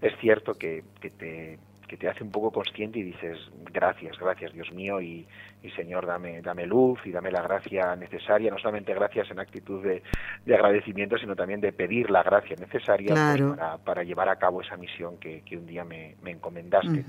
es 0.00 0.14
cierto 0.20 0.54
que, 0.54 0.82
que 1.00 1.10
te 1.10 1.58
que 1.90 1.96
te 1.96 2.08
hace 2.08 2.22
un 2.22 2.30
poco 2.30 2.52
consciente 2.52 3.00
y 3.00 3.02
dices 3.02 3.36
gracias, 3.72 4.16
gracias 4.16 4.52
Dios 4.52 4.70
mío 4.70 5.00
y, 5.00 5.26
Señor 5.74 6.06
dame, 6.06 6.40
dame 6.40 6.64
luz 6.64 7.00
y 7.04 7.10
dame 7.10 7.32
la 7.32 7.42
gracia 7.42 7.96
necesaria, 7.96 8.48
no 8.48 8.58
solamente 8.58 8.94
gracias 8.94 9.28
en 9.32 9.40
actitud 9.40 9.82
de, 9.82 10.54
agradecimiento, 10.54 11.18
sino 11.18 11.34
también 11.34 11.60
de 11.60 11.72
pedir 11.72 12.08
la 12.08 12.22
gracia 12.22 12.54
necesaria 12.54 13.12
pues, 13.12 13.42
para, 13.84 14.04
llevar 14.04 14.28
a 14.28 14.36
cabo 14.36 14.62
esa 14.62 14.76
misión 14.76 15.18
que, 15.18 15.42
un 15.50 15.66
día 15.66 15.84
me, 15.84 16.14
encomendaste. 16.24 17.04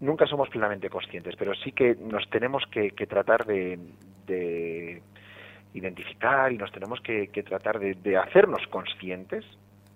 Nunca 0.00 0.26
somos 0.26 0.50
plenamente 0.50 0.90
conscientes, 0.90 1.34
pero 1.38 1.54
sí 1.54 1.72
que 1.72 1.94
nos 1.94 2.28
tenemos 2.28 2.64
que, 2.70 2.90
tratar 3.06 3.46
de, 3.46 5.00
identificar 5.72 6.52
y 6.52 6.58
nos 6.58 6.70
tenemos 6.70 7.00
que, 7.00 7.28
tratar 7.48 7.78
de, 7.78 8.16
hacernos 8.18 8.66
conscientes 8.66 9.46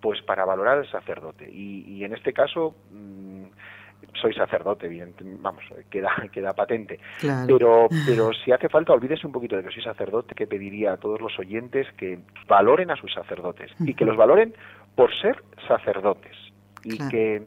pues 0.00 0.22
para 0.22 0.46
valorar 0.46 0.79
al 0.79 0.90
sacerdote. 0.90 1.50
Y, 1.50 2.02
en 2.05 2.14
este 2.14 2.33
caso 2.33 2.76
mm, 2.90 3.44
soy 4.14 4.33
sacerdote, 4.35 4.87
evidentemente, 4.87 5.40
vamos, 5.42 5.64
queda, 5.90 6.11
queda 6.33 6.53
patente. 6.53 6.99
Pero, 7.47 7.88
pero 8.07 8.33
si 8.33 8.53
hace 8.53 8.69
falta, 8.69 8.92
olvídese 8.92 9.27
un 9.27 9.33
poquito 9.33 9.57
de 9.57 9.64
que 9.64 9.71
soy 9.71 9.83
sacerdote, 9.83 10.35
que 10.35 10.47
pediría 10.47 10.92
a 10.92 10.97
todos 10.97 11.21
los 11.21 11.38
oyentes 11.38 11.87
que 11.97 12.19
valoren 12.49 12.90
a 12.90 12.97
sus 12.97 13.12
sacerdotes 13.12 13.71
y 13.81 13.95
que 13.95 14.05
los 14.05 14.16
valoren 14.16 14.55
por 14.95 15.14
ser 15.21 15.42
sacerdotes 15.69 16.37
y 16.85 16.99
que 17.09 17.42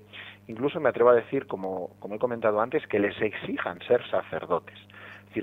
incluso 0.47 0.79
me 0.79 0.89
atrevo 0.89 1.09
a 1.09 1.15
decir, 1.15 1.47
como, 1.47 1.91
como 1.99 2.15
he 2.15 2.19
comentado 2.19 2.59
antes, 2.59 2.85
que 2.87 2.99
les 2.99 3.19
exijan 3.21 3.79
ser 3.87 4.01
sacerdotes. 4.09 4.77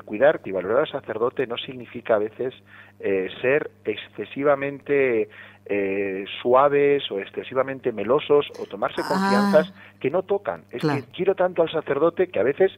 Cuidar 0.05 0.40
y 0.44 0.53
valorar 0.53 0.81
al 0.81 0.88
sacerdote 0.88 1.46
no 1.46 1.57
significa 1.57 2.16
a 2.16 2.18
veces 2.18 2.55
eh, 3.01 3.29
ser 3.40 3.70
excesivamente 3.85 5.29
eh, 5.64 6.25
suaves 6.42 7.11
o 7.11 7.18
excesivamente 7.18 7.92
melosos 7.92 8.46
o 8.59 8.66
tomarse 8.66 9.01
ah. 9.03 9.09
confianzas 9.09 9.75
que 9.99 10.11
no 10.11 10.22
tocan. 10.22 10.64
Es 10.70 10.83
que 10.83 11.05
quiero 11.14 11.35
tanto 11.35 11.62
al 11.62 11.70
sacerdote 11.70 12.29
que 12.29 12.40
a 12.40 12.42
veces 12.42 12.72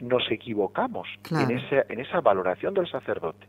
nos 0.00 0.30
equivocamos 0.30 1.08
en, 1.30 1.56
esa, 1.56 1.86
en 1.88 2.00
esa 2.00 2.20
valoración 2.20 2.74
del 2.74 2.90
sacerdote. 2.90 3.46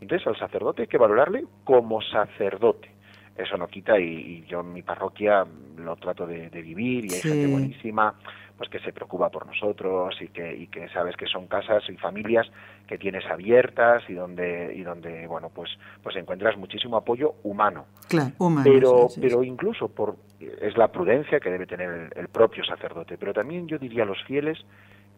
Entonces 0.00 0.26
al 0.26 0.38
sacerdote 0.38 0.82
hay 0.82 0.88
que 0.88 0.98
valorarle 0.98 1.44
como 1.64 2.00
sacerdote. 2.02 2.90
Eso 3.36 3.56
no 3.56 3.68
quita 3.68 3.98
y, 3.98 4.44
yo 4.48 4.60
en 4.60 4.72
mi 4.72 4.82
parroquia 4.82 5.46
lo 5.76 5.96
trato 5.96 6.26
de, 6.26 6.48
vivir 6.50 7.04
y 7.06 7.14
hay 7.14 7.20
gente 7.20 7.46
buenísima 7.46 8.14
pues 8.58 8.68
que 8.68 8.80
se 8.80 8.92
preocupa 8.92 9.30
por 9.30 9.46
nosotros 9.46 10.16
y 10.20 10.28
que, 10.28 10.54
y 10.54 10.66
que 10.66 10.88
sabes 10.88 11.16
que 11.16 11.26
son 11.26 11.46
casas 11.46 11.84
y 11.88 11.96
familias 11.96 12.46
que 12.88 12.98
tienes 12.98 13.24
abiertas 13.26 14.02
y 14.08 14.14
donde 14.14 14.74
y 14.74 14.82
donde 14.82 15.26
bueno 15.28 15.48
pues 15.54 15.70
pues 16.02 16.16
encuentras 16.16 16.58
muchísimo 16.58 16.96
apoyo 16.96 17.36
humano. 17.44 17.86
Claro, 18.08 18.32
pero 18.64 19.06
pero 19.20 19.44
incluso 19.44 19.88
por 19.88 20.16
es 20.40 20.76
la 20.76 20.88
prudencia 20.88 21.38
que 21.38 21.50
debe 21.50 21.66
tener 21.66 22.10
el, 22.14 22.28
propio 22.28 22.64
sacerdote 22.64 23.16
pero 23.16 23.32
también 23.32 23.68
yo 23.68 23.78
diría 23.78 24.02
a 24.02 24.06
los 24.06 24.22
fieles 24.24 24.58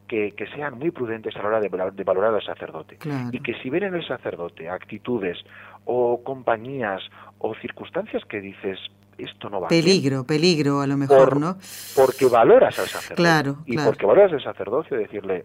que, 0.06 0.32
que, 0.32 0.46
sean 0.48 0.76
muy 0.76 0.90
prudentes 0.90 1.36
a 1.36 1.38
la 1.42 1.48
hora 1.48 1.60
de, 1.60 1.68
de 1.68 2.04
valorar 2.04 2.34
al 2.34 2.42
sacerdote. 2.42 2.98
Y 3.30 3.38
que 3.38 3.54
si 3.62 3.70
ven 3.70 3.84
en 3.84 3.94
el 3.94 4.04
sacerdote 4.04 4.68
actitudes 4.68 5.38
o 5.84 6.24
compañías 6.24 7.00
o 7.38 7.54
circunstancias 7.54 8.24
que 8.24 8.40
dices 8.40 8.80
esto 9.24 9.48
no 9.50 9.60
va 9.60 9.68
peligro, 9.68 10.24
peligro 10.24 10.80
a 10.80 10.86
lo 10.86 10.96
mejor, 10.96 11.38
¿no? 11.38 11.56
Porque 11.96 12.26
valoras 12.26 12.78
al 12.78 12.86
sacerdote. 12.86 13.22
Claro, 13.22 13.58
y 13.66 13.76
porque 13.76 14.06
valoras 14.06 14.32
el 14.32 14.42
sacerdocio, 14.42 14.96
decirle, 14.96 15.44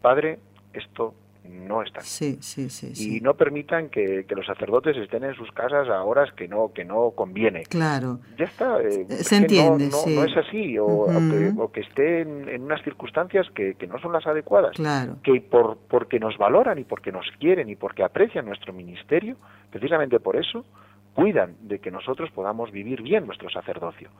padre, 0.00 0.38
esto 0.72 1.14
no 1.48 1.82
está. 1.82 2.00
Sí, 2.00 2.38
sí, 2.40 2.70
sí, 2.70 3.16
Y 3.16 3.20
no 3.20 3.34
permitan 3.34 3.90
que, 3.90 4.24
los 4.30 4.46
sacerdotes 4.46 4.96
estén 4.96 5.24
en 5.24 5.34
sus 5.34 5.50
casas 5.52 5.88
a 5.88 6.02
horas 6.02 6.32
que 6.32 6.48
no 6.48 6.72
que 6.72 6.84
no 6.84 7.10
conviene. 7.10 7.64
Claro. 7.64 8.18
Ya 8.38 8.46
está. 8.46 8.80
Eh, 8.82 9.06
Se 9.08 9.36
entiende, 9.36 9.88
no, 9.88 9.98
sí. 9.98 10.14
no, 10.14 10.24
es 10.24 10.36
así, 10.36 10.76
o, 10.78 11.70
que, 11.72 11.80
esté 11.80 12.22
en, 12.22 12.62
unas 12.62 12.82
circunstancias 12.82 13.46
que, 13.54 13.74
que, 13.74 13.86
no 13.86 13.98
son 14.00 14.12
las 14.12 14.26
adecuadas. 14.26 14.72
Claro. 14.74 15.16
Que 15.22 15.40
por, 15.40 15.76
porque 15.88 16.18
nos 16.18 16.36
valoran 16.38 16.78
y 16.78 16.84
porque 16.84 17.12
nos 17.12 17.26
quieren 17.38 17.68
y 17.68 17.76
porque 17.76 18.02
aprecian 18.02 18.46
nuestro 18.46 18.72
ministerio, 18.72 19.36
precisamente 19.70 20.18
por 20.20 20.36
eso, 20.36 20.64
cuidan 21.14 21.56
de 21.60 21.78
que 21.78 21.90
nosotros 21.90 22.30
podamos 22.30 22.70
vivir 22.70 23.02
bien 23.02 23.26
nuestro 23.26 23.48
sacerdocio. 23.50 24.10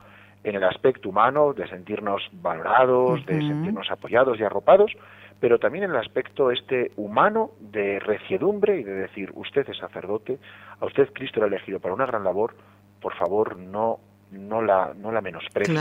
En 0.42 0.54
el 0.54 0.64
aspecto 0.64 1.08
humano, 1.08 1.52
de 1.52 1.66
sentirnos 1.68 2.22
valorados, 2.32 3.24
de 3.26 3.34
sentirnos 3.34 3.90
apoyados 3.90 4.38
y 4.38 4.44
arropados, 4.44 4.92
pero 5.40 5.58
también 5.58 5.84
en 5.84 5.90
el 5.90 5.96
aspecto 5.96 6.50
este 6.50 6.92
humano 6.96 7.50
de 7.60 7.98
reciedumbre 7.98 8.78
y 8.78 8.84
de 8.84 8.94
decir, 8.94 9.30
usted 9.34 9.68
es 9.68 9.76
sacerdote, 9.78 10.38
a 10.80 10.86
usted 10.86 11.12
Cristo 11.12 11.40
lo 11.40 11.46
ha 11.46 11.48
elegido 11.48 11.80
para 11.80 11.94
una 11.94 12.06
gran 12.06 12.24
labor, 12.24 12.54
por 13.00 13.14
favor 13.14 13.56
no 13.56 13.98
no 14.34 14.62
la 14.62 14.94
no 14.94 15.12
la 15.12 15.20
menosprecie 15.20 15.74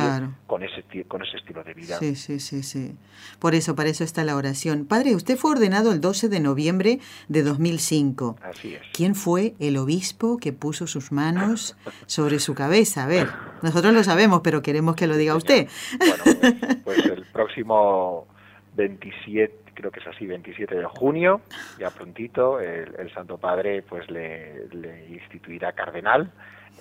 con 0.47 0.63
ese 0.63 0.83
con 1.07 1.21
ese 1.21 1.37
estilo 1.37 1.63
de 1.63 1.73
vida. 1.73 1.97
Sí, 1.97 2.15
sí, 2.15 2.39
sí, 2.39 2.63
sí. 2.63 2.95
Por 3.39 3.55
eso, 3.55 3.75
para 3.75 3.89
eso 3.89 4.03
está 4.03 4.23
la 4.23 4.35
oración. 4.35 4.85
Padre, 4.85 5.15
usted 5.15 5.37
fue 5.37 5.51
ordenado 5.51 5.91
el 5.91 6.01
12 6.01 6.29
de 6.29 6.39
noviembre 6.39 6.99
de 7.27 7.43
2005. 7.43 8.37
Así 8.41 8.75
es. 8.75 8.81
¿Quién 8.93 9.15
fue 9.15 9.53
el 9.59 9.77
obispo 9.77 10.37
que 10.37 10.53
puso 10.53 10.87
sus 10.87 11.11
manos 11.11 11.77
sobre 12.05 12.39
su 12.39 12.55
cabeza? 12.55 13.03
A 13.03 13.07
ver, 13.07 13.27
nosotros 13.61 13.93
lo 13.93 14.03
sabemos, 14.03 14.41
pero 14.43 14.61
queremos 14.61 14.95
que 14.95 15.07
lo 15.07 15.17
diga 15.17 15.35
usted. 15.35 15.67
Bueno, 15.97 16.23
pues, 16.23 16.81
pues 16.83 17.05
el 17.05 17.25
próximo 17.25 18.27
27, 18.75 19.63
creo 19.73 19.91
que 19.91 19.99
es 19.99 20.07
así, 20.07 20.25
27 20.25 20.75
de 20.75 20.85
junio, 20.85 21.41
ya 21.79 21.89
prontito, 21.89 22.59
el, 22.59 23.11
Santo 23.13 23.37
Padre 23.37 23.81
pues 23.81 24.09
le, 24.09 24.67
instituirá 25.09 25.73
cardenal. 25.73 26.31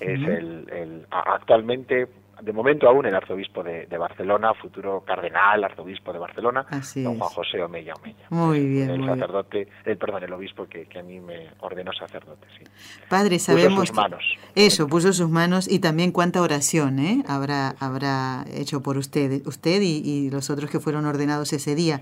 Es 0.00 0.20
el, 0.20 1.06
actualmente, 1.10 2.08
de 2.40 2.52
momento 2.52 2.88
aún, 2.88 3.06
el 3.06 3.14
arzobispo 3.14 3.62
de, 3.62 3.86
Barcelona, 3.96 4.52
futuro 4.54 5.02
cardenal, 5.06 5.62
arzobispo 5.62 6.12
de 6.12 6.18
Barcelona, 6.18 6.66
don 6.96 7.18
Juan 7.18 7.30
José 7.30 7.62
Omeya 7.62 7.94
Omeya. 7.94 8.26
Muy 8.30 8.66
bien. 8.66 8.90
El 8.90 9.06
sacerdote, 9.06 9.68
el, 9.84 9.96
perdón, 9.96 10.24
el 10.24 10.32
obispo 10.32 10.66
que, 10.66 10.88
a 10.98 11.02
mí 11.02 11.20
me 11.20 11.50
ordenó 11.60 11.92
sacerdote, 11.92 12.46
sí. 12.58 12.64
Padre, 13.08 13.38
sabemos. 13.38 13.80
Puso 13.80 13.86
sus 13.86 13.96
manos. 13.96 14.24
eso, 14.54 14.88
puso 14.88 15.12
sus 15.12 15.28
manos 15.28 15.70
y 15.70 15.78
también 15.78 16.10
cuánta 16.10 16.42
oración 16.42 16.98
¿eh? 16.98 17.22
habrá, 17.28 17.76
habrá 17.78 18.44
hecho 18.52 18.82
por 18.82 18.96
usted, 18.96 19.46
usted 19.46 19.80
y, 19.82 20.30
los 20.30 20.50
otros 20.50 20.70
que 20.70 20.80
fueron 20.80 21.06
ordenados 21.06 21.52
ese 21.52 21.74
día. 21.74 22.00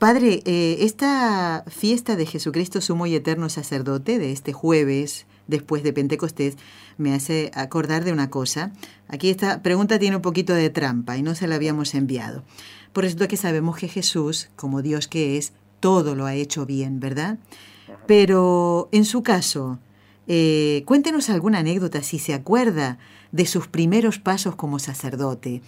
Padre, 0.00 0.40
eh, 0.46 0.78
esta 0.80 1.62
fiesta 1.68 2.16
de 2.16 2.24
Jesucristo 2.24 2.80
Sumo 2.80 3.04
y 3.04 3.14
Eterno 3.14 3.50
Sacerdote 3.50 4.18
de 4.18 4.32
este 4.32 4.54
jueves, 4.54 5.26
después 5.50 5.82
de 5.82 5.92
Pentecostés, 5.92 6.56
me 6.96 7.12
hace 7.12 7.50
acordar 7.54 8.04
de 8.04 8.12
una 8.12 8.30
cosa. 8.30 8.72
Aquí 9.08 9.28
esta 9.28 9.62
pregunta 9.62 9.98
tiene 9.98 10.16
un 10.16 10.22
poquito 10.22 10.54
de 10.54 10.70
trampa 10.70 11.16
y 11.16 11.22
no 11.22 11.34
se 11.34 11.46
la 11.46 11.56
habíamos 11.56 11.94
enviado. 11.94 12.44
Por 12.92 13.04
eso 13.04 13.28
que 13.28 13.36
sabemos 13.36 13.76
que 13.76 13.88
Jesús, 13.88 14.48
como 14.56 14.82
Dios 14.82 15.06
que 15.06 15.36
es, 15.36 15.52
todo 15.80 16.14
lo 16.14 16.26
ha 16.26 16.34
hecho 16.34 16.66
bien, 16.66 17.00
¿verdad? 17.00 17.38
Pero 18.06 18.88
en 18.92 19.04
su 19.04 19.22
caso, 19.22 19.78
eh, 20.26 20.82
cuéntenos 20.86 21.30
alguna 21.30 21.58
anécdota, 21.58 22.02
si 22.02 22.18
se 22.18 22.34
acuerda, 22.34 22.98
de 23.32 23.46
sus 23.46 23.68
primeros 23.68 24.18
pasos 24.18 24.56
como 24.56 24.78
sacerdote. 24.78 25.62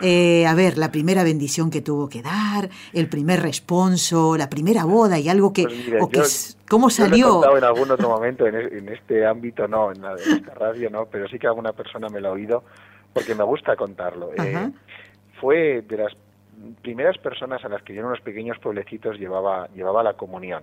Eh, 0.00 0.46
a 0.46 0.54
ver, 0.54 0.78
la 0.78 0.92
primera 0.92 1.24
bendición 1.24 1.70
que 1.70 1.80
tuvo 1.80 2.08
que 2.08 2.22
dar, 2.22 2.70
el 2.92 3.08
primer 3.08 3.40
responso, 3.40 4.36
la 4.36 4.48
primera 4.48 4.84
boda 4.84 5.18
y 5.18 5.28
algo 5.28 5.52
que... 5.52 5.66
Pues 6.12 6.56
¿Cómo 6.68 6.88
salió? 6.88 7.42
Yo 7.42 7.54
he 7.56 7.58
en 7.58 7.64
algún 7.64 7.90
otro 7.90 8.08
momento 8.08 8.46
en, 8.46 8.88
este 8.88 9.26
ámbito, 9.26 9.66
no, 9.66 9.90
en, 9.90 10.02
la, 10.02 10.14
esta 10.14 10.54
radio, 10.54 10.88
no, 10.88 11.06
pero 11.06 11.26
sí 11.26 11.36
que 11.36 11.48
alguna 11.48 11.72
persona 11.72 12.08
me 12.08 12.20
lo 12.20 12.28
ha 12.28 12.32
oído 12.32 12.62
porque 13.12 13.34
me 13.34 13.42
gusta 13.42 13.74
contarlo. 13.74 14.30
Eh, 14.34 14.70
fue 15.40 15.82
de 15.82 15.96
las 15.96 16.12
primeras 16.80 17.18
personas 17.18 17.64
a 17.64 17.68
las 17.68 17.82
que 17.82 17.92
yo 17.92 18.00
en 18.00 18.06
unos 18.06 18.20
pequeños 18.20 18.56
pueblecitos 18.58 19.18
llevaba, 19.18 19.66
llevaba 19.74 20.04
la 20.04 20.12
comunión. 20.12 20.62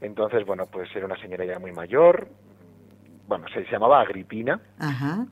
Entonces, 0.00 0.46
bueno, 0.46 0.66
pues 0.70 0.94
era 0.94 1.06
una 1.06 1.20
señora 1.20 1.44
ya 1.44 1.58
muy 1.58 1.72
mayor, 1.72 2.28
bueno, 3.28 3.46
se, 3.52 3.64
llamaba 3.64 4.00
Agripina 4.00 4.60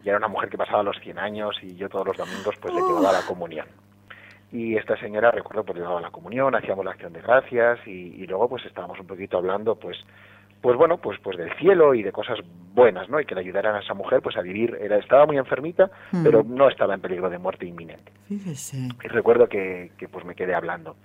y 0.03 0.09
era 0.09 0.19
una 0.19 0.29
mujer 0.29 0.49
que 0.49 0.59
pasaba 0.59 0.83
los 0.83 0.99
100 1.01 1.19
años 1.19 1.57
y 1.63 1.77
yo 1.77 1.89
todos 1.89 2.07
los 2.07 2.17
domingos 2.17 2.55
pues 2.61 2.75
le 2.75 2.81
llevaba 2.81 3.13
la 3.13 3.27
comunión. 3.27 3.67
Y 4.53 4.77
esta 4.77 4.97
señora, 4.99 5.31
recuerdo, 5.31 5.65
pues 5.65 5.79
llevaba 5.79 6.01
la 6.01 6.11
comunión, 6.11 6.55
hacíamos 6.55 6.85
la 6.85 6.93
acción 6.93 7.13
de 7.13 7.21
gracias 7.21 7.81
y, 7.87 8.27
luego 8.27 8.49
pues 8.49 8.65
estábamos 8.65 8.99
un 9.01 9.07
poquito 9.07 9.39
hablando 9.39 9.77
pues 9.77 9.99
pues 10.61 10.79
bueno, 10.79 10.97
pues 10.97 11.19
pues 11.23 11.37
del 11.37 11.53
cielo 11.57 11.95
y 11.95 12.03
de 12.03 12.11
cosas 12.11 12.39
buenas, 12.73 13.11
¿no? 13.11 13.21
Y 13.21 13.27
que 13.27 13.35
le 13.35 13.43
ayudaran 13.43 13.77
a 13.77 13.81
esa 13.81 13.93
mujer 13.93 14.23
pues 14.23 14.37
a 14.39 14.41
vivir, 14.41 14.79
era 14.81 14.97
estaba 14.97 15.27
muy 15.27 15.37
enfermita, 15.37 15.91
mm. 16.11 16.25
pero 16.25 16.43
no 16.43 16.71
estaba 16.71 16.95
en 16.95 17.03
peligro 17.03 17.29
de 17.29 17.37
muerte 17.37 17.67
inminente. 17.67 18.11
Fíjese. 18.29 18.89
Y 19.05 19.09
recuerdo 19.09 19.47
que, 19.47 19.93
que 19.99 20.09
pues 20.09 20.25
me 20.25 20.35
quedé 20.35 20.55
hablando 20.55 20.97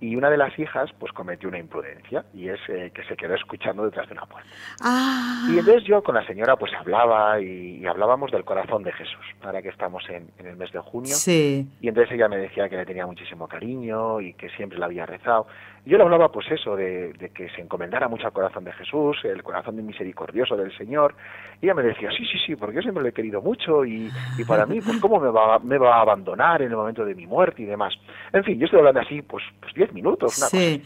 y 0.00 0.16
una 0.16 0.30
de 0.30 0.36
las 0.36 0.58
hijas 0.58 0.90
pues 0.98 1.12
cometió 1.12 1.48
una 1.48 1.58
imprudencia 1.58 2.24
y 2.32 2.48
es 2.48 2.58
eh, 2.68 2.90
que 2.94 3.04
se 3.04 3.16
quedó 3.16 3.34
escuchando 3.34 3.84
detrás 3.84 4.08
de 4.08 4.14
una 4.14 4.26
puerta. 4.26 4.48
Ah. 4.82 5.46
Y 5.50 5.58
entonces 5.58 5.84
yo 5.84 6.02
con 6.02 6.14
la 6.14 6.26
señora 6.26 6.56
pues 6.56 6.72
hablaba 6.74 7.40
y, 7.40 7.84
hablábamos 7.86 8.30
del 8.30 8.44
corazón 8.44 8.82
de 8.82 8.92
Jesús, 8.92 9.24
ahora 9.42 9.60
que 9.60 9.68
estamos 9.68 10.02
en, 10.08 10.30
el 10.38 10.56
mes 10.56 10.72
de 10.72 10.78
junio. 10.80 11.14
Sí. 11.14 11.68
Y 11.80 11.88
entonces 11.88 12.14
ella 12.14 12.28
me 12.28 12.38
decía 12.38 12.68
que 12.68 12.76
le 12.76 12.86
tenía 12.86 13.06
muchísimo 13.06 13.46
cariño 13.46 14.20
y 14.20 14.34
que 14.34 14.48
siempre 14.50 14.78
la 14.78 14.86
había 14.86 15.06
rezado. 15.06 15.46
Yo 15.86 15.96
le 15.96 16.04
hablaba 16.04 16.30
pues 16.30 16.50
eso, 16.50 16.76
de, 16.76 17.14
que 17.34 17.48
se 17.50 17.62
encomendara 17.62 18.06
mucho 18.06 18.26
al 18.26 18.32
corazón 18.32 18.64
de 18.64 18.72
Jesús, 18.72 19.16
el 19.24 19.42
corazón 19.42 19.76
de 19.76 19.82
misericordioso 19.82 20.56
del 20.56 20.76
Señor. 20.76 21.14
Y 21.60 21.66
ella 21.66 21.74
me 21.74 21.82
decía, 21.82 22.10
sí, 22.10 22.24
sí, 22.26 22.38
sí, 22.46 22.56
porque 22.56 22.76
yo 22.76 22.82
siempre 22.82 23.02
le 23.02 23.10
he 23.10 23.12
querido 23.12 23.40
mucho 23.40 23.84
y, 23.84 24.10
para 24.46 24.66
mí, 24.66 24.80
pues 24.80 24.98
cómo 25.00 25.18
me 25.18 25.30
va, 25.30 25.58
me 25.58 25.78
va 25.78 25.96
a 25.96 26.00
abandonar 26.02 26.60
en 26.62 26.70
el 26.70 26.76
momento 26.76 27.04
de 27.04 27.14
mi 27.14 27.26
muerte 27.26 27.62
y 27.62 27.64
demás. 27.64 27.94
En 28.32 28.44
fin, 28.44 28.58
yo 28.58 28.66
estoy 28.66 28.80
hablando 28.80 29.00
así, 29.00 29.22
pues, 29.22 29.42
pues 29.60 29.72
diez 29.90 29.94
minutos, 29.94 30.38
una 30.38 30.46
sí. 30.48 30.82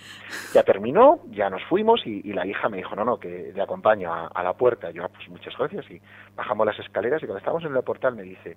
Ya 0.52 0.62
terminó, 0.62 1.20
ya 1.30 1.50
nos 1.50 1.62
fuimos 1.64 2.06
y, 2.06 2.32
la 2.32 2.46
hija 2.46 2.68
me 2.68 2.78
dijo, 2.78 2.94
no, 2.96 3.04
no, 3.04 3.18
que 3.18 3.52
le 3.54 3.62
acompaño 3.62 4.12
a, 4.12 4.42
la 4.42 4.52
puerta. 4.54 4.90
Yo, 4.90 5.04
ah, 5.04 5.08
pues 5.08 5.28
muchas 5.28 5.56
gracias 5.56 5.90
y 5.90 6.00
bajamos 6.36 6.66
las 6.66 6.78
escaleras 6.78 7.22
y 7.22 7.26
cuando 7.26 7.38
estábamos 7.38 7.64
en 7.64 7.76
el 7.76 7.82
portal 7.82 8.14
me 8.14 8.22
dice, 8.22 8.56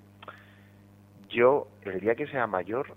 yo 1.30 1.68
el 1.84 2.00
día 2.00 2.16
que 2.16 2.28
sea 2.28 2.48
mayor 2.48 2.96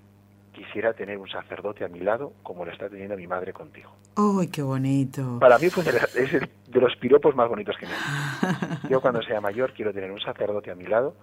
quisiera 0.52 0.92
tener 0.92 1.18
un 1.18 1.28
sacerdote 1.28 1.84
a 1.84 1.88
mi 1.88 2.00
lado 2.00 2.32
como 2.42 2.64
lo 2.64 2.72
está 2.72 2.88
teniendo 2.88 3.16
mi 3.16 3.26
madre 3.26 3.52
contigo. 3.52 3.90
¡Ay, 4.16 4.48
qué 4.48 4.62
bonito! 4.62 5.38
Para 5.38 5.58
mí 5.58 5.70
fue 5.70 5.84
de, 5.84 5.90
es 5.90 6.32
de 6.32 6.80
los 6.80 6.96
piropos 6.96 7.34
más 7.36 7.48
bonitos 7.48 7.76
que 7.76 7.86
me 7.86 7.92
han 7.92 8.80
Yo 8.90 9.00
cuando 9.00 9.22
sea 9.22 9.40
mayor 9.40 9.72
quiero 9.72 9.92
tener 9.92 10.10
un 10.10 10.20
sacerdote 10.20 10.70
a 10.70 10.74
mi 10.74 10.86
lado 10.86 11.14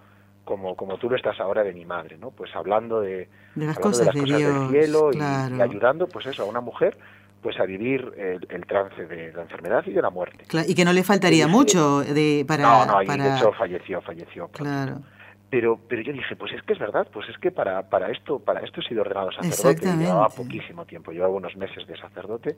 como, 0.48 0.74
como 0.76 0.96
tú 0.96 1.10
lo 1.10 1.16
estás 1.16 1.38
ahora 1.40 1.62
de 1.62 1.74
mi 1.74 1.84
madre, 1.84 2.16
¿no? 2.16 2.30
Pues 2.30 2.56
hablando 2.56 3.02
de, 3.02 3.28
las 3.54 3.78
cosas, 3.78 4.14
del 4.14 4.24
cielo 4.24 5.10
y, 5.12 5.20
ayudando, 5.60 6.08
pues 6.08 6.24
eso, 6.24 6.44
a 6.44 6.46
una 6.46 6.62
mujer 6.62 6.96
pues 7.42 7.60
a 7.60 7.64
vivir 7.66 8.14
el, 8.16 8.66
trance 8.66 9.04
de 9.04 9.30
la 9.34 9.42
enfermedad 9.42 9.84
y 9.86 9.92
de 9.92 10.00
la 10.00 10.08
muerte. 10.08 10.46
y 10.66 10.74
que 10.74 10.86
no 10.86 10.94
le 10.94 11.04
faltaría 11.04 11.46
mucho 11.46 12.00
de, 12.00 12.46
para... 12.48 12.62
No, 12.62 12.86
no, 12.86 13.02
y 13.02 13.06
de 13.06 13.36
hecho 13.36 13.52
falleció, 13.52 14.00
falleció. 14.00 14.48
Claro. 14.48 15.02
Pero 15.50 15.78
pero 15.88 16.02
yo 16.02 16.12
dije 16.12 16.36
pues 16.36 16.52
es 16.52 16.62
que 16.62 16.74
es 16.74 16.78
verdad 16.78 17.08
pues 17.10 17.26
es 17.30 17.38
que 17.38 17.50
para 17.50 17.88
para 17.88 18.10
esto 18.10 18.38
para 18.38 18.60
esto 18.60 18.82
he 18.82 18.84
sido 18.84 19.00
ordenado 19.00 19.32
sacerdote. 19.32 19.86
Llevaba 19.96 20.28
poquísimo 20.28 20.84
tiempo 20.84 21.10
llevaba 21.10 21.32
unos 21.32 21.56
meses 21.56 21.86
de 21.86 21.96
sacerdote. 21.96 22.56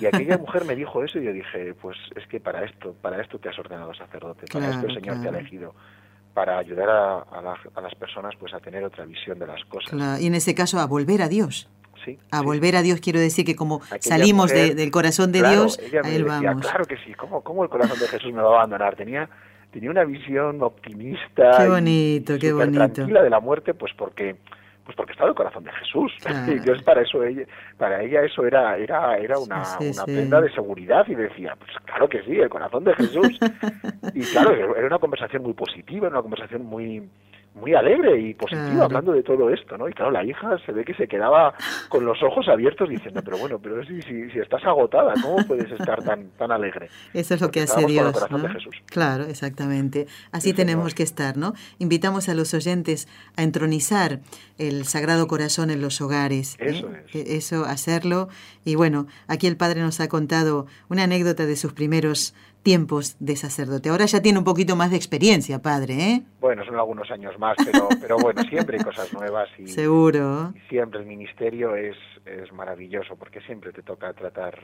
Y 0.00 0.06
aquella 0.06 0.38
mujer 0.38 0.64
me 0.64 0.76
dijo 0.76 1.02
eso 1.02 1.18
y 1.18 1.24
yo 1.24 1.32
dije 1.32 1.74
pues 1.74 1.96
es 2.14 2.24
que 2.28 2.38
para 2.38 2.64
esto 2.64 2.94
para 3.00 3.20
esto 3.20 3.40
te 3.40 3.48
has 3.48 3.58
ordenado 3.58 3.92
sacerdote 3.94 4.46
para 4.52 4.70
esto 4.70 4.86
el 4.86 4.94
señor 4.94 5.20
te 5.20 5.26
ha 5.26 5.30
elegido 5.30 5.74
para 6.34 6.58
ayudar 6.58 6.88
a, 6.88 7.18
a, 7.20 7.80
las 7.80 7.94
personas 7.94 8.34
pues 8.38 8.54
a 8.54 8.60
tener 8.60 8.84
otra 8.84 9.04
visión 9.04 9.38
de 9.38 9.46
las 9.46 9.64
cosas 9.66 10.20
y 10.20 10.26
en 10.26 10.34
ese 10.34 10.54
caso 10.54 10.78
a 10.78 10.86
volver 10.86 11.22
a 11.22 11.28
Dios 11.28 11.68
Sí, 12.04 12.18
a 12.32 12.42
volver 12.42 12.74
a 12.74 12.82
Dios 12.82 12.98
quiero 13.00 13.20
decir 13.20 13.44
que 13.44 13.54
como 13.54 13.80
salimos 14.00 14.52
del 14.52 14.90
corazón 14.90 15.30
de 15.30 15.48
Dios, 15.48 15.78
a 16.02 16.08
él 16.08 16.24
vamos. 16.24 16.66
Claro 16.66 16.84
que 16.84 16.96
sí, 16.96 17.14
¿Cómo, 17.14 17.42
¿cómo 17.42 17.62
el 17.62 17.70
corazón 17.70 17.96
de 17.96 18.08
Jesús 18.08 18.32
me 18.32 18.42
va 18.42 18.48
a 18.48 18.54
abandonar? 18.56 18.96
Tenía 18.96 19.28
tenía 19.70 19.88
una 19.88 20.04
visión 20.04 20.60
optimista 20.62 21.52
qué 21.58 21.68
bonito, 21.68 22.38
qué 22.40 22.52
bonito. 22.52 22.92
tranquila 22.92 23.22
de 23.22 23.30
la 23.30 23.38
muerte, 23.38 23.72
pues 23.72 23.92
porque 23.96 24.36
pues 24.84 24.96
porque 24.96 25.12
estaba 25.12 25.30
el 25.30 25.36
corazón 25.36 25.64
de 25.64 25.72
Jesús. 25.72 26.12
Entonces 26.26 26.82
para 26.82 27.02
eso 27.02 27.22
ella, 27.22 27.44
para 27.78 28.02
ella 28.02 28.22
eso 28.22 28.46
era 28.46 28.76
era 28.76 29.16
era 29.18 29.38
una, 29.38 29.62
una 29.78 30.04
prenda 30.04 30.40
de 30.40 30.52
seguridad 30.52 31.04
y 31.08 31.14
decía, 31.14 31.56
pues 31.58 31.70
claro 31.84 32.08
que 32.08 32.22
sí, 32.22 32.38
el 32.38 32.48
corazón 32.48 32.84
de 32.84 32.94
Jesús. 32.94 33.38
y 34.14 34.20
claro, 34.22 34.76
era 34.76 34.86
una 34.86 34.98
conversación 34.98 35.42
muy 35.42 35.54
positiva, 35.54 36.08
una 36.08 36.22
conversación 36.22 36.64
muy 36.64 37.08
muy 37.54 37.74
alegre 37.74 38.18
y 38.18 38.34
positiva 38.34 38.84
hablando 38.84 39.12
de 39.12 39.22
todo 39.22 39.50
esto, 39.50 39.76
¿no? 39.76 39.88
Y 39.88 39.92
claro, 39.92 40.10
la 40.10 40.24
hija 40.24 40.56
se 40.64 40.72
ve 40.72 40.84
que 40.84 40.94
se 40.94 41.06
quedaba 41.06 41.54
con 41.88 42.04
los 42.04 42.22
ojos 42.22 42.48
abiertos 42.48 42.88
diciendo, 42.88 43.20
pero 43.24 43.36
bueno, 43.38 43.58
pero 43.58 43.84
si, 43.84 44.00
si, 44.02 44.30
si 44.30 44.38
estás 44.38 44.64
agotada, 44.64 45.12
¿cómo 45.20 45.36
puedes 45.46 45.70
estar 45.70 46.02
tan, 46.02 46.30
tan 46.38 46.50
alegre? 46.50 46.88
Eso 47.12 47.34
es 47.34 47.40
lo 47.40 47.50
que 47.50 47.60
hace 47.60 47.84
Dios. 47.86 48.14
Claro, 48.86 49.24
exactamente. 49.24 50.06
Así 50.30 50.52
tenemos 50.52 50.94
que 50.94 51.02
estar, 51.02 51.36
¿no? 51.36 51.52
Invitamos 51.78 52.28
a 52.28 52.34
los 52.34 52.54
oyentes 52.54 53.06
a 53.36 53.42
entronizar 53.42 54.20
el 54.58 54.84
Sagrado 54.86 55.26
Corazón 55.26 55.70
en 55.70 55.80
los 55.80 56.00
hogares. 56.00 56.56
¿eh? 56.58 56.70
Eso 56.70 56.90
es. 56.90 57.14
E, 57.14 57.36
eso, 57.36 57.64
hacerlo. 57.64 58.28
Y 58.64 58.76
bueno, 58.76 59.06
aquí 59.26 59.46
el 59.46 59.56
Padre 59.56 59.80
nos 59.80 60.00
ha 60.00 60.08
contado 60.08 60.66
una 60.88 61.04
anécdota 61.04 61.46
de 61.46 61.56
sus 61.56 61.72
primeros 61.72 62.34
tiempos 62.62 63.16
de 63.18 63.36
sacerdote. 63.36 63.88
Ahora 63.88 64.06
ya 64.06 64.22
tiene 64.22 64.38
un 64.38 64.44
poquito 64.44 64.76
más 64.76 64.90
de 64.90 64.96
experiencia, 64.96 65.60
padre, 65.60 65.94
¿eh? 65.94 66.22
Bueno, 66.40 66.64
son 66.64 66.76
algunos 66.76 67.10
años 67.10 67.38
más, 67.38 67.56
pero, 67.64 67.88
pero 68.00 68.16
bueno, 68.18 68.42
siempre 68.42 68.78
hay 68.78 68.84
cosas 68.84 69.12
nuevas 69.12 69.48
y, 69.58 69.68
Seguro. 69.68 70.52
siempre 70.68 71.00
el 71.00 71.06
ministerio 71.06 71.74
es, 71.74 71.96
es 72.24 72.52
maravilloso 72.52 73.16
porque 73.16 73.40
siempre 73.42 73.72
te 73.72 73.82
toca 73.82 74.12
tratar, 74.12 74.58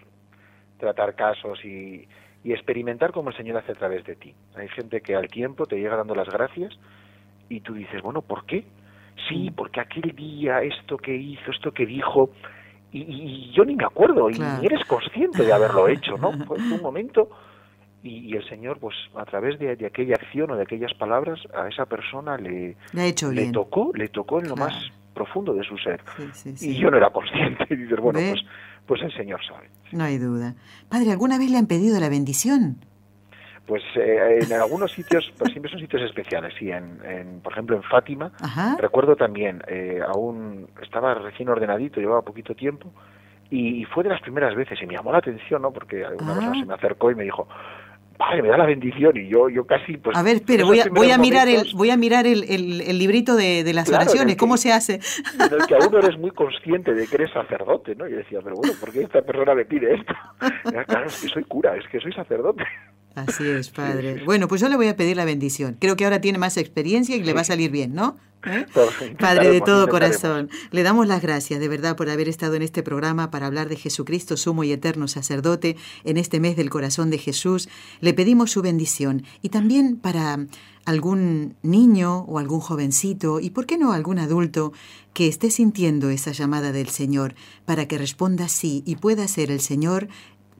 tratar 0.78 1.14
casos 1.14 1.64
y, 1.64 2.06
y 2.44 2.52
experimentar 2.52 3.12
como 3.12 3.30
el 3.30 3.36
Señor 3.36 3.56
hace 3.56 3.72
a 3.72 3.74
través 3.74 4.04
de 4.04 4.16
ti. 4.16 4.34
Hay 4.54 4.68
gente 4.68 5.00
que 5.00 5.14
al 5.14 5.28
tiempo 5.28 5.66
te 5.66 5.76
llega 5.76 5.96
dando 5.96 6.14
las 6.14 6.28
gracias 6.28 6.78
y 7.48 7.60
tú 7.60 7.74
dices, 7.74 8.02
bueno, 8.02 8.22
¿por 8.22 8.44
qué? 8.46 8.64
Sí, 9.28 9.50
mm. 9.50 9.54
porque 9.54 9.80
aquel 9.80 10.14
día 10.14 10.62
esto 10.62 10.96
que 10.96 11.14
hizo, 11.14 11.50
esto 11.50 11.72
que 11.72 11.86
dijo, 11.86 12.30
y, 12.92 13.50
yo 13.52 13.64
ni 13.64 13.76
me 13.76 13.84
acuerdo, 13.84 14.30
y 14.30 14.38
ni 14.38 14.66
eres 14.66 14.84
consciente 14.86 15.42
de 15.42 15.52
haberlo 15.52 15.88
hecho, 15.88 16.16
¿no? 16.16 16.32
Fue 16.46 16.56
un 16.56 16.80
momento 16.80 17.28
y, 18.02 18.36
el 18.36 18.48
Señor, 18.48 18.78
pues 18.78 18.96
a 19.16 19.24
través 19.24 19.58
de, 19.58 19.72
aquella 19.84 20.14
acción 20.14 20.50
o 20.50 20.56
de 20.56 20.62
aquellas 20.62 20.94
palabras, 20.94 21.40
a 21.54 21.68
esa 21.68 21.86
persona 21.86 22.36
le, 22.36 22.76
le, 22.92 23.52
tocó, 23.52 23.90
le 23.94 24.08
tocó 24.08 24.40
en 24.40 24.48
lo 24.48 24.56
más 24.56 24.72
profundo 25.14 25.52
de 25.52 25.64
su 25.64 25.76
ser. 25.78 26.00
Y 26.60 26.76
yo 26.76 26.90
no 26.90 26.96
era 26.96 27.10
consciente. 27.10 27.66
Y 27.70 27.76
dices, 27.76 27.98
bueno, 27.98 28.20
pues, 28.20 28.40
pues 28.86 29.02
el 29.02 29.12
Señor 29.14 29.40
sabe. 29.44 29.68
No 29.92 30.04
hay 30.04 30.18
duda. 30.18 30.54
Padre, 30.88 31.10
¿alguna 31.10 31.38
vez 31.38 31.50
le 31.50 31.58
han 31.58 31.66
pedido 31.66 31.98
la 31.98 32.08
bendición? 32.08 32.76
Pues 33.66 33.82
eh, 33.96 34.38
en 34.40 34.52
algunos 34.52 34.92
sitios, 34.92 35.30
pues 35.38 35.50
siempre 35.50 35.70
son 35.70 35.80
sitios 35.80 36.02
especiales, 36.02 36.54
sí. 36.58 36.70
En, 36.70 37.40
por 37.42 37.52
ejemplo, 37.52 37.76
en 37.76 37.82
Fátima, 37.82 38.32
recuerdo 38.78 39.16
también, 39.16 39.62
eh, 39.66 40.00
aún 40.06 40.68
estaba 40.80 41.14
recién 41.14 41.48
ordenadito, 41.48 42.00
llevaba 42.00 42.22
poquito 42.22 42.54
tiempo, 42.54 42.92
y, 43.50 43.84
fue 43.86 44.04
de 44.04 44.10
las 44.10 44.20
primeras 44.20 44.54
veces, 44.54 44.78
y 44.82 44.86
me 44.86 44.94
llamó 44.94 45.10
la 45.10 45.18
atención, 45.18 45.62
¿no? 45.62 45.72
Porque 45.72 46.04
alguna 46.04 46.34
persona 46.34 46.52
ah. 46.54 46.60
se 46.60 46.66
me 46.66 46.74
acercó 46.74 47.10
y 47.10 47.14
me 47.14 47.24
dijo, 47.24 47.48
Padre, 48.18 48.42
me 48.42 48.48
da 48.48 48.56
la 48.56 48.66
bendición 48.66 49.16
y 49.16 49.28
yo, 49.28 49.48
yo 49.48 49.64
casi 49.64 49.96
pues... 49.96 50.16
A 50.16 50.24
ver, 50.24 50.36
espere, 50.36 50.64
voy 50.64 50.80
a, 50.80 50.88
voy 50.90 51.12
a 51.12 51.18
mirar, 51.18 51.46
el, 51.46 51.70
voy 51.74 51.90
a 51.90 51.96
mirar 51.96 52.26
el, 52.26 52.42
el, 52.50 52.98
librito 52.98 53.36
de, 53.36 53.62
de 53.62 53.72
las 53.72 53.88
oraciones, 53.88 54.36
¿cómo 54.36 54.56
se 54.56 54.72
hace? 54.72 54.94
En 55.34 55.54
el 55.54 55.66
que 55.68 55.76
aún 55.76 55.92
no 55.92 55.98
eres 56.00 56.18
muy 56.18 56.32
consciente 56.32 56.94
de 56.94 57.06
que 57.06 57.14
eres 57.14 57.30
sacerdote, 57.30 57.94
¿no? 57.94 58.08
Y 58.08 58.12
decía, 58.12 58.40
pero 58.42 58.56
bueno, 58.56 58.74
¿por 58.80 58.92
qué 58.92 59.02
esta 59.02 59.22
persona 59.22 59.54
me 59.54 59.64
pide 59.64 59.94
esto? 59.94 60.14
claro, 60.86 61.06
es 61.06 61.22
que 61.22 61.28
soy 61.28 61.44
cura, 61.44 61.76
es 61.76 61.86
que 61.88 62.00
soy 62.00 62.12
sacerdote. 62.12 62.64
Así 63.14 63.46
es, 63.48 63.70
padre. 63.70 64.22
Bueno, 64.24 64.48
pues 64.48 64.60
yo 64.60 64.68
le 64.68 64.76
voy 64.76 64.88
a 64.88 64.96
pedir 64.96 65.16
la 65.16 65.24
bendición. 65.24 65.76
Creo 65.80 65.96
que 65.96 66.04
ahora 66.04 66.20
tiene 66.20 66.38
más 66.38 66.56
experiencia 66.56 67.16
y 67.16 67.22
le 67.22 67.32
va 67.32 67.40
a 67.40 67.44
salir 67.44 67.70
bien, 67.70 67.94
¿no? 67.94 68.16
¿Eh? 68.46 68.66
Padre 69.18 69.50
de 69.50 69.60
todo 69.60 69.88
corazón, 69.88 70.48
le 70.70 70.84
damos 70.84 71.08
las 71.08 71.20
gracias 71.20 71.58
de 71.58 71.66
verdad 71.66 71.96
por 71.96 72.08
haber 72.08 72.28
estado 72.28 72.54
en 72.54 72.62
este 72.62 72.84
programa 72.84 73.32
para 73.32 73.46
hablar 73.46 73.68
de 73.68 73.74
Jesucristo, 73.74 74.36
sumo 74.36 74.62
y 74.62 74.70
eterno 74.70 75.08
sacerdote, 75.08 75.76
en 76.04 76.18
este 76.18 76.38
mes 76.38 76.56
del 76.56 76.70
corazón 76.70 77.10
de 77.10 77.18
Jesús. 77.18 77.68
Le 78.00 78.14
pedimos 78.14 78.52
su 78.52 78.62
bendición 78.62 79.24
y 79.42 79.48
también 79.48 79.96
para 79.96 80.38
algún 80.84 81.56
niño 81.62 82.20
o 82.20 82.38
algún 82.38 82.60
jovencito 82.60 83.40
y, 83.40 83.50
¿por 83.50 83.66
qué 83.66 83.76
no, 83.76 83.92
algún 83.92 84.20
adulto 84.20 84.72
que 85.12 85.26
esté 85.26 85.50
sintiendo 85.50 86.08
esa 86.08 86.30
llamada 86.30 86.70
del 86.70 86.88
Señor 86.88 87.34
para 87.64 87.88
que 87.88 87.98
responda 87.98 88.48
sí 88.48 88.84
y 88.86 88.96
pueda 88.96 89.26
ser 89.26 89.50
el 89.50 89.60
Señor 89.60 90.08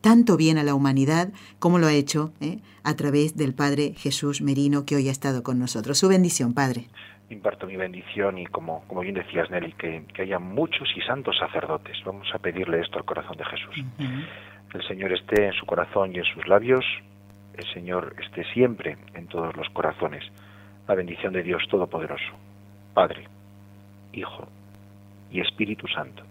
tanto 0.01 0.36
bien 0.36 0.59
a 0.59 0.64
la 0.64 0.74
humanidad 0.74 1.28
como 1.59 1.78
lo 1.78 1.86
ha 1.86 1.92
hecho 1.92 2.32
¿eh? 2.40 2.59
a 2.84 2.94
través 2.96 3.36
del 3.36 3.55
Padre 3.55 3.94
Jesús 3.96 4.42
Merino 4.42 4.84
que 4.84 4.96
hoy 4.96 5.09
ha 5.09 5.12
estado 5.12 5.42
con 5.42 5.59
nosotros. 5.59 5.99
Su 5.99 6.09
bendición, 6.09 6.55
Padre. 6.55 6.86
Imparto 7.30 7.66
mi 7.66 7.76
bendición 7.76 8.38
y 8.38 8.46
como, 8.46 8.84
como 8.86 9.03
bien 9.03 9.14
decías, 9.14 9.51
Nelly, 9.51 9.72
que, 9.72 10.03
haya 10.18 10.38
muchos 10.38 10.88
y 10.96 11.01
santos 11.03 11.36
sacerdotes. 11.38 11.96
Vamos 12.05 12.28
a 12.34 12.38
pedirle 12.38 12.80
esto 12.80 12.99
al 12.99 13.05
corazón 13.05 13.36
de 13.36 13.44
Jesús. 13.44 13.84
El 14.72 14.86
Señor 14.86 15.12
esté 15.12 15.46
en 15.46 15.53
su 15.53 15.66
corazón 15.66 16.14
y 16.14 16.18
en 16.18 16.24
sus 16.24 16.46
labios. 16.49 16.84
El 17.55 17.66
Señor 17.74 18.14
esté 18.24 18.44
siempre 18.55 18.96
en 19.14 19.26
todos 19.26 19.55
los 19.57 19.68
corazones. 19.70 20.24
La 20.86 20.94
bendición 20.94 21.34
de 21.34 21.42
Dios 21.42 21.62
Todopoderoso, 21.68 22.32
Padre, 22.94 23.24
Hijo 24.14 24.49
y 25.30 25.40
Espíritu 25.40 25.86
Santo 25.88 26.28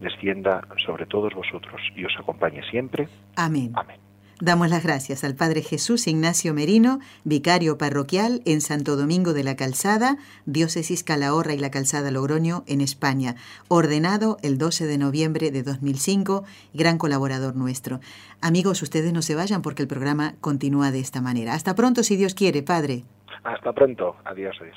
descienda 0.00 0.66
sobre 0.84 1.06
todos 1.06 1.34
vosotros 1.34 1.80
y 1.96 2.04
os 2.04 2.14
acompañe 2.18 2.62
siempre. 2.70 3.08
Amén. 3.36 3.72
Damos 4.40 4.70
las 4.70 4.84
gracias 4.84 5.24
al 5.24 5.34
Padre 5.34 5.62
Jesús 5.62 6.06
Ignacio 6.06 6.54
Merino, 6.54 7.00
vicario 7.24 7.76
parroquial 7.76 8.40
en 8.44 8.60
Santo 8.60 8.94
Domingo 8.94 9.32
de 9.32 9.42
la 9.42 9.56
Calzada, 9.56 10.16
Diócesis 10.46 11.02
Calahorra 11.02 11.54
y 11.54 11.58
la 11.58 11.72
Calzada 11.72 12.12
Logroño, 12.12 12.62
en 12.68 12.80
España, 12.80 13.34
ordenado 13.66 14.36
el 14.44 14.56
12 14.56 14.86
de 14.86 14.96
noviembre 14.96 15.50
de 15.50 15.64
2005, 15.64 16.44
gran 16.72 16.98
colaborador 16.98 17.56
nuestro. 17.56 17.98
Amigos, 18.40 18.80
ustedes 18.80 19.12
no 19.12 19.22
se 19.22 19.34
vayan 19.34 19.60
porque 19.60 19.82
el 19.82 19.88
programa 19.88 20.34
continúa 20.40 20.92
de 20.92 21.00
esta 21.00 21.20
manera. 21.20 21.54
Hasta 21.54 21.74
pronto, 21.74 22.04
si 22.04 22.14
Dios 22.14 22.34
quiere, 22.34 22.62
Padre. 22.62 23.02
Hasta 23.42 23.72
pronto. 23.72 24.14
Adiós, 24.24 24.56
adiós. 24.60 24.76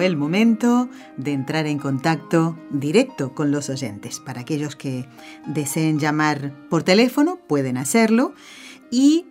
El 0.00 0.16
momento 0.16 0.88
de 1.16 1.32
entrar 1.32 1.66
en 1.66 1.78
contacto 1.78 2.58
directo 2.70 3.34
con 3.34 3.50
los 3.50 3.70
oyentes. 3.70 4.20
Para 4.20 4.42
aquellos 4.42 4.76
que 4.76 5.08
deseen 5.46 5.98
llamar 5.98 6.52
por 6.68 6.82
teléfono, 6.82 7.38
pueden 7.46 7.76
hacerlo. 7.76 8.34
Y 8.90 9.26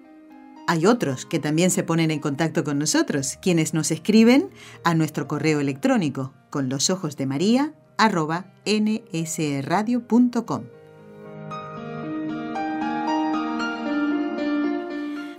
hay 0.68 0.86
otros 0.86 1.26
que 1.26 1.40
también 1.40 1.72
se 1.72 1.84
ponen 1.84 2.12
en 2.12 2.20
contacto 2.20 2.64
con 2.64 2.80
nosotros, 2.80 3.38
quienes 3.42 3.74
nos 3.74 3.92
escriben 3.92 4.50
a 4.84 4.94
nuestro 4.94 5.28
correo 5.28 5.60
electrónico 5.60 6.34
con 6.50 6.70
los 6.70 6.90
ojos 6.90 7.18
de 7.18 7.26
María 7.26 7.74
nsradio.com. 8.66 10.81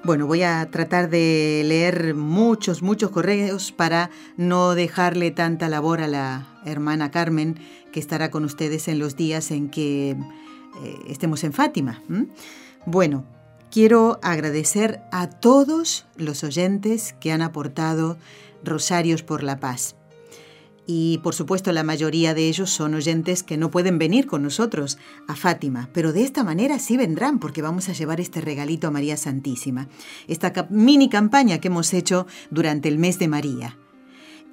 Bueno, 0.04 0.26
voy 0.26 0.42
a 0.42 0.68
tratar 0.68 1.10
de 1.10 1.62
leer 1.64 2.14
muchos, 2.16 2.82
muchos 2.82 3.10
correos 3.10 3.70
para 3.70 4.10
no 4.36 4.74
dejarle 4.74 5.30
tanta 5.30 5.68
labor 5.68 6.00
a 6.00 6.08
la 6.08 6.60
hermana 6.64 7.12
Carmen, 7.12 7.60
que 7.92 8.00
estará 8.00 8.28
con 8.28 8.44
ustedes 8.44 8.88
en 8.88 8.98
los 8.98 9.14
días 9.14 9.52
en 9.52 9.70
que 9.70 10.10
eh, 10.10 10.16
estemos 11.06 11.44
en 11.44 11.52
Fátima. 11.52 12.02
Bueno, 12.84 13.24
quiero 13.70 14.18
agradecer 14.24 15.00
a 15.12 15.30
todos 15.30 16.06
los 16.16 16.42
oyentes 16.42 17.14
que 17.20 17.30
han 17.30 17.42
aportado 17.42 18.16
Rosarios 18.64 19.22
por 19.22 19.44
la 19.44 19.60
Paz 19.60 19.94
y 20.86 21.18
por 21.18 21.34
supuesto 21.34 21.70
la 21.72 21.84
mayoría 21.84 22.34
de 22.34 22.48
ellos 22.48 22.70
son 22.70 22.94
oyentes 22.94 23.42
que 23.42 23.56
no 23.56 23.70
pueden 23.70 23.98
venir 23.98 24.26
con 24.26 24.42
nosotros 24.42 24.98
a 25.28 25.36
Fátima, 25.36 25.88
pero 25.92 26.12
de 26.12 26.22
esta 26.22 26.42
manera 26.42 26.78
sí 26.78 26.96
vendrán 26.96 27.38
porque 27.38 27.62
vamos 27.62 27.88
a 27.88 27.92
llevar 27.92 28.20
este 28.20 28.40
regalito 28.40 28.88
a 28.88 28.90
María 28.90 29.16
Santísima, 29.16 29.88
esta 30.26 30.66
mini 30.70 31.08
campaña 31.08 31.58
que 31.58 31.68
hemos 31.68 31.94
hecho 31.94 32.26
durante 32.50 32.88
el 32.88 32.98
mes 32.98 33.18
de 33.18 33.28
María. 33.28 33.78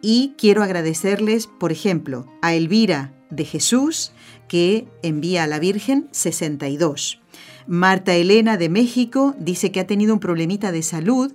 Y 0.02 0.36
quiero 0.38 0.64
agradecerles, 0.64 1.48
por 1.48 1.72
ejemplo, 1.72 2.26
a 2.42 2.54
Elvira 2.54 3.14
de 3.30 3.44
Jesús, 3.44 4.14
que 4.48 4.88
envía 5.04 5.44
a 5.44 5.48
la 5.48 5.60
Virgen 5.60 6.08
62. 6.12 7.20
Marta 7.68 8.16
Elena 8.16 8.58
de 8.58 8.70
México 8.70 9.36
dice 9.38 9.72
que 9.72 9.80
ha 9.80 9.88
tenido 9.88 10.14
un 10.14 10.20
problemita 10.20 10.72
de 10.72 10.84
salud 10.84 11.34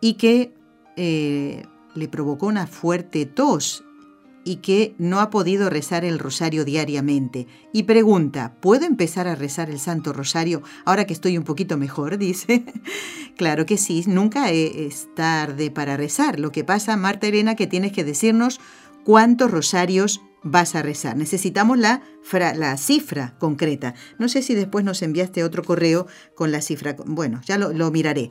y 0.00 0.14
que 0.14 0.54
eh, 0.96 1.64
le 1.94 2.08
provocó 2.08 2.46
una 2.46 2.66
fuerte 2.66 3.26
tos 3.26 3.84
y 4.46 4.56
que 4.58 4.94
no 4.96 5.18
ha 5.18 5.28
podido 5.28 5.68
rezar 5.68 6.04
el 6.04 6.20
rosario 6.20 6.64
diariamente. 6.64 7.48
Y 7.72 7.82
pregunta, 7.82 8.54
¿puedo 8.60 8.86
empezar 8.86 9.26
a 9.26 9.34
rezar 9.34 9.70
el 9.70 9.80
Santo 9.80 10.12
Rosario 10.12 10.62
ahora 10.84 11.04
que 11.04 11.12
estoy 11.12 11.36
un 11.36 11.42
poquito 11.42 11.76
mejor? 11.76 12.16
Dice. 12.26 12.64
claro 13.36 13.66
que 13.66 13.76
sí, 13.76 14.04
nunca 14.06 14.50
es 14.52 15.08
tarde 15.16 15.72
para 15.72 15.96
rezar. 15.96 16.38
Lo 16.38 16.52
que 16.52 16.62
pasa, 16.62 16.96
Marta 16.96 17.26
Elena, 17.26 17.56
que 17.56 17.66
tienes 17.66 17.90
que 17.90 18.04
decirnos 18.04 18.60
cuántos 19.04 19.50
rosarios 19.50 20.22
vas 20.46 20.74
a 20.76 20.82
rezar. 20.82 21.16
Necesitamos 21.16 21.78
la, 21.78 22.02
la 22.32 22.76
cifra 22.76 23.34
concreta. 23.38 23.94
No 24.18 24.28
sé 24.28 24.42
si 24.42 24.54
después 24.54 24.84
nos 24.84 25.02
enviaste 25.02 25.42
otro 25.42 25.64
correo 25.64 26.06
con 26.34 26.52
la 26.52 26.62
cifra. 26.62 26.96
Bueno, 27.04 27.40
ya 27.44 27.58
lo, 27.58 27.90
miraré. 27.90 28.30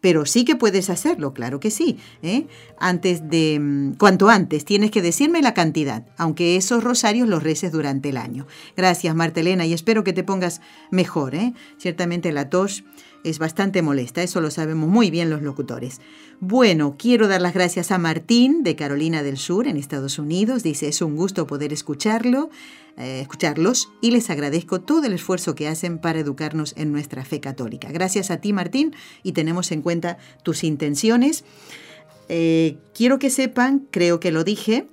Pero 0.00 0.26
sí 0.26 0.44
que 0.44 0.56
puedes 0.56 0.90
hacerlo, 0.90 1.32
claro 1.32 1.58
que 1.58 1.70
sí. 1.70 1.98
¿eh? 2.22 2.46
Antes 2.78 3.28
de. 3.28 3.58
Mm, 3.58 3.94
cuanto 3.94 4.28
antes, 4.28 4.64
tienes 4.64 4.90
que 4.90 5.02
decirme 5.02 5.40
la 5.42 5.54
cantidad, 5.54 6.06
aunque 6.18 6.56
esos 6.56 6.84
rosarios 6.84 7.28
los 7.28 7.42
reces 7.42 7.72
durante 7.72 8.10
el 8.10 8.18
año. 8.18 8.46
Gracias, 8.76 9.14
Marta 9.14 9.40
Elena, 9.40 9.64
y 9.64 9.72
espero 9.72 10.04
que 10.04 10.12
te 10.12 10.24
pongas 10.24 10.60
mejor. 10.90 11.34
¿eh? 11.34 11.54
Ciertamente 11.78 12.32
la 12.32 12.50
tos 12.50 12.84
es 13.24 13.38
bastante 13.38 13.82
molesta, 13.82 14.22
eso 14.22 14.40
lo 14.40 14.50
sabemos 14.50 14.88
muy 14.88 15.10
bien 15.10 15.30
los 15.30 15.42
locutores. 15.42 16.00
Bueno, 16.40 16.96
quiero 16.98 17.28
dar 17.28 17.40
las 17.40 17.54
gracias 17.54 17.90
a 17.90 17.98
Martín 17.98 18.62
de 18.62 18.76
Carolina 18.76 19.22
del 19.22 19.36
Sur 19.36 19.66
en 19.66 19.76
Estados 19.76 20.18
Unidos. 20.18 20.62
Dice, 20.62 20.88
es 20.88 21.02
un 21.02 21.16
gusto 21.16 21.46
poder 21.46 21.72
escucharlo, 21.72 22.50
eh, 22.96 23.20
escucharlos 23.20 23.90
y 24.00 24.10
les 24.10 24.30
agradezco 24.30 24.80
todo 24.80 25.04
el 25.04 25.12
esfuerzo 25.12 25.54
que 25.54 25.68
hacen 25.68 25.98
para 25.98 26.20
educarnos 26.20 26.74
en 26.76 26.92
nuestra 26.92 27.24
fe 27.24 27.40
católica. 27.40 27.92
Gracias 27.92 28.30
a 28.30 28.38
ti, 28.38 28.52
Martín, 28.52 28.94
y 29.22 29.32
tenemos 29.32 29.70
en 29.70 29.82
cuenta 29.82 30.16
tus 30.42 30.64
intenciones. 30.64 31.44
Eh, 32.28 32.78
quiero 32.94 33.18
que 33.18 33.28
sepan, 33.28 33.86
creo 33.90 34.20
que 34.20 34.32
lo 34.32 34.44
dije, 34.44 34.86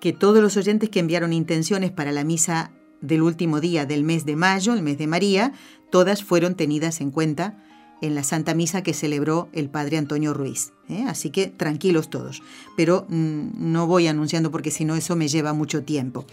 que 0.00 0.12
todos 0.12 0.42
los 0.42 0.56
oyentes 0.56 0.90
que 0.90 1.00
enviaron 1.00 1.32
intenciones 1.32 1.90
para 1.90 2.12
la 2.12 2.22
misa 2.22 2.72
del 3.00 3.22
último 3.22 3.60
día 3.60 3.86
del 3.86 4.04
mes 4.04 4.24
de 4.24 4.36
mayo, 4.36 4.72
el 4.74 4.82
mes 4.82 4.98
de 4.98 5.06
María, 5.06 5.52
todas 5.92 6.24
fueron 6.24 6.56
tenidas 6.56 7.00
en 7.00 7.12
cuenta 7.12 7.62
en 8.00 8.16
la 8.16 8.24
Santa 8.24 8.54
Misa 8.54 8.82
que 8.82 8.94
celebró 8.94 9.48
el 9.52 9.70
Padre 9.70 9.98
Antonio 9.98 10.34
Ruiz. 10.34 10.72
¿eh? 10.88 11.04
Así 11.06 11.30
que 11.30 11.46
tranquilos 11.46 12.10
todos. 12.10 12.42
Pero 12.76 13.06
mm, 13.08 13.50
no 13.72 13.86
voy 13.86 14.08
anunciando 14.08 14.50
porque 14.50 14.72
si 14.72 14.84
no 14.84 14.96
eso 14.96 15.14
me 15.14 15.28
lleva 15.28 15.52
mucho 15.52 15.84
tiempo. 15.84 16.26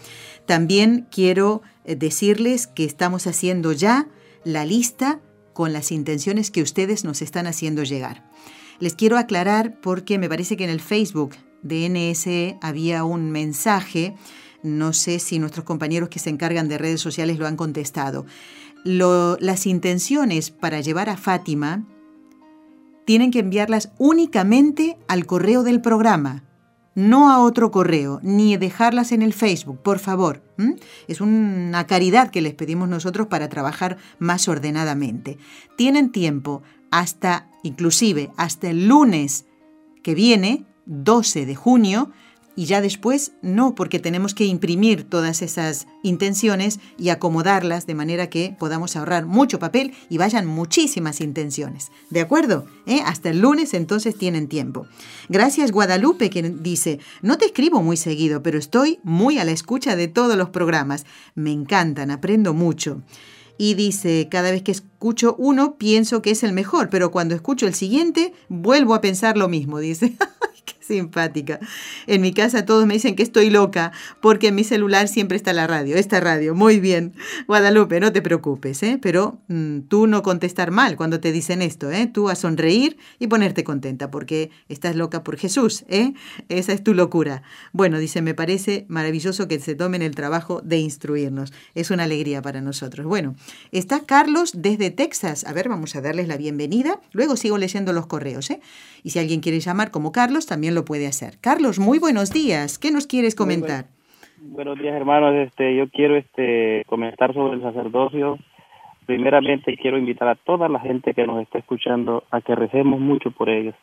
También 0.46 1.06
quiero 1.12 1.62
eh, 1.84 1.94
decirles 1.94 2.66
que 2.66 2.84
estamos 2.84 3.28
haciendo 3.28 3.72
ya 3.72 4.08
la 4.42 4.64
lista 4.64 5.20
con 5.52 5.72
las 5.72 5.92
intenciones 5.92 6.50
que 6.50 6.62
ustedes 6.62 7.04
nos 7.04 7.22
están 7.22 7.46
haciendo 7.46 7.84
llegar. 7.84 8.28
Les 8.80 8.94
quiero 8.94 9.16
aclarar 9.16 9.78
porque 9.80 10.18
me 10.18 10.28
parece 10.28 10.56
que 10.56 10.64
en 10.64 10.70
el 10.70 10.80
Facebook 10.80 11.36
de 11.62 11.88
NSE 11.88 12.58
había 12.62 13.04
un 13.04 13.30
mensaje, 13.30 14.14
no 14.62 14.94
sé 14.94 15.18
si 15.18 15.38
nuestros 15.38 15.66
compañeros 15.66 16.08
que 16.08 16.18
se 16.18 16.30
encargan 16.30 16.68
de 16.68 16.78
redes 16.78 17.00
sociales 17.00 17.38
lo 17.38 17.46
han 17.46 17.56
contestado 17.56 18.24
las 18.84 19.66
intenciones 19.66 20.50
para 20.50 20.80
llevar 20.80 21.08
a 21.08 21.16
Fátima 21.16 21.86
tienen 23.04 23.30
que 23.30 23.40
enviarlas 23.40 23.90
únicamente 23.98 24.96
al 25.08 25.26
correo 25.26 25.62
del 25.62 25.80
programa, 25.80 26.44
no 26.94 27.30
a 27.30 27.40
otro 27.40 27.70
correo, 27.70 28.20
ni 28.22 28.56
dejarlas 28.56 29.12
en 29.12 29.22
el 29.22 29.32
Facebook, 29.32 29.82
por 29.82 29.98
favor. 29.98 30.42
Es 31.08 31.20
una 31.20 31.86
caridad 31.86 32.30
que 32.30 32.40
les 32.40 32.54
pedimos 32.54 32.88
nosotros 32.88 33.26
para 33.26 33.48
trabajar 33.48 33.96
más 34.18 34.48
ordenadamente. 34.48 35.38
Tienen 35.76 36.12
tiempo 36.12 36.62
hasta, 36.90 37.48
inclusive, 37.62 38.30
hasta 38.36 38.70
el 38.70 38.86
lunes 38.86 39.46
que 40.02 40.14
viene, 40.14 40.64
12 40.86 41.46
de 41.46 41.54
junio, 41.54 42.10
y 42.60 42.66
ya 42.66 42.82
después 42.82 43.32
no, 43.40 43.74
porque 43.74 43.98
tenemos 43.98 44.34
que 44.34 44.44
imprimir 44.44 45.04
todas 45.04 45.40
esas 45.40 45.86
intenciones 46.02 46.78
y 46.98 47.08
acomodarlas 47.08 47.86
de 47.86 47.94
manera 47.94 48.28
que 48.28 48.54
podamos 48.58 48.96
ahorrar 48.96 49.24
mucho 49.24 49.58
papel 49.58 49.94
y 50.10 50.18
vayan 50.18 50.44
muchísimas 50.44 51.22
intenciones. 51.22 51.90
¿De 52.10 52.20
acuerdo? 52.20 52.66
¿Eh? 52.86 53.00
Hasta 53.06 53.30
el 53.30 53.40
lunes 53.40 53.72
entonces 53.72 54.14
tienen 54.14 54.46
tiempo. 54.46 54.86
Gracias 55.30 55.72
Guadalupe 55.72 56.28
que 56.28 56.42
dice, 56.42 56.98
no 57.22 57.38
te 57.38 57.46
escribo 57.46 57.82
muy 57.82 57.96
seguido, 57.96 58.42
pero 58.42 58.58
estoy 58.58 59.00
muy 59.04 59.38
a 59.38 59.44
la 59.46 59.52
escucha 59.52 59.96
de 59.96 60.08
todos 60.08 60.36
los 60.36 60.50
programas. 60.50 61.06
Me 61.34 61.52
encantan, 61.52 62.10
aprendo 62.10 62.52
mucho. 62.52 63.00
Y 63.56 63.72
dice, 63.72 64.28
cada 64.30 64.50
vez 64.50 64.62
que 64.62 64.72
escucho 64.72 65.34
uno 65.38 65.76
pienso 65.78 66.20
que 66.20 66.32
es 66.32 66.42
el 66.42 66.52
mejor, 66.52 66.90
pero 66.90 67.10
cuando 67.10 67.34
escucho 67.34 67.66
el 67.66 67.72
siguiente 67.72 68.34
vuelvo 68.50 68.94
a 68.94 69.00
pensar 69.00 69.38
lo 69.38 69.48
mismo, 69.48 69.78
dice. 69.78 70.14
simpática. 70.90 71.60
En 72.06 72.20
mi 72.20 72.32
casa 72.32 72.64
todos 72.64 72.86
me 72.86 72.94
dicen 72.94 73.14
que 73.14 73.22
estoy 73.22 73.48
loca 73.50 73.92
porque 74.20 74.48
en 74.48 74.56
mi 74.56 74.64
celular 74.64 75.08
siempre 75.08 75.36
está 75.36 75.52
la 75.52 75.66
radio, 75.66 75.96
esta 75.96 76.20
radio. 76.20 76.54
Muy 76.54 76.80
bien. 76.80 77.14
Guadalupe, 77.46 78.00
no 78.00 78.12
te 78.12 78.22
preocupes, 78.22 78.82
¿eh? 78.82 78.98
pero 79.00 79.38
mm, 79.48 79.80
tú 79.88 80.06
no 80.06 80.22
contestar 80.22 80.70
mal 80.70 80.96
cuando 80.96 81.20
te 81.20 81.32
dicen 81.32 81.62
esto, 81.62 81.90
¿eh? 81.90 82.08
tú 82.12 82.28
a 82.28 82.34
sonreír 82.34 82.96
y 83.18 83.28
ponerte 83.28 83.62
contenta 83.62 84.10
porque 84.10 84.50
estás 84.68 84.96
loca 84.96 85.22
por 85.22 85.36
Jesús. 85.36 85.84
¿eh? 85.88 86.12
Esa 86.48 86.72
es 86.72 86.82
tu 86.82 86.94
locura. 86.94 87.42
Bueno, 87.72 87.98
dice, 87.98 88.20
me 88.20 88.34
parece 88.34 88.86
maravilloso 88.88 89.46
que 89.46 89.60
se 89.60 89.74
tomen 89.74 90.02
el 90.02 90.14
trabajo 90.14 90.60
de 90.64 90.78
instruirnos. 90.78 91.52
Es 91.74 91.90
una 91.90 92.04
alegría 92.04 92.42
para 92.42 92.60
nosotros. 92.60 93.06
Bueno, 93.06 93.36
está 93.70 94.00
Carlos 94.00 94.52
desde 94.56 94.90
Texas. 94.90 95.44
A 95.44 95.52
ver, 95.52 95.68
vamos 95.68 95.94
a 95.94 96.00
darles 96.00 96.26
la 96.26 96.36
bienvenida. 96.36 97.00
Luego 97.12 97.36
sigo 97.36 97.58
leyendo 97.58 97.92
los 97.92 98.06
correos. 98.06 98.50
¿eh? 98.50 98.60
Y 99.04 99.10
si 99.10 99.18
alguien 99.18 99.40
quiere 99.40 99.60
llamar 99.60 99.92
como 99.92 100.10
Carlos, 100.10 100.46
también 100.46 100.74
lo 100.74 100.79
puede 100.84 101.06
hacer. 101.06 101.38
Carlos, 101.40 101.78
muy 101.78 101.98
buenos 101.98 102.32
días. 102.32 102.78
¿Qué 102.78 102.90
nos 102.90 103.06
quieres 103.06 103.34
comentar? 103.34 103.86
buenos 104.40 104.78
días, 104.78 104.94
hermanos. 104.94 105.34
Este, 105.36 105.76
yo 105.76 105.88
quiero 105.88 106.16
este 106.16 106.84
comentar 106.86 107.32
sobre 107.34 107.54
el 107.54 107.62
sacerdocio. 107.62 108.38
Primeramente 109.06 109.76
quiero 109.76 109.98
invitar 109.98 110.28
a 110.28 110.34
toda 110.34 110.68
la 110.68 110.80
gente 110.80 111.14
que 111.14 111.26
nos 111.26 111.42
está 111.42 111.58
escuchando 111.58 112.24
a 112.30 112.40
que 112.40 112.54
recemos 112.54 113.00
mucho 113.00 113.30
por 113.30 113.48
ellos, 113.48 113.74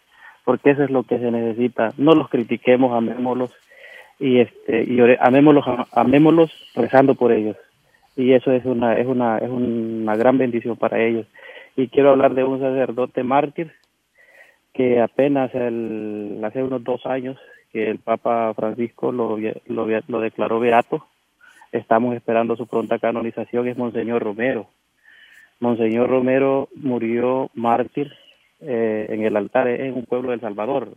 porque 0.46 0.72
eso 0.72 0.84
es 0.84 0.90
lo 0.90 1.04
que 1.04 1.20
se 1.20 1.32
necesita. 1.32 1.94
No 1.98 2.14
los 2.14 2.30
critiquemos, 2.30 2.94
amémoslos 2.94 3.54
y 4.20 4.40
este 4.40 4.84
y 4.84 5.00
amémoslos, 5.20 5.66
amémoslos 5.92 6.52
rezando 6.76 7.16
por 7.16 7.32
ellos. 7.32 7.58
Y 8.16 8.34
eso 8.34 8.52
es 8.52 8.66
una 8.66 8.94
es 8.94 9.08
una 9.08 9.38
es 9.38 9.50
una 9.50 10.16
gran 10.16 10.38
bendición 10.38 10.78
para 10.78 11.00
ellos. 11.02 11.26
Y 11.76 11.90
quiero 11.90 12.12
hablar 12.12 12.34
de 12.34 12.44
un 12.44 12.60
sacerdote 12.60 13.24
mártir 13.24 13.74
que 14.78 15.02
apenas 15.02 15.54
el, 15.56 16.40
hace 16.44 16.62
unos 16.62 16.84
dos 16.84 17.04
años 17.08 17.36
que 17.74 17.90
el 17.90 17.98
Papa 17.98 18.54
Francisco 18.54 19.12
lo, 19.12 19.36
lo, 19.66 20.20
declaró 20.22 20.60
beato. 20.60 21.08
Estamos 21.72 22.16
esperando 22.16 22.56
su 22.56 22.68
pronta 22.68 23.00
canonización, 23.00 23.68
es 23.68 23.76
Monseñor 23.76 24.22
Romero. 24.22 24.68
Monseñor 25.60 26.12
Romero 26.12 26.70
murió 26.76 27.50
mártir 27.56 28.14
eh, 28.60 29.08
en 29.10 29.24
el 29.24 29.36
altar 29.36 29.68
en 29.68 29.96
un 29.96 30.06
pueblo 30.06 30.30
de 30.30 30.36
El 30.36 30.42
Salvador. 30.42 30.90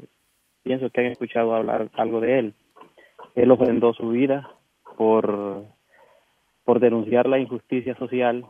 Pienso 0.62 0.90
que 0.90 1.00
han 1.00 1.06
escuchado 1.06 1.54
hablar 1.54 1.88
algo 1.94 2.20
de 2.20 2.38
él. 2.38 2.54
Él 3.34 3.50
ofrendó 3.50 3.94
su 3.94 4.10
vida 4.10 4.50
por, 4.98 5.64
por 6.64 6.80
denunciar 6.80 7.26
la 7.26 7.38
injusticia 7.38 7.94
social 7.96 8.44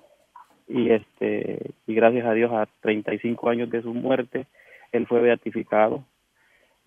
y 0.67 0.91
este 0.91 1.71
y 1.87 1.95
gracias 1.95 2.27
a 2.27 2.33
Dios 2.33 2.51
a 2.53 2.67
35 2.81 3.49
años 3.49 3.71
de 3.71 3.83
su 3.83 3.95
muerte 3.95 4.47
él 4.93 5.07
fue 5.07 5.21
beatificado, 5.21 6.05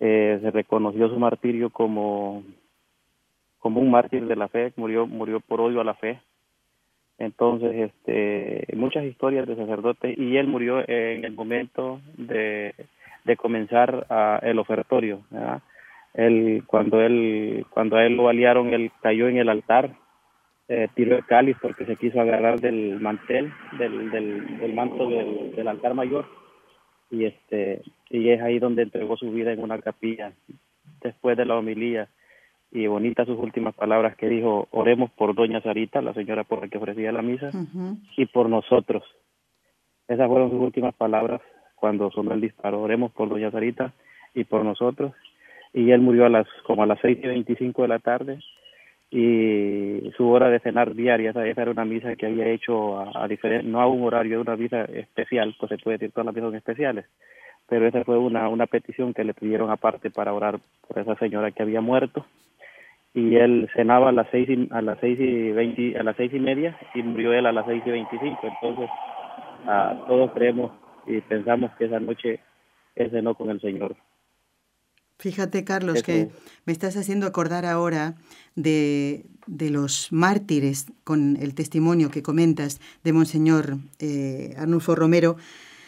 eh, 0.00 0.38
se 0.42 0.50
reconoció 0.50 1.08
su 1.08 1.18
martirio 1.18 1.70
como, 1.70 2.42
como 3.58 3.80
un 3.80 3.90
mártir 3.90 4.26
de 4.26 4.36
la 4.36 4.48
fe, 4.48 4.72
murió, 4.76 5.06
murió 5.06 5.40
por 5.40 5.60
odio 5.60 5.80
a 5.80 5.84
la 5.84 5.94
fe. 5.94 6.20
Entonces, 7.16 7.90
este, 7.90 8.66
muchas 8.76 9.04
historias 9.04 9.46
de 9.46 9.56
sacerdotes 9.56 10.18
y 10.18 10.36
él 10.36 10.48
murió 10.48 10.80
en 10.80 11.24
el 11.24 11.32
momento 11.32 12.00
de, 12.16 12.74
de 13.24 13.36
comenzar 13.36 14.06
a, 14.10 14.40
el 14.42 14.58
ofertorio. 14.58 15.20
Él, 16.12 16.64
cuando 16.66 17.00
él, 17.00 17.64
cuando 17.70 17.96
a 17.96 18.04
él 18.04 18.16
lo 18.16 18.28
aliaron, 18.28 18.74
él 18.74 18.90
cayó 19.00 19.28
en 19.28 19.38
el 19.38 19.48
altar, 19.48 19.92
eh, 20.66 20.88
tiró 20.94 21.16
el 21.16 21.24
cáliz 21.24 21.56
porque 21.62 21.86
se 21.86 21.96
quiso 21.96 22.20
agarrar 22.20 22.60
del 22.60 22.98
mantel, 23.00 23.52
del, 23.78 24.10
del, 24.10 24.58
del 24.58 24.74
manto 24.74 25.08
del 25.08 25.68
altar 25.68 25.94
mayor 25.94 26.26
y 27.14 27.26
este 27.26 27.82
y 28.10 28.30
es 28.30 28.42
ahí 28.42 28.58
donde 28.58 28.82
entregó 28.82 29.16
su 29.16 29.30
vida 29.30 29.52
en 29.52 29.62
una 29.62 29.78
capilla 29.78 30.32
después 31.00 31.36
de 31.36 31.46
la 31.46 31.56
homilía. 31.56 32.08
Y 32.70 32.88
bonitas 32.88 33.28
sus 33.28 33.38
últimas 33.38 33.72
palabras 33.74 34.16
que 34.16 34.28
dijo 34.28 34.66
oremos 34.72 35.10
por 35.12 35.34
doña 35.34 35.60
Sarita 35.60 36.02
la 36.02 36.12
señora 36.12 36.42
por 36.42 36.60
la 36.60 36.68
que 36.68 36.78
ofrecía 36.78 37.12
la 37.12 37.22
misa 37.22 37.50
y 38.16 38.26
por 38.26 38.48
nosotros 38.48 39.04
esas 40.08 40.28
fueron 40.28 40.50
sus 40.50 40.60
últimas 40.60 40.94
palabras 40.94 41.40
cuando 41.76 42.10
sonó 42.10 42.32
el 42.32 42.40
disparo. 42.40 42.82
Oremos 42.82 43.12
por 43.12 43.28
doña 43.28 43.52
Sarita 43.52 43.92
y 44.34 44.44
por 44.44 44.64
nosotros 44.64 45.12
y 45.72 45.92
él 45.92 46.00
murió 46.00 46.26
a 46.26 46.30
las 46.30 46.48
como 46.66 46.82
a 46.82 46.86
las 46.86 46.98
seis 47.00 47.18
y 47.22 47.26
veinticinco 47.28 47.82
de 47.82 47.88
la 47.88 48.00
tarde 48.00 48.40
y 49.16 50.10
su 50.16 50.28
hora 50.28 50.48
de 50.48 50.58
cenar 50.58 50.92
diaria, 50.92 51.30
esa, 51.30 51.46
era 51.46 51.70
una 51.70 51.84
misa 51.84 52.16
que 52.16 52.26
había 52.26 52.48
hecho 52.48 52.98
a, 52.98 53.22
a 53.22 53.28
diferente, 53.28 53.64
no 53.64 53.80
a 53.80 53.86
un 53.86 54.02
horario, 54.02 54.40
una 54.40 54.56
misa 54.56 54.86
especial, 54.86 55.54
pues 55.56 55.68
se 55.68 55.78
puede 55.78 55.98
decir 55.98 56.10
todas 56.10 56.26
las 56.26 56.34
misas 56.34 56.48
son 56.48 56.56
especiales, 56.56 57.06
pero 57.68 57.86
esa 57.86 58.02
fue 58.02 58.18
una, 58.18 58.48
una 58.48 58.66
petición 58.66 59.14
que 59.14 59.22
le 59.22 59.32
pidieron 59.32 59.70
aparte 59.70 60.10
para 60.10 60.34
orar 60.34 60.58
por 60.88 60.98
esa 60.98 61.14
señora 61.14 61.52
que 61.52 61.62
había 61.62 61.80
muerto 61.80 62.26
y 63.14 63.36
él 63.36 63.70
cenaba 63.76 64.08
a 64.08 64.12
las 64.12 64.26
seis 64.32 64.48
y, 64.48 64.68
a 64.72 64.82
las 64.82 64.98
seis 64.98 65.20
y 65.20 65.52
veinte, 65.52 65.96
a 65.96 66.02
las 66.02 66.16
seis 66.16 66.34
y 66.34 66.40
media 66.40 66.76
y 66.92 67.02
murió 67.04 67.32
él 67.34 67.46
a 67.46 67.52
las 67.52 67.66
seis 67.66 67.84
y 67.86 67.90
veinticinco 67.90 68.48
entonces 68.48 68.90
todos 70.08 70.32
creemos 70.32 70.72
y 71.06 71.20
pensamos 71.20 71.70
que 71.78 71.84
esa 71.84 72.00
noche 72.00 72.40
él 72.96 73.12
cenó 73.12 73.36
con 73.36 73.50
el 73.50 73.60
Señor 73.60 73.94
Fíjate, 75.18 75.64
Carlos, 75.64 76.02
que 76.02 76.30
me 76.66 76.72
estás 76.72 76.96
haciendo 76.96 77.26
acordar 77.26 77.64
ahora 77.64 78.16
de, 78.56 79.24
de, 79.46 79.70
los 79.70 80.08
mártires 80.10 80.86
con 81.04 81.36
el 81.40 81.54
testimonio 81.54 82.10
que 82.10 82.22
comentas 82.22 82.80
de 83.04 83.12
Monseñor 83.12 83.78
eh, 84.00 84.54
Arnulfo 84.58 84.94
Romero. 84.94 85.36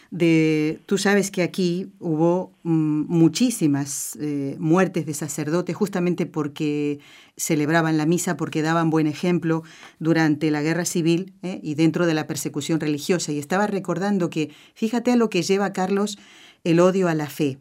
De, 0.09 0.79
tú 0.85 0.97
sabes 0.97 1.31
que 1.31 1.43
aquí 1.43 1.91
hubo 1.99 2.53
mm, 2.63 3.03
muchísimas 3.09 4.17
eh, 4.21 4.55
muertes 4.57 5.05
de 5.05 5.13
sacerdotes 5.13 5.75
justamente 5.75 6.25
porque 6.25 6.99
celebraban 7.35 7.97
la 7.97 8.05
misa, 8.05 8.37
porque 8.37 8.61
daban 8.61 8.89
buen 8.89 9.05
ejemplo 9.05 9.63
durante 9.99 10.49
la 10.49 10.61
guerra 10.61 10.85
civil 10.85 11.33
eh, 11.43 11.59
y 11.61 11.75
dentro 11.75 12.05
de 12.05 12.13
la 12.13 12.25
persecución 12.25 12.79
religiosa. 12.79 13.33
Y 13.33 13.39
estaba 13.39 13.67
recordando 13.67 14.29
que, 14.29 14.51
fíjate 14.73 15.11
a 15.11 15.17
lo 15.17 15.29
que 15.29 15.41
lleva 15.41 15.73
Carlos 15.73 16.17
el 16.63 16.79
odio 16.79 17.09
a 17.09 17.13
la 17.13 17.27
fe. 17.27 17.59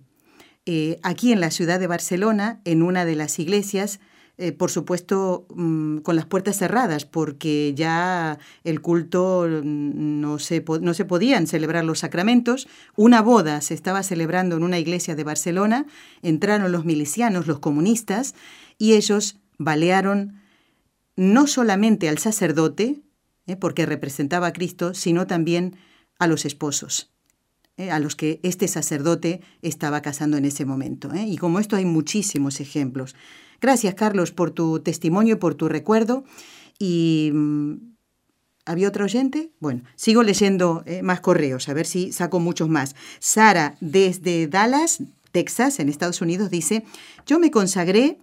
Eh, 0.66 0.98
aquí 1.02 1.32
en 1.32 1.40
la 1.40 1.52
ciudad 1.52 1.78
de 1.78 1.86
Barcelona, 1.86 2.60
en 2.64 2.82
una 2.82 3.04
de 3.04 3.14
las 3.14 3.38
iglesias, 3.38 4.00
eh, 4.38 4.52
por 4.52 4.70
supuesto, 4.70 5.46
mm, 5.54 5.98
con 5.98 6.14
las 6.14 6.26
puertas 6.26 6.58
cerradas, 6.58 7.06
porque 7.06 7.72
ya 7.74 8.38
el 8.64 8.82
culto 8.82 9.46
mm, 9.48 10.20
no 10.20 10.38
se, 10.38 10.62
no 10.82 10.92
se 10.92 11.04
podían 11.06 11.46
celebrar 11.46 11.84
los 11.84 12.00
sacramentos. 12.00 12.68
Una 12.96 13.22
boda 13.22 13.60
se 13.62 13.74
estaba 13.74 14.02
celebrando 14.02 14.56
en 14.56 14.64
una 14.64 14.78
iglesia 14.78 15.14
de 15.14 15.24
Barcelona, 15.24 15.86
entraron 16.22 16.70
los 16.72 16.84
milicianos, 16.84 17.46
los 17.46 17.60
comunistas, 17.60 18.34
y 18.76 18.94
ellos 18.94 19.38
balearon 19.58 20.42
no 21.16 21.46
solamente 21.46 22.08
al 22.10 22.18
sacerdote, 22.18 23.00
eh, 23.46 23.56
porque 23.56 23.86
representaba 23.86 24.48
a 24.48 24.52
Cristo, 24.52 24.92
sino 24.92 25.26
también 25.26 25.76
a 26.18 26.26
los 26.26 26.44
esposos. 26.44 27.15
Eh, 27.78 27.90
a 27.90 27.98
los 27.98 28.16
que 28.16 28.40
este 28.42 28.68
sacerdote 28.68 29.42
estaba 29.60 30.00
casando 30.00 30.38
en 30.38 30.46
ese 30.46 30.64
momento. 30.64 31.12
¿eh? 31.12 31.26
Y 31.26 31.36
como 31.36 31.58
esto 31.58 31.76
hay 31.76 31.84
muchísimos 31.84 32.60
ejemplos. 32.60 33.14
Gracias, 33.60 33.94
Carlos, 33.94 34.32
por 34.32 34.50
tu 34.50 34.80
testimonio 34.80 35.34
y 35.34 35.38
por 35.38 35.54
tu 35.54 35.68
recuerdo. 35.68 36.24
Y. 36.78 37.30
Mm, 37.34 37.96
¿Había 38.68 38.88
otro 38.88 39.04
oyente? 39.04 39.52
Bueno, 39.60 39.82
sigo 39.94 40.24
leyendo 40.24 40.82
eh, 40.86 41.02
más 41.02 41.20
correos, 41.20 41.68
a 41.68 41.72
ver 41.72 41.86
si 41.86 42.10
saco 42.10 42.40
muchos 42.40 42.68
más. 42.68 42.96
Sara, 43.20 43.76
desde 43.80 44.48
Dallas, 44.48 45.04
Texas, 45.30 45.78
en 45.78 45.88
Estados 45.88 46.20
Unidos, 46.20 46.50
dice, 46.50 46.82
yo 47.26 47.38
me 47.38 47.52
consagré 47.52 48.18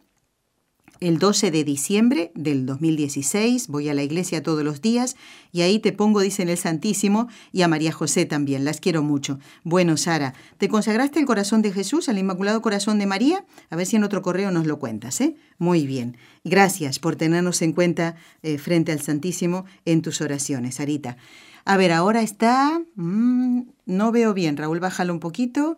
el 1.04 1.20
12 1.20 1.52
de 1.52 1.66
diciembre 1.66 2.32
del 2.34 2.66
2016. 2.66 3.68
Voy 3.68 3.90
a 3.90 3.94
la 3.94 4.04
iglesia 4.04 4.42
todos 4.42 4.64
los 4.64 4.82
días 4.82 5.18
y 5.52 5.60
ahí 5.60 5.80
te 5.80 5.92
pongo, 5.92 6.22
dice 6.22 6.44
en 6.44 6.50
el 6.50 6.58
Santísimo, 6.58 7.28
y 7.52 7.62
a 7.62 7.68
María 7.68 7.92
José 7.92 8.26
también. 8.26 8.64
Las 8.64 8.80
quiero 8.80 9.04
mucho. 9.04 9.38
Bueno, 9.66 9.98
Sara, 9.98 10.34
¿te 10.58 10.70
consagraste 10.70 11.20
el 11.20 11.26
corazón 11.26 11.62
de 11.62 11.74
Jesús, 11.74 12.08
al 12.08 12.20
Inmaculado 12.20 12.62
Corazón 12.62 13.00
de 13.00 13.06
María? 13.06 13.44
A 13.70 13.76
ver 13.76 13.86
si 13.86 13.98
en 13.98 14.06
otro 14.06 14.22
correo 14.22 14.50
nos 14.52 14.66
lo 14.66 14.80
cuentas, 14.80 15.20
¿eh? 15.20 15.36
Muy 15.58 15.86
bien. 15.86 16.16
Gracias 16.46 17.00
por 17.00 17.18
tenernos 17.18 17.62
en 17.62 17.74
cuenta 17.74 18.16
eh, 18.42 18.58
frente 18.58 18.94
al 18.94 19.02
Santísimo 19.02 19.66
en 19.84 20.02
tus 20.02 20.22
oraciones, 20.22 20.76
Sarita. 20.76 21.18
A 21.66 21.76
ver, 21.76 21.92
ahora 21.92 22.22
está... 22.22 22.82
Mm, 22.96 23.64
no 23.86 24.12
veo 24.14 24.34
bien, 24.34 24.56
Raúl, 24.56 24.80
bájalo 24.80 25.12
un 25.12 25.20
poquito. 25.20 25.78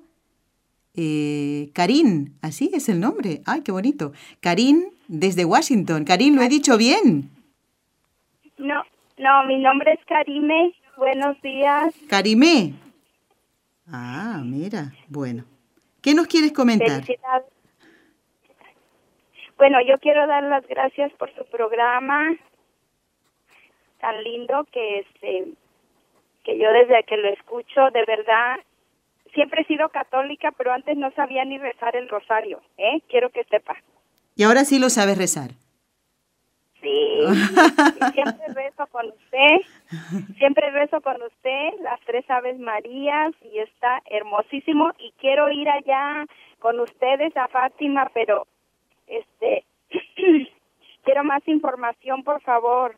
Eh, 0.93 1.71
Karin, 1.73 2.36
así 2.41 2.69
es 2.73 2.89
el 2.89 2.99
nombre. 2.99 3.41
Ay, 3.45 3.61
qué 3.61 3.71
bonito. 3.71 4.13
Karin 4.39 4.94
desde 5.07 5.45
Washington. 5.45 6.05
Karin, 6.05 6.35
¿lo 6.35 6.41
he 6.41 6.49
dicho 6.49 6.77
bien? 6.77 7.29
No, 8.57 8.83
no, 9.17 9.43
mi 9.45 9.57
nombre 9.57 9.93
es 9.93 10.05
Karime. 10.05 10.73
Buenos 10.97 11.41
días. 11.41 11.93
Karime. 12.09 12.73
Ah, 13.91 14.41
mira, 14.43 14.93
bueno. 15.07 15.43
¿Qué 16.01 16.13
nos 16.13 16.27
quieres 16.27 16.51
comentar? 16.51 17.03
Bueno, 19.57 19.77
yo 19.87 19.97
quiero 19.99 20.27
dar 20.27 20.43
las 20.43 20.67
gracias 20.67 21.11
por 21.13 21.33
su 21.35 21.45
programa 21.45 22.35
tan 23.99 24.23
lindo 24.23 24.65
que 24.71 24.99
este 24.99 25.45
que 26.43 26.59
yo 26.59 26.71
desde 26.71 27.03
que 27.05 27.17
lo 27.17 27.29
escucho 27.29 27.89
de 27.91 28.05
verdad 28.05 28.59
siempre 29.33 29.61
he 29.61 29.65
sido 29.65 29.89
católica, 29.89 30.51
pero 30.51 30.71
antes 30.71 30.95
no 30.97 31.11
sabía 31.11 31.43
ni 31.45 31.57
rezar 31.57 31.95
el 31.95 32.07
rosario, 32.07 32.61
¿eh? 32.77 33.01
Quiero 33.09 33.29
que 33.31 33.43
sepa. 33.45 33.75
Y 34.36 34.43
ahora 34.43 34.65
sí 34.65 34.79
lo 34.79 34.89
sabes 34.89 35.17
rezar. 35.17 35.51
Sí, 36.81 37.19
siempre 38.13 38.47
rezo 38.53 38.86
con 38.91 39.07
usted, 39.07 40.27
siempre 40.38 40.69
rezo 40.71 41.01
con 41.01 41.15
usted 41.23 41.81
las 41.81 41.99
tres 42.05 42.29
Aves 42.29 42.59
Marías 42.59 43.33
y 43.41 43.57
está 43.59 44.03
hermosísimo 44.05 44.91
y 44.99 45.11
quiero 45.19 45.49
ir 45.49 45.67
allá 45.67 46.27
con 46.59 46.79
ustedes 46.79 47.36
a 47.38 47.47
Fátima, 47.47 48.11
pero 48.13 48.45
este 49.07 49.65
quiero 51.03 51.23
más 51.23 51.41
información, 51.47 52.23
por 52.23 52.41
favor. 52.41 52.97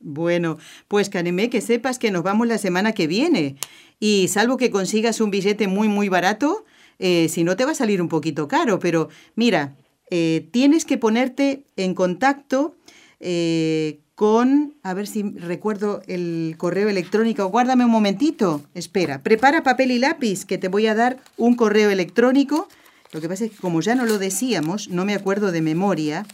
Bueno, 0.00 0.56
pues 0.88 1.10
Caneme, 1.10 1.50
que 1.50 1.60
sepas 1.60 1.98
que 1.98 2.10
nos 2.10 2.22
vamos 2.22 2.48
la 2.48 2.58
semana 2.58 2.92
que 2.92 3.06
viene 3.06 3.56
y 4.00 4.28
salvo 4.28 4.56
que 4.56 4.70
consigas 4.70 5.20
un 5.20 5.30
billete 5.30 5.68
muy 5.68 5.88
muy 5.88 6.08
barato, 6.08 6.64
eh, 6.98 7.28
si 7.28 7.44
no 7.44 7.54
te 7.54 7.64
va 7.66 7.72
a 7.72 7.74
salir 7.74 8.00
un 8.00 8.08
poquito 8.08 8.48
caro, 8.48 8.78
pero 8.78 9.08
mira, 9.36 9.74
eh, 10.10 10.48
tienes 10.50 10.84
que 10.84 10.98
ponerte 10.98 11.64
en 11.76 11.94
contacto 11.94 12.74
eh, 13.20 14.00
con, 14.14 14.74
a 14.82 14.92
ver 14.92 15.06
si 15.06 15.22
recuerdo 15.22 16.02
el 16.06 16.56
correo 16.58 16.88
electrónico, 16.88 17.46
guárdame 17.46 17.84
un 17.86 17.90
momentito, 17.90 18.62
espera, 18.74 19.22
prepara 19.22 19.62
papel 19.62 19.92
y 19.92 19.98
lápiz 19.98 20.44
que 20.44 20.58
te 20.58 20.68
voy 20.68 20.86
a 20.88 20.94
dar 20.94 21.18
un 21.38 21.54
correo 21.54 21.90
electrónico. 21.90 22.68
Lo 23.12 23.20
que 23.20 23.28
pasa 23.28 23.46
es 23.46 23.52
que 23.52 23.56
como 23.56 23.80
ya 23.80 23.94
no 23.94 24.04
lo 24.04 24.18
decíamos, 24.18 24.88
no 24.88 25.04
me 25.04 25.14
acuerdo 25.14 25.52
de 25.52 25.62
memoria. 25.62 26.26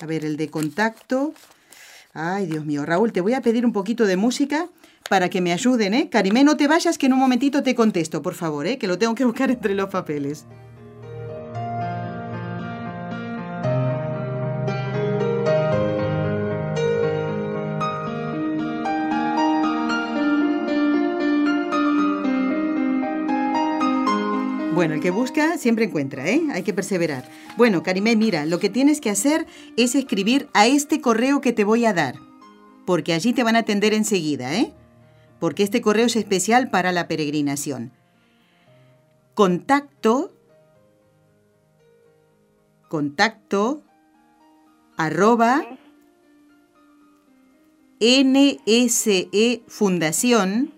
A 0.00 0.06
ver, 0.06 0.24
el 0.24 0.36
de 0.36 0.48
contacto. 0.48 1.34
Ay, 2.14 2.46
Dios 2.46 2.64
mío, 2.64 2.86
Raúl, 2.86 3.12
te 3.12 3.20
voy 3.20 3.34
a 3.34 3.42
pedir 3.42 3.66
un 3.66 3.72
poquito 3.72 4.06
de 4.06 4.16
música 4.16 4.68
para 5.08 5.28
que 5.28 5.40
me 5.40 5.52
ayuden, 5.52 5.94
¿eh? 5.94 6.08
Karimé, 6.08 6.42
no 6.42 6.56
te 6.56 6.66
vayas 6.66 6.98
que 6.98 7.06
en 7.06 7.12
un 7.12 7.18
momentito 7.18 7.62
te 7.62 7.74
contesto, 7.74 8.22
por 8.22 8.34
favor, 8.34 8.66
¿eh? 8.66 8.78
Que 8.78 8.86
lo 8.86 8.98
tengo 8.98 9.14
que 9.14 9.24
buscar 9.24 9.50
entre 9.50 9.74
los 9.74 9.88
papeles. 9.88 10.46
Bueno, 24.76 24.92
el 24.92 25.00
que 25.00 25.10
busca 25.10 25.56
siempre 25.56 25.86
encuentra, 25.86 26.28
¿eh? 26.28 26.42
Hay 26.52 26.62
que 26.62 26.74
perseverar. 26.74 27.24
Bueno, 27.56 27.82
Karimé, 27.82 28.14
mira, 28.14 28.44
lo 28.44 28.58
que 28.58 28.68
tienes 28.68 29.00
que 29.00 29.08
hacer 29.08 29.46
es 29.78 29.94
escribir 29.94 30.50
a 30.52 30.66
este 30.66 31.00
correo 31.00 31.40
que 31.40 31.54
te 31.54 31.64
voy 31.64 31.86
a 31.86 31.94
dar, 31.94 32.16
porque 32.84 33.14
allí 33.14 33.32
te 33.32 33.42
van 33.42 33.56
a 33.56 33.60
atender 33.60 33.94
enseguida, 33.94 34.54
¿eh? 34.54 34.74
Porque 35.40 35.62
este 35.62 35.80
correo 35.80 36.04
es 36.04 36.16
especial 36.16 36.68
para 36.68 36.92
la 36.92 37.08
peregrinación. 37.08 37.90
Contacto, 39.32 40.34
contacto, 42.90 43.82
arroba, 44.98 45.64
NSE 47.98 49.62
Fundación. 49.68 50.74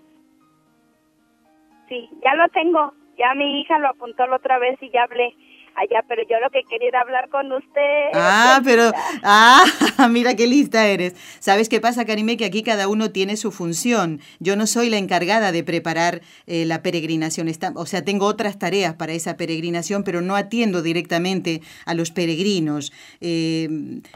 Sí, 1.88 2.08
ya 2.22 2.36
lo 2.36 2.48
tengo. 2.50 2.92
Ya 3.18 3.34
mi 3.34 3.60
hija 3.60 3.78
lo 3.78 3.88
apuntó 3.88 4.26
la 4.26 4.36
otra 4.36 4.58
vez 4.58 4.78
y 4.80 4.90
ya 4.90 5.02
hablé 5.02 5.34
allá, 5.78 6.04
pero 6.08 6.22
yo 6.28 6.38
lo 6.40 6.50
que 6.50 6.62
quería 6.64 6.88
era 6.88 7.00
hablar 7.00 7.28
con 7.28 7.50
usted. 7.52 8.10
Ah, 8.14 8.60
pero, 8.64 8.90
ah, 9.22 9.64
mira 10.10 10.34
qué 10.34 10.46
lista 10.46 10.86
eres. 10.86 11.14
¿Sabes 11.40 11.68
qué 11.68 11.80
pasa, 11.80 12.04
Karime? 12.04 12.36
Que 12.36 12.44
aquí 12.44 12.62
cada 12.62 12.88
uno 12.88 13.10
tiene 13.10 13.36
su 13.36 13.52
función. 13.52 14.20
Yo 14.40 14.56
no 14.56 14.66
soy 14.66 14.90
la 14.90 14.98
encargada 14.98 15.52
de 15.52 15.64
preparar 15.64 16.20
eh, 16.46 16.64
la 16.64 16.82
peregrinación. 16.82 17.48
o 17.74 17.86
sea, 17.86 18.04
tengo 18.04 18.26
otras 18.26 18.58
tareas 18.58 18.94
para 18.94 19.12
esa 19.12 19.36
peregrinación, 19.36 20.04
pero 20.04 20.20
no 20.20 20.36
atiendo 20.36 20.82
directamente 20.82 21.60
a 21.86 21.94
los 21.94 22.10
peregrinos. 22.10 22.92
Eh, 23.20 23.68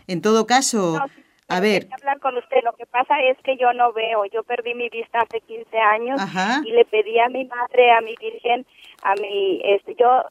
en 0.07 0.23
todo 0.23 0.47
caso... 0.47 0.99
A 1.49 1.61
ver. 1.61 1.87
hablar 1.93 2.19
con 2.21 2.35
usted. 2.39 2.59
Lo 2.65 2.73
que 2.73 2.87
pasa 2.87 3.21
es 3.21 3.37
que 3.45 3.59
yo 3.59 3.75
no 3.75 3.93
veo. 3.93 4.25
Yo 4.33 4.43
perdí 4.43 4.75
mi 4.75 4.89
vista 4.89 5.19
hace 5.21 5.41
15 5.43 5.77
años 5.77 6.21
y 6.65 6.71
le 6.71 6.87
pedí 6.87 7.19
a 7.19 7.29
mi 7.29 7.45
madre, 7.45 7.91
a 7.91 8.01
mi 8.01 8.15
virgen, 8.19 8.65
a 9.03 9.15
mi, 9.17 9.61
este, 9.65 9.95
yo 9.97 10.25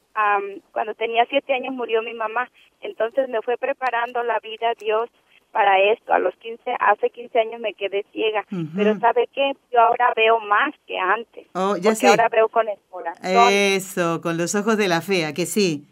cuando 0.72 0.94
tenía 0.96 1.26
siete 1.30 1.54
años 1.54 1.74
murió 1.74 2.02
mi 2.02 2.14
mamá. 2.14 2.50
Entonces 2.82 3.30
me 3.30 3.42
fue 3.42 3.58
preparando 3.58 4.24
la 4.24 4.40
vida 4.40 4.74
Dios 4.80 5.10
para 5.52 5.80
esto. 5.92 6.14
A 6.14 6.20
los 6.20 6.36
15, 6.38 6.64
hace 6.80 7.10
15 7.10 7.40
años 7.40 7.62
me 7.62 7.74
quedé 7.74 8.06
ciega, 8.12 8.46
pero 8.76 8.98
¿sabe 9.00 9.28
qué? 9.34 9.54
Yo 9.72 9.82
ahora 9.82 10.14
veo 10.16 10.40
más 10.40 10.74
que 10.88 10.98
antes. 10.98 11.48
Oh, 11.54 11.76
ya 11.76 11.92
porque 11.92 12.08
ahora 12.08 12.30
veo 12.30 12.48
con 12.48 12.68
el 12.70 12.80
corazón. 12.90 13.24
Eso, 13.52 14.22
con 14.22 14.38
los 14.38 14.56
ojos 14.56 14.78
de 14.78 14.88
la 14.88 15.02
fe, 15.02 15.32
que 15.36 15.46
sí? 15.46 15.86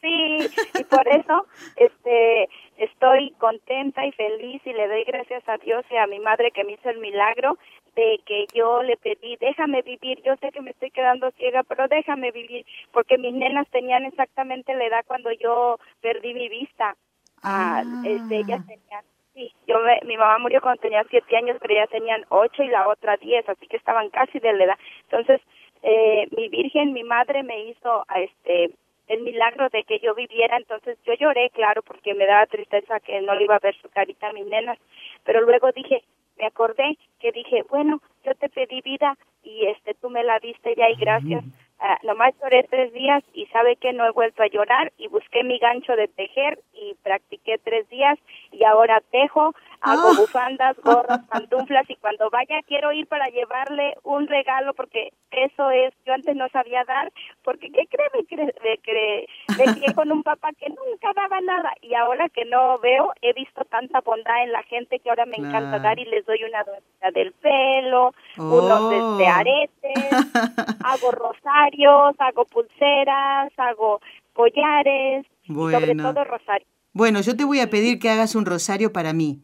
Sí, 0.00 0.38
y 0.78 0.84
por 0.84 1.08
eso 1.08 1.46
este 1.74 2.48
estoy 2.78 3.32
contenta 3.38 4.06
y 4.06 4.12
feliz 4.12 4.62
y 4.64 4.72
le 4.72 4.88
doy 4.88 5.04
gracias 5.04 5.46
a 5.48 5.58
Dios 5.58 5.84
y 5.90 5.96
a 5.96 6.06
mi 6.06 6.20
madre 6.20 6.50
que 6.52 6.64
me 6.64 6.72
hizo 6.72 6.88
el 6.88 6.98
milagro 6.98 7.58
de 7.94 8.20
que 8.24 8.46
yo 8.54 8.82
le 8.82 8.96
pedí, 8.96 9.36
déjame 9.40 9.82
vivir, 9.82 10.22
yo 10.22 10.36
sé 10.36 10.52
que 10.52 10.60
me 10.60 10.70
estoy 10.70 10.90
quedando 10.92 11.30
ciega, 11.32 11.64
pero 11.64 11.88
déjame 11.88 12.30
vivir, 12.30 12.64
porque 12.92 13.18
mis 13.18 13.34
nenas 13.34 13.68
tenían 13.70 14.04
exactamente 14.04 14.74
la 14.74 14.84
edad 14.84 15.04
cuando 15.06 15.32
yo 15.32 15.78
perdí 16.00 16.32
mi 16.32 16.48
vista. 16.48 16.96
Ah, 17.42 17.82
este, 18.04 18.36
ellas 18.36 18.64
tenían, 18.66 19.04
sí, 19.34 19.52
yo 19.66 19.76
mi 20.04 20.16
mamá 20.16 20.38
murió 20.38 20.60
cuando 20.60 20.80
tenía 20.80 21.04
siete 21.10 21.36
años, 21.36 21.56
pero 21.60 21.74
ellas 21.74 21.90
tenían 21.90 22.24
ocho 22.28 22.62
y 22.62 22.68
la 22.68 22.86
otra 22.88 23.16
diez, 23.16 23.48
así 23.48 23.66
que 23.66 23.76
estaban 23.76 24.10
casi 24.10 24.38
de 24.38 24.52
la 24.52 24.64
edad. 24.64 24.78
Entonces, 25.10 25.40
eh, 25.82 26.28
mi 26.36 26.48
virgen, 26.48 26.92
mi 26.92 27.02
madre 27.02 27.42
me 27.42 27.64
hizo, 27.64 28.04
este, 28.14 28.70
el 29.08 29.22
milagro 29.22 29.68
de 29.70 29.84
que 29.84 29.98
yo 29.98 30.14
viviera, 30.14 30.56
entonces 30.56 30.98
yo 31.04 31.14
lloré, 31.14 31.50
claro, 31.50 31.82
porque 31.82 32.14
me 32.14 32.26
daba 32.26 32.46
tristeza 32.46 33.00
que 33.00 33.20
no 33.20 33.34
le 33.34 33.44
iba 33.44 33.56
a 33.56 33.60
ver 33.60 33.74
su 33.76 33.88
carita 33.88 34.28
a 34.28 34.32
mis 34.32 34.46
nenas, 34.46 34.78
pero 35.24 35.40
luego 35.40 35.72
dije, 35.72 36.02
me 36.38 36.46
acordé 36.46 36.96
que 37.20 37.32
dije, 37.32 37.64
bueno, 37.68 38.00
yo 38.24 38.34
te 38.34 38.48
pedí 38.48 38.80
vida 38.82 39.16
y 39.42 39.66
este 39.66 39.94
tú 39.94 40.10
me 40.10 40.22
la 40.22 40.38
diste 40.38 40.74
ya 40.76 40.88
y 40.90 40.94
gracias. 40.94 41.44
Uh, 41.80 42.06
nomás 42.06 42.34
lloré 42.42 42.64
tres 42.64 42.92
días 42.92 43.22
y 43.32 43.46
sabe 43.46 43.76
que 43.76 43.92
no 43.92 44.04
he 44.04 44.10
vuelto 44.10 44.42
a 44.42 44.48
llorar 44.48 44.92
y 44.98 45.06
busqué 45.06 45.44
mi 45.44 45.58
gancho 45.58 45.94
de 45.94 46.08
tejer 46.08 46.58
y 46.74 46.94
practiqué 47.04 47.58
tres 47.58 47.88
días 47.88 48.18
y 48.50 48.64
ahora 48.64 49.00
tejo, 49.12 49.54
hago 49.80 50.08
ah. 50.08 50.16
bufandas, 50.18 50.76
gorras, 50.82 51.20
pantuflas 51.30 51.88
y 51.88 51.96
cuando 51.96 52.30
vaya 52.30 52.60
quiero 52.66 52.92
ir 52.92 53.06
para 53.06 53.26
llevarle 53.28 53.96
un 54.02 54.26
regalo 54.26 54.74
porque 54.74 55.12
eso 55.30 55.70
es, 55.70 55.92
yo 56.06 56.14
antes 56.14 56.34
no 56.36 56.48
sabía 56.48 56.84
dar, 56.84 57.12
porque 57.42 57.70
¿qué 57.70 57.86
cree? 57.86 58.08
Me, 58.14 58.24
cree, 58.26 58.54
me, 58.62 58.78
cree, 58.78 59.26
me 59.56 59.94
con 59.94 60.10
un 60.10 60.22
papá 60.22 60.50
que 60.58 60.68
nunca 60.68 61.12
daba 61.14 61.40
nada 61.40 61.72
y 61.82 61.94
ahora 61.94 62.28
que 62.28 62.44
no 62.44 62.78
veo, 62.78 63.12
he 63.22 63.32
visto 63.32 63.64
tanta 63.64 64.00
bondad 64.00 64.42
en 64.42 64.52
la 64.52 64.62
gente 64.64 64.98
que 64.98 65.10
ahora 65.10 65.26
me 65.26 65.36
encanta 65.36 65.78
dar 65.78 65.98
y 65.98 66.04
les 66.04 66.24
doy 66.26 66.42
una 66.44 66.64
dueña 66.64 67.10
del 67.12 67.32
pelo, 67.32 68.14
unos 68.36 68.90
de, 68.90 68.96
este, 68.96 69.24
oh. 69.24 69.32
aretes, 69.32 70.10
hago 70.84 71.10
rosarios, 71.12 72.14
hago 72.18 72.44
pulseras, 72.46 73.52
hago 73.56 74.00
collares, 74.32 75.26
sobre 75.46 75.94
todo 75.94 76.24
rosarios. 76.24 76.68
Bueno, 76.92 77.20
yo 77.20 77.36
te 77.36 77.44
voy 77.44 77.60
a 77.60 77.70
pedir 77.70 77.98
que 77.98 78.10
hagas 78.10 78.34
un 78.34 78.46
rosario 78.46 78.92
para 78.92 79.12
mí. 79.12 79.40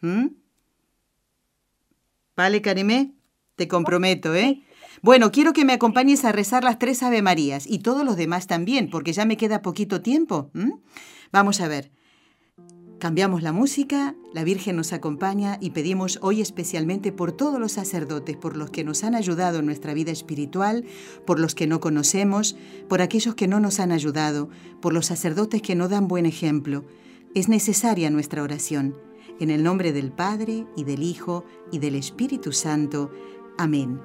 ¿Mm? 0.00 0.28
¿Vale, 2.36 2.62
Karimé? 2.62 3.14
Te 3.56 3.66
comprometo, 3.66 4.34
¿eh? 4.34 4.62
Bueno, 5.02 5.30
quiero 5.32 5.52
que 5.52 5.64
me 5.64 5.72
acompañes 5.72 6.24
a 6.24 6.32
rezar 6.32 6.64
las 6.64 6.78
tres 6.78 7.02
Ave 7.02 7.22
Marías 7.22 7.66
y 7.66 7.80
todos 7.80 8.04
los 8.04 8.16
demás 8.16 8.46
también, 8.46 8.90
porque 8.90 9.12
ya 9.12 9.24
me 9.24 9.36
queda 9.36 9.62
poquito 9.62 10.00
tiempo. 10.00 10.50
Vamos 11.32 11.60
a 11.60 11.68
ver. 11.68 11.90
Cambiamos 12.98 13.42
la 13.42 13.52
música, 13.52 14.16
la 14.34 14.42
Virgen 14.42 14.74
nos 14.74 14.92
acompaña 14.92 15.56
y 15.60 15.70
pedimos 15.70 16.18
hoy 16.20 16.40
especialmente 16.40 17.12
por 17.12 17.30
todos 17.30 17.60
los 17.60 17.72
sacerdotes, 17.72 18.36
por 18.36 18.56
los 18.56 18.70
que 18.70 18.82
nos 18.82 19.04
han 19.04 19.14
ayudado 19.14 19.60
en 19.60 19.66
nuestra 19.66 19.94
vida 19.94 20.10
espiritual, 20.10 20.84
por 21.24 21.38
los 21.38 21.54
que 21.54 21.68
no 21.68 21.78
conocemos, 21.78 22.56
por 22.88 23.00
aquellos 23.00 23.36
que 23.36 23.46
no 23.46 23.60
nos 23.60 23.78
han 23.78 23.92
ayudado, 23.92 24.50
por 24.80 24.92
los 24.92 25.06
sacerdotes 25.06 25.62
que 25.62 25.76
no 25.76 25.88
dan 25.88 26.08
buen 26.08 26.26
ejemplo. 26.26 26.84
Es 27.36 27.48
necesaria 27.48 28.10
nuestra 28.10 28.42
oración. 28.42 29.07
En 29.40 29.50
el 29.50 29.62
nombre 29.62 29.92
del 29.92 30.10
Padre, 30.10 30.66
y 30.76 30.84
del 30.84 31.02
Hijo, 31.02 31.44
y 31.70 31.78
del 31.78 31.94
Espíritu 31.94 32.52
Santo. 32.52 33.10
Amén. 33.56 34.00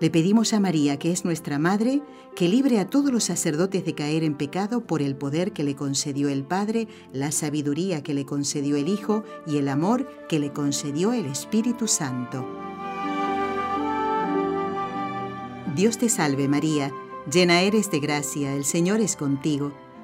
Le 0.00 0.10
pedimos 0.10 0.52
a 0.52 0.60
María, 0.60 0.98
que 0.98 1.12
es 1.12 1.24
nuestra 1.24 1.58
Madre, 1.58 2.02
que 2.34 2.48
libre 2.48 2.80
a 2.80 2.90
todos 2.90 3.12
los 3.12 3.24
sacerdotes 3.24 3.84
de 3.84 3.94
caer 3.94 4.24
en 4.24 4.36
pecado 4.36 4.84
por 4.84 5.00
el 5.00 5.14
poder 5.14 5.52
que 5.52 5.62
le 5.62 5.76
concedió 5.76 6.28
el 6.28 6.44
Padre, 6.44 6.88
la 7.12 7.30
sabiduría 7.30 8.02
que 8.02 8.14
le 8.14 8.26
concedió 8.26 8.76
el 8.76 8.88
Hijo 8.88 9.22
y 9.46 9.58
el 9.58 9.68
amor 9.68 10.08
que 10.28 10.40
le 10.40 10.52
concedió 10.52 11.12
el 11.12 11.26
Espíritu 11.26 11.86
Santo. 11.86 12.44
Dios 15.76 15.98
te 15.98 16.08
salve 16.08 16.48
María, 16.48 16.92
llena 17.32 17.62
eres 17.62 17.90
de 17.90 18.00
gracia, 18.00 18.54
el 18.54 18.64
Señor 18.64 19.00
es 19.00 19.16
contigo. 19.16 19.72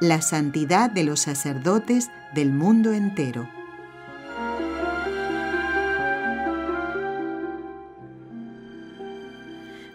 la 0.00 0.20
santidad 0.22 0.90
de 0.90 1.04
los 1.04 1.20
sacerdotes 1.20 2.10
del 2.34 2.52
mundo 2.52 2.92
entero. 2.92 3.48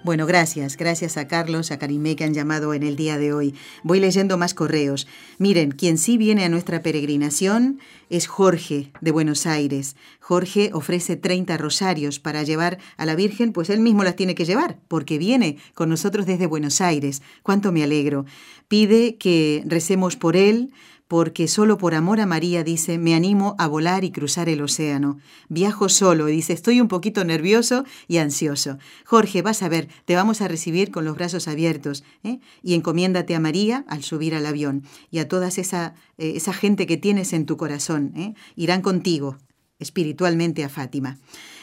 Bueno, 0.10 0.26
gracias, 0.26 0.76
gracias 0.76 1.18
a 1.18 1.28
Carlos, 1.28 1.70
a 1.70 1.78
Karimé 1.78 2.16
que 2.16 2.24
han 2.24 2.34
llamado 2.34 2.74
en 2.74 2.82
el 2.82 2.96
día 2.96 3.20
de 3.20 3.32
hoy. 3.32 3.54
Voy 3.84 4.00
leyendo 4.00 4.40
más 4.40 4.56
correos. 4.56 5.06
Miren, 5.38 5.70
quien 5.70 6.00
sí 6.00 6.18
viene 6.18 6.44
a 6.44 6.50
nuestra 6.50 6.82
peregrinación 6.82 7.80
es 8.10 8.26
Jorge 8.26 8.92
de 9.02 9.12
Buenos 9.12 9.46
Aires. 9.46 9.96
Jorge 10.20 10.72
ofrece 10.74 11.16
30 11.16 11.58
rosarios 11.58 12.18
para 12.18 12.42
llevar 12.42 12.80
a 12.98 13.06
la 13.06 13.14
Virgen, 13.14 13.54
pues 13.54 13.70
él 13.70 13.82
mismo 13.82 14.04
las 14.04 14.16
tiene 14.16 14.34
que 14.34 14.46
llevar, 14.46 14.80
porque 14.88 15.20
viene 15.20 15.58
con 15.76 15.90
nosotros 15.90 16.26
desde 16.26 16.48
Buenos 16.48 16.82
Aires. 16.82 17.22
Cuánto 17.44 17.72
me 17.72 17.84
alegro. 17.84 18.26
Pide 18.68 19.16
que 19.18 19.62
recemos 19.68 20.16
por 20.16 20.36
él, 20.36 20.74
porque 21.10 21.48
solo 21.48 21.80
por 21.80 21.96
amor 21.96 22.20
a 22.20 22.28
María, 22.28 22.64
dice, 22.64 23.00
me 23.00 23.16
animo 23.16 23.56
a 23.58 23.66
volar 23.66 24.04
y 24.04 24.12
cruzar 24.12 24.48
el 24.48 24.62
océano. 24.62 25.18
Viajo 25.50 25.90
solo 25.90 26.30
y 26.30 26.34
dice, 26.34 26.54
estoy 26.54 26.80
un 26.80 26.88
poquito 26.88 27.26
nervioso 27.26 27.84
y 28.08 28.18
ansioso. 28.18 28.78
Jorge, 29.06 29.42
vas 29.42 29.64
a 29.64 29.70
ver, 29.70 29.90
te 30.06 30.16
vamos 30.16 30.40
a 30.42 30.48
recibir 30.48 30.92
con 30.92 31.06
los 31.06 31.16
brazos 31.16 31.48
abiertos 31.48 32.04
¿eh? 32.24 32.40
y 32.62 32.76
encomiéndate 32.76 33.34
a 33.34 33.40
María 33.40 33.86
al 33.88 34.04
subir 34.04 34.36
al 34.36 34.46
avión 34.46 34.84
y 35.10 35.18
a 35.18 35.28
toda 35.28 35.48
esa, 35.48 35.96
eh, 36.20 36.34
esa 36.36 36.54
gente 36.54 36.86
que 36.86 36.98
tienes 36.98 37.34
en 37.34 37.48
tu 37.48 37.58
corazón. 37.58 38.14
¿eh? 38.16 38.36
Irán 38.56 38.84
contigo 38.84 39.36
espiritualmente 39.80 40.64
a 40.64 40.70
Fátima. 40.70 41.18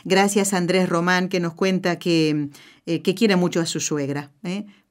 Gracias 0.09 0.54
a 0.54 0.59
Andrés 0.59 0.88
Román 0.88 1.28
que 1.28 1.40
nos 1.40 1.54
cuenta 1.54 1.98
que, 1.98 2.48
que 2.84 3.14
quiere 3.16 3.34
mucho 3.34 3.61
a 3.61 3.66
su 3.66 3.80
suegra 3.80 4.30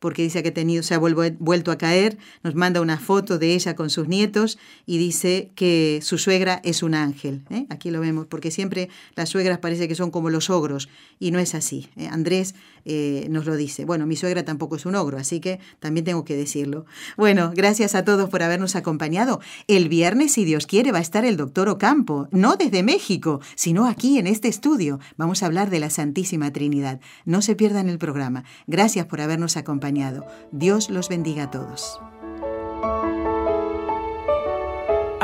porque 0.06 0.22
dice 0.22 0.44
que 0.44 0.50
ha 0.50 0.54
tenido, 0.54 0.84
se 0.84 0.94
ha 0.94 1.00
vuelto 1.00 1.72
a 1.72 1.78
caer, 1.80 2.20
nos 2.44 2.54
manda 2.54 2.80
una 2.80 3.00
foto 3.00 3.40
de 3.40 3.56
ella 3.56 3.76
con 3.76 3.90
sus 3.90 4.08
nietos 4.08 4.60
y 4.86 5.00
dice 5.00 5.50
que 5.56 6.00
su 6.04 6.20
suegra 6.20 6.62
es 6.64 6.84
un 6.84 6.94
ángel. 6.94 7.44
¿eh? 7.50 7.66
Aquí 7.70 7.90
lo 7.90 8.02
vemos, 8.02 8.28
porque 8.28 8.52
siempre 8.52 8.90
las 9.16 9.30
suegras 9.30 9.58
parece 9.58 9.88
que 9.88 9.96
son 9.96 10.12
como 10.12 10.30
los 10.30 10.52
ogros 10.52 10.90
y 11.18 11.32
no 11.32 11.40
es 11.40 11.56
así. 11.56 11.90
¿eh? 11.96 12.08
Andrés 12.08 12.54
eh, 12.86 13.26
nos 13.32 13.48
lo 13.48 13.56
dice. 13.56 13.84
Bueno, 13.84 14.06
mi 14.06 14.16
suegra 14.16 14.46
tampoco 14.46 14.76
es 14.76 14.86
un 14.86 14.94
ogro, 14.94 15.18
así 15.18 15.40
que 15.40 15.60
también 15.80 16.06
tengo 16.06 16.24
que 16.24 16.36
decirlo. 16.36 16.86
Bueno, 17.18 17.52
gracias 17.56 17.96
a 17.96 18.06
todos 18.06 18.30
por 18.30 18.44
habernos 18.44 18.76
acompañado. 18.76 19.40
El 19.68 19.90
viernes, 19.90 20.34
si 20.34 20.46
Dios 20.46 20.68
quiere, 20.68 20.92
va 20.92 21.00
a 21.00 21.02
estar 21.02 21.26
el 21.26 21.36
doctor 21.36 21.68
Ocampo, 21.68 22.28
no 22.30 22.58
desde 22.58 22.84
México, 22.84 23.42
sino 23.56 23.88
aquí 23.88 24.20
en 24.20 24.28
este 24.28 24.50
estudio. 24.50 25.00
Vamos 25.18 25.44
a 25.44 25.48
hablar 25.48 25.70
de 25.70 25.80
la 25.80 25.90
Santísima 25.90 26.52
Trinidad. 26.52 27.00
No 27.26 27.42
se 27.42 27.56
pierdan 27.56 27.90
el 27.90 27.98
programa. 27.98 28.44
Gracias 28.68 29.06
por 29.06 29.22
habernos 29.22 29.58
acompañado. 29.58 30.26
Dios 30.52 30.90
los 30.90 31.10
bendiga 31.10 31.44
a 31.44 31.52
todos. 31.52 32.00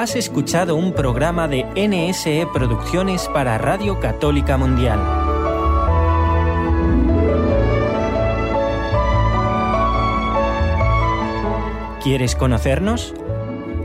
has 0.02 0.16
escuchado 0.16 0.76
un 0.76 0.94
programa 0.94 1.48
de 1.48 1.64
NSE 1.76 2.48
Producciones 2.52 3.28
para 3.28 3.60
Radio 3.60 4.00
Católica 4.00 4.58
Mundial. 4.58 5.00
¿Quieres 12.02 12.36
conocernos? 12.36 13.14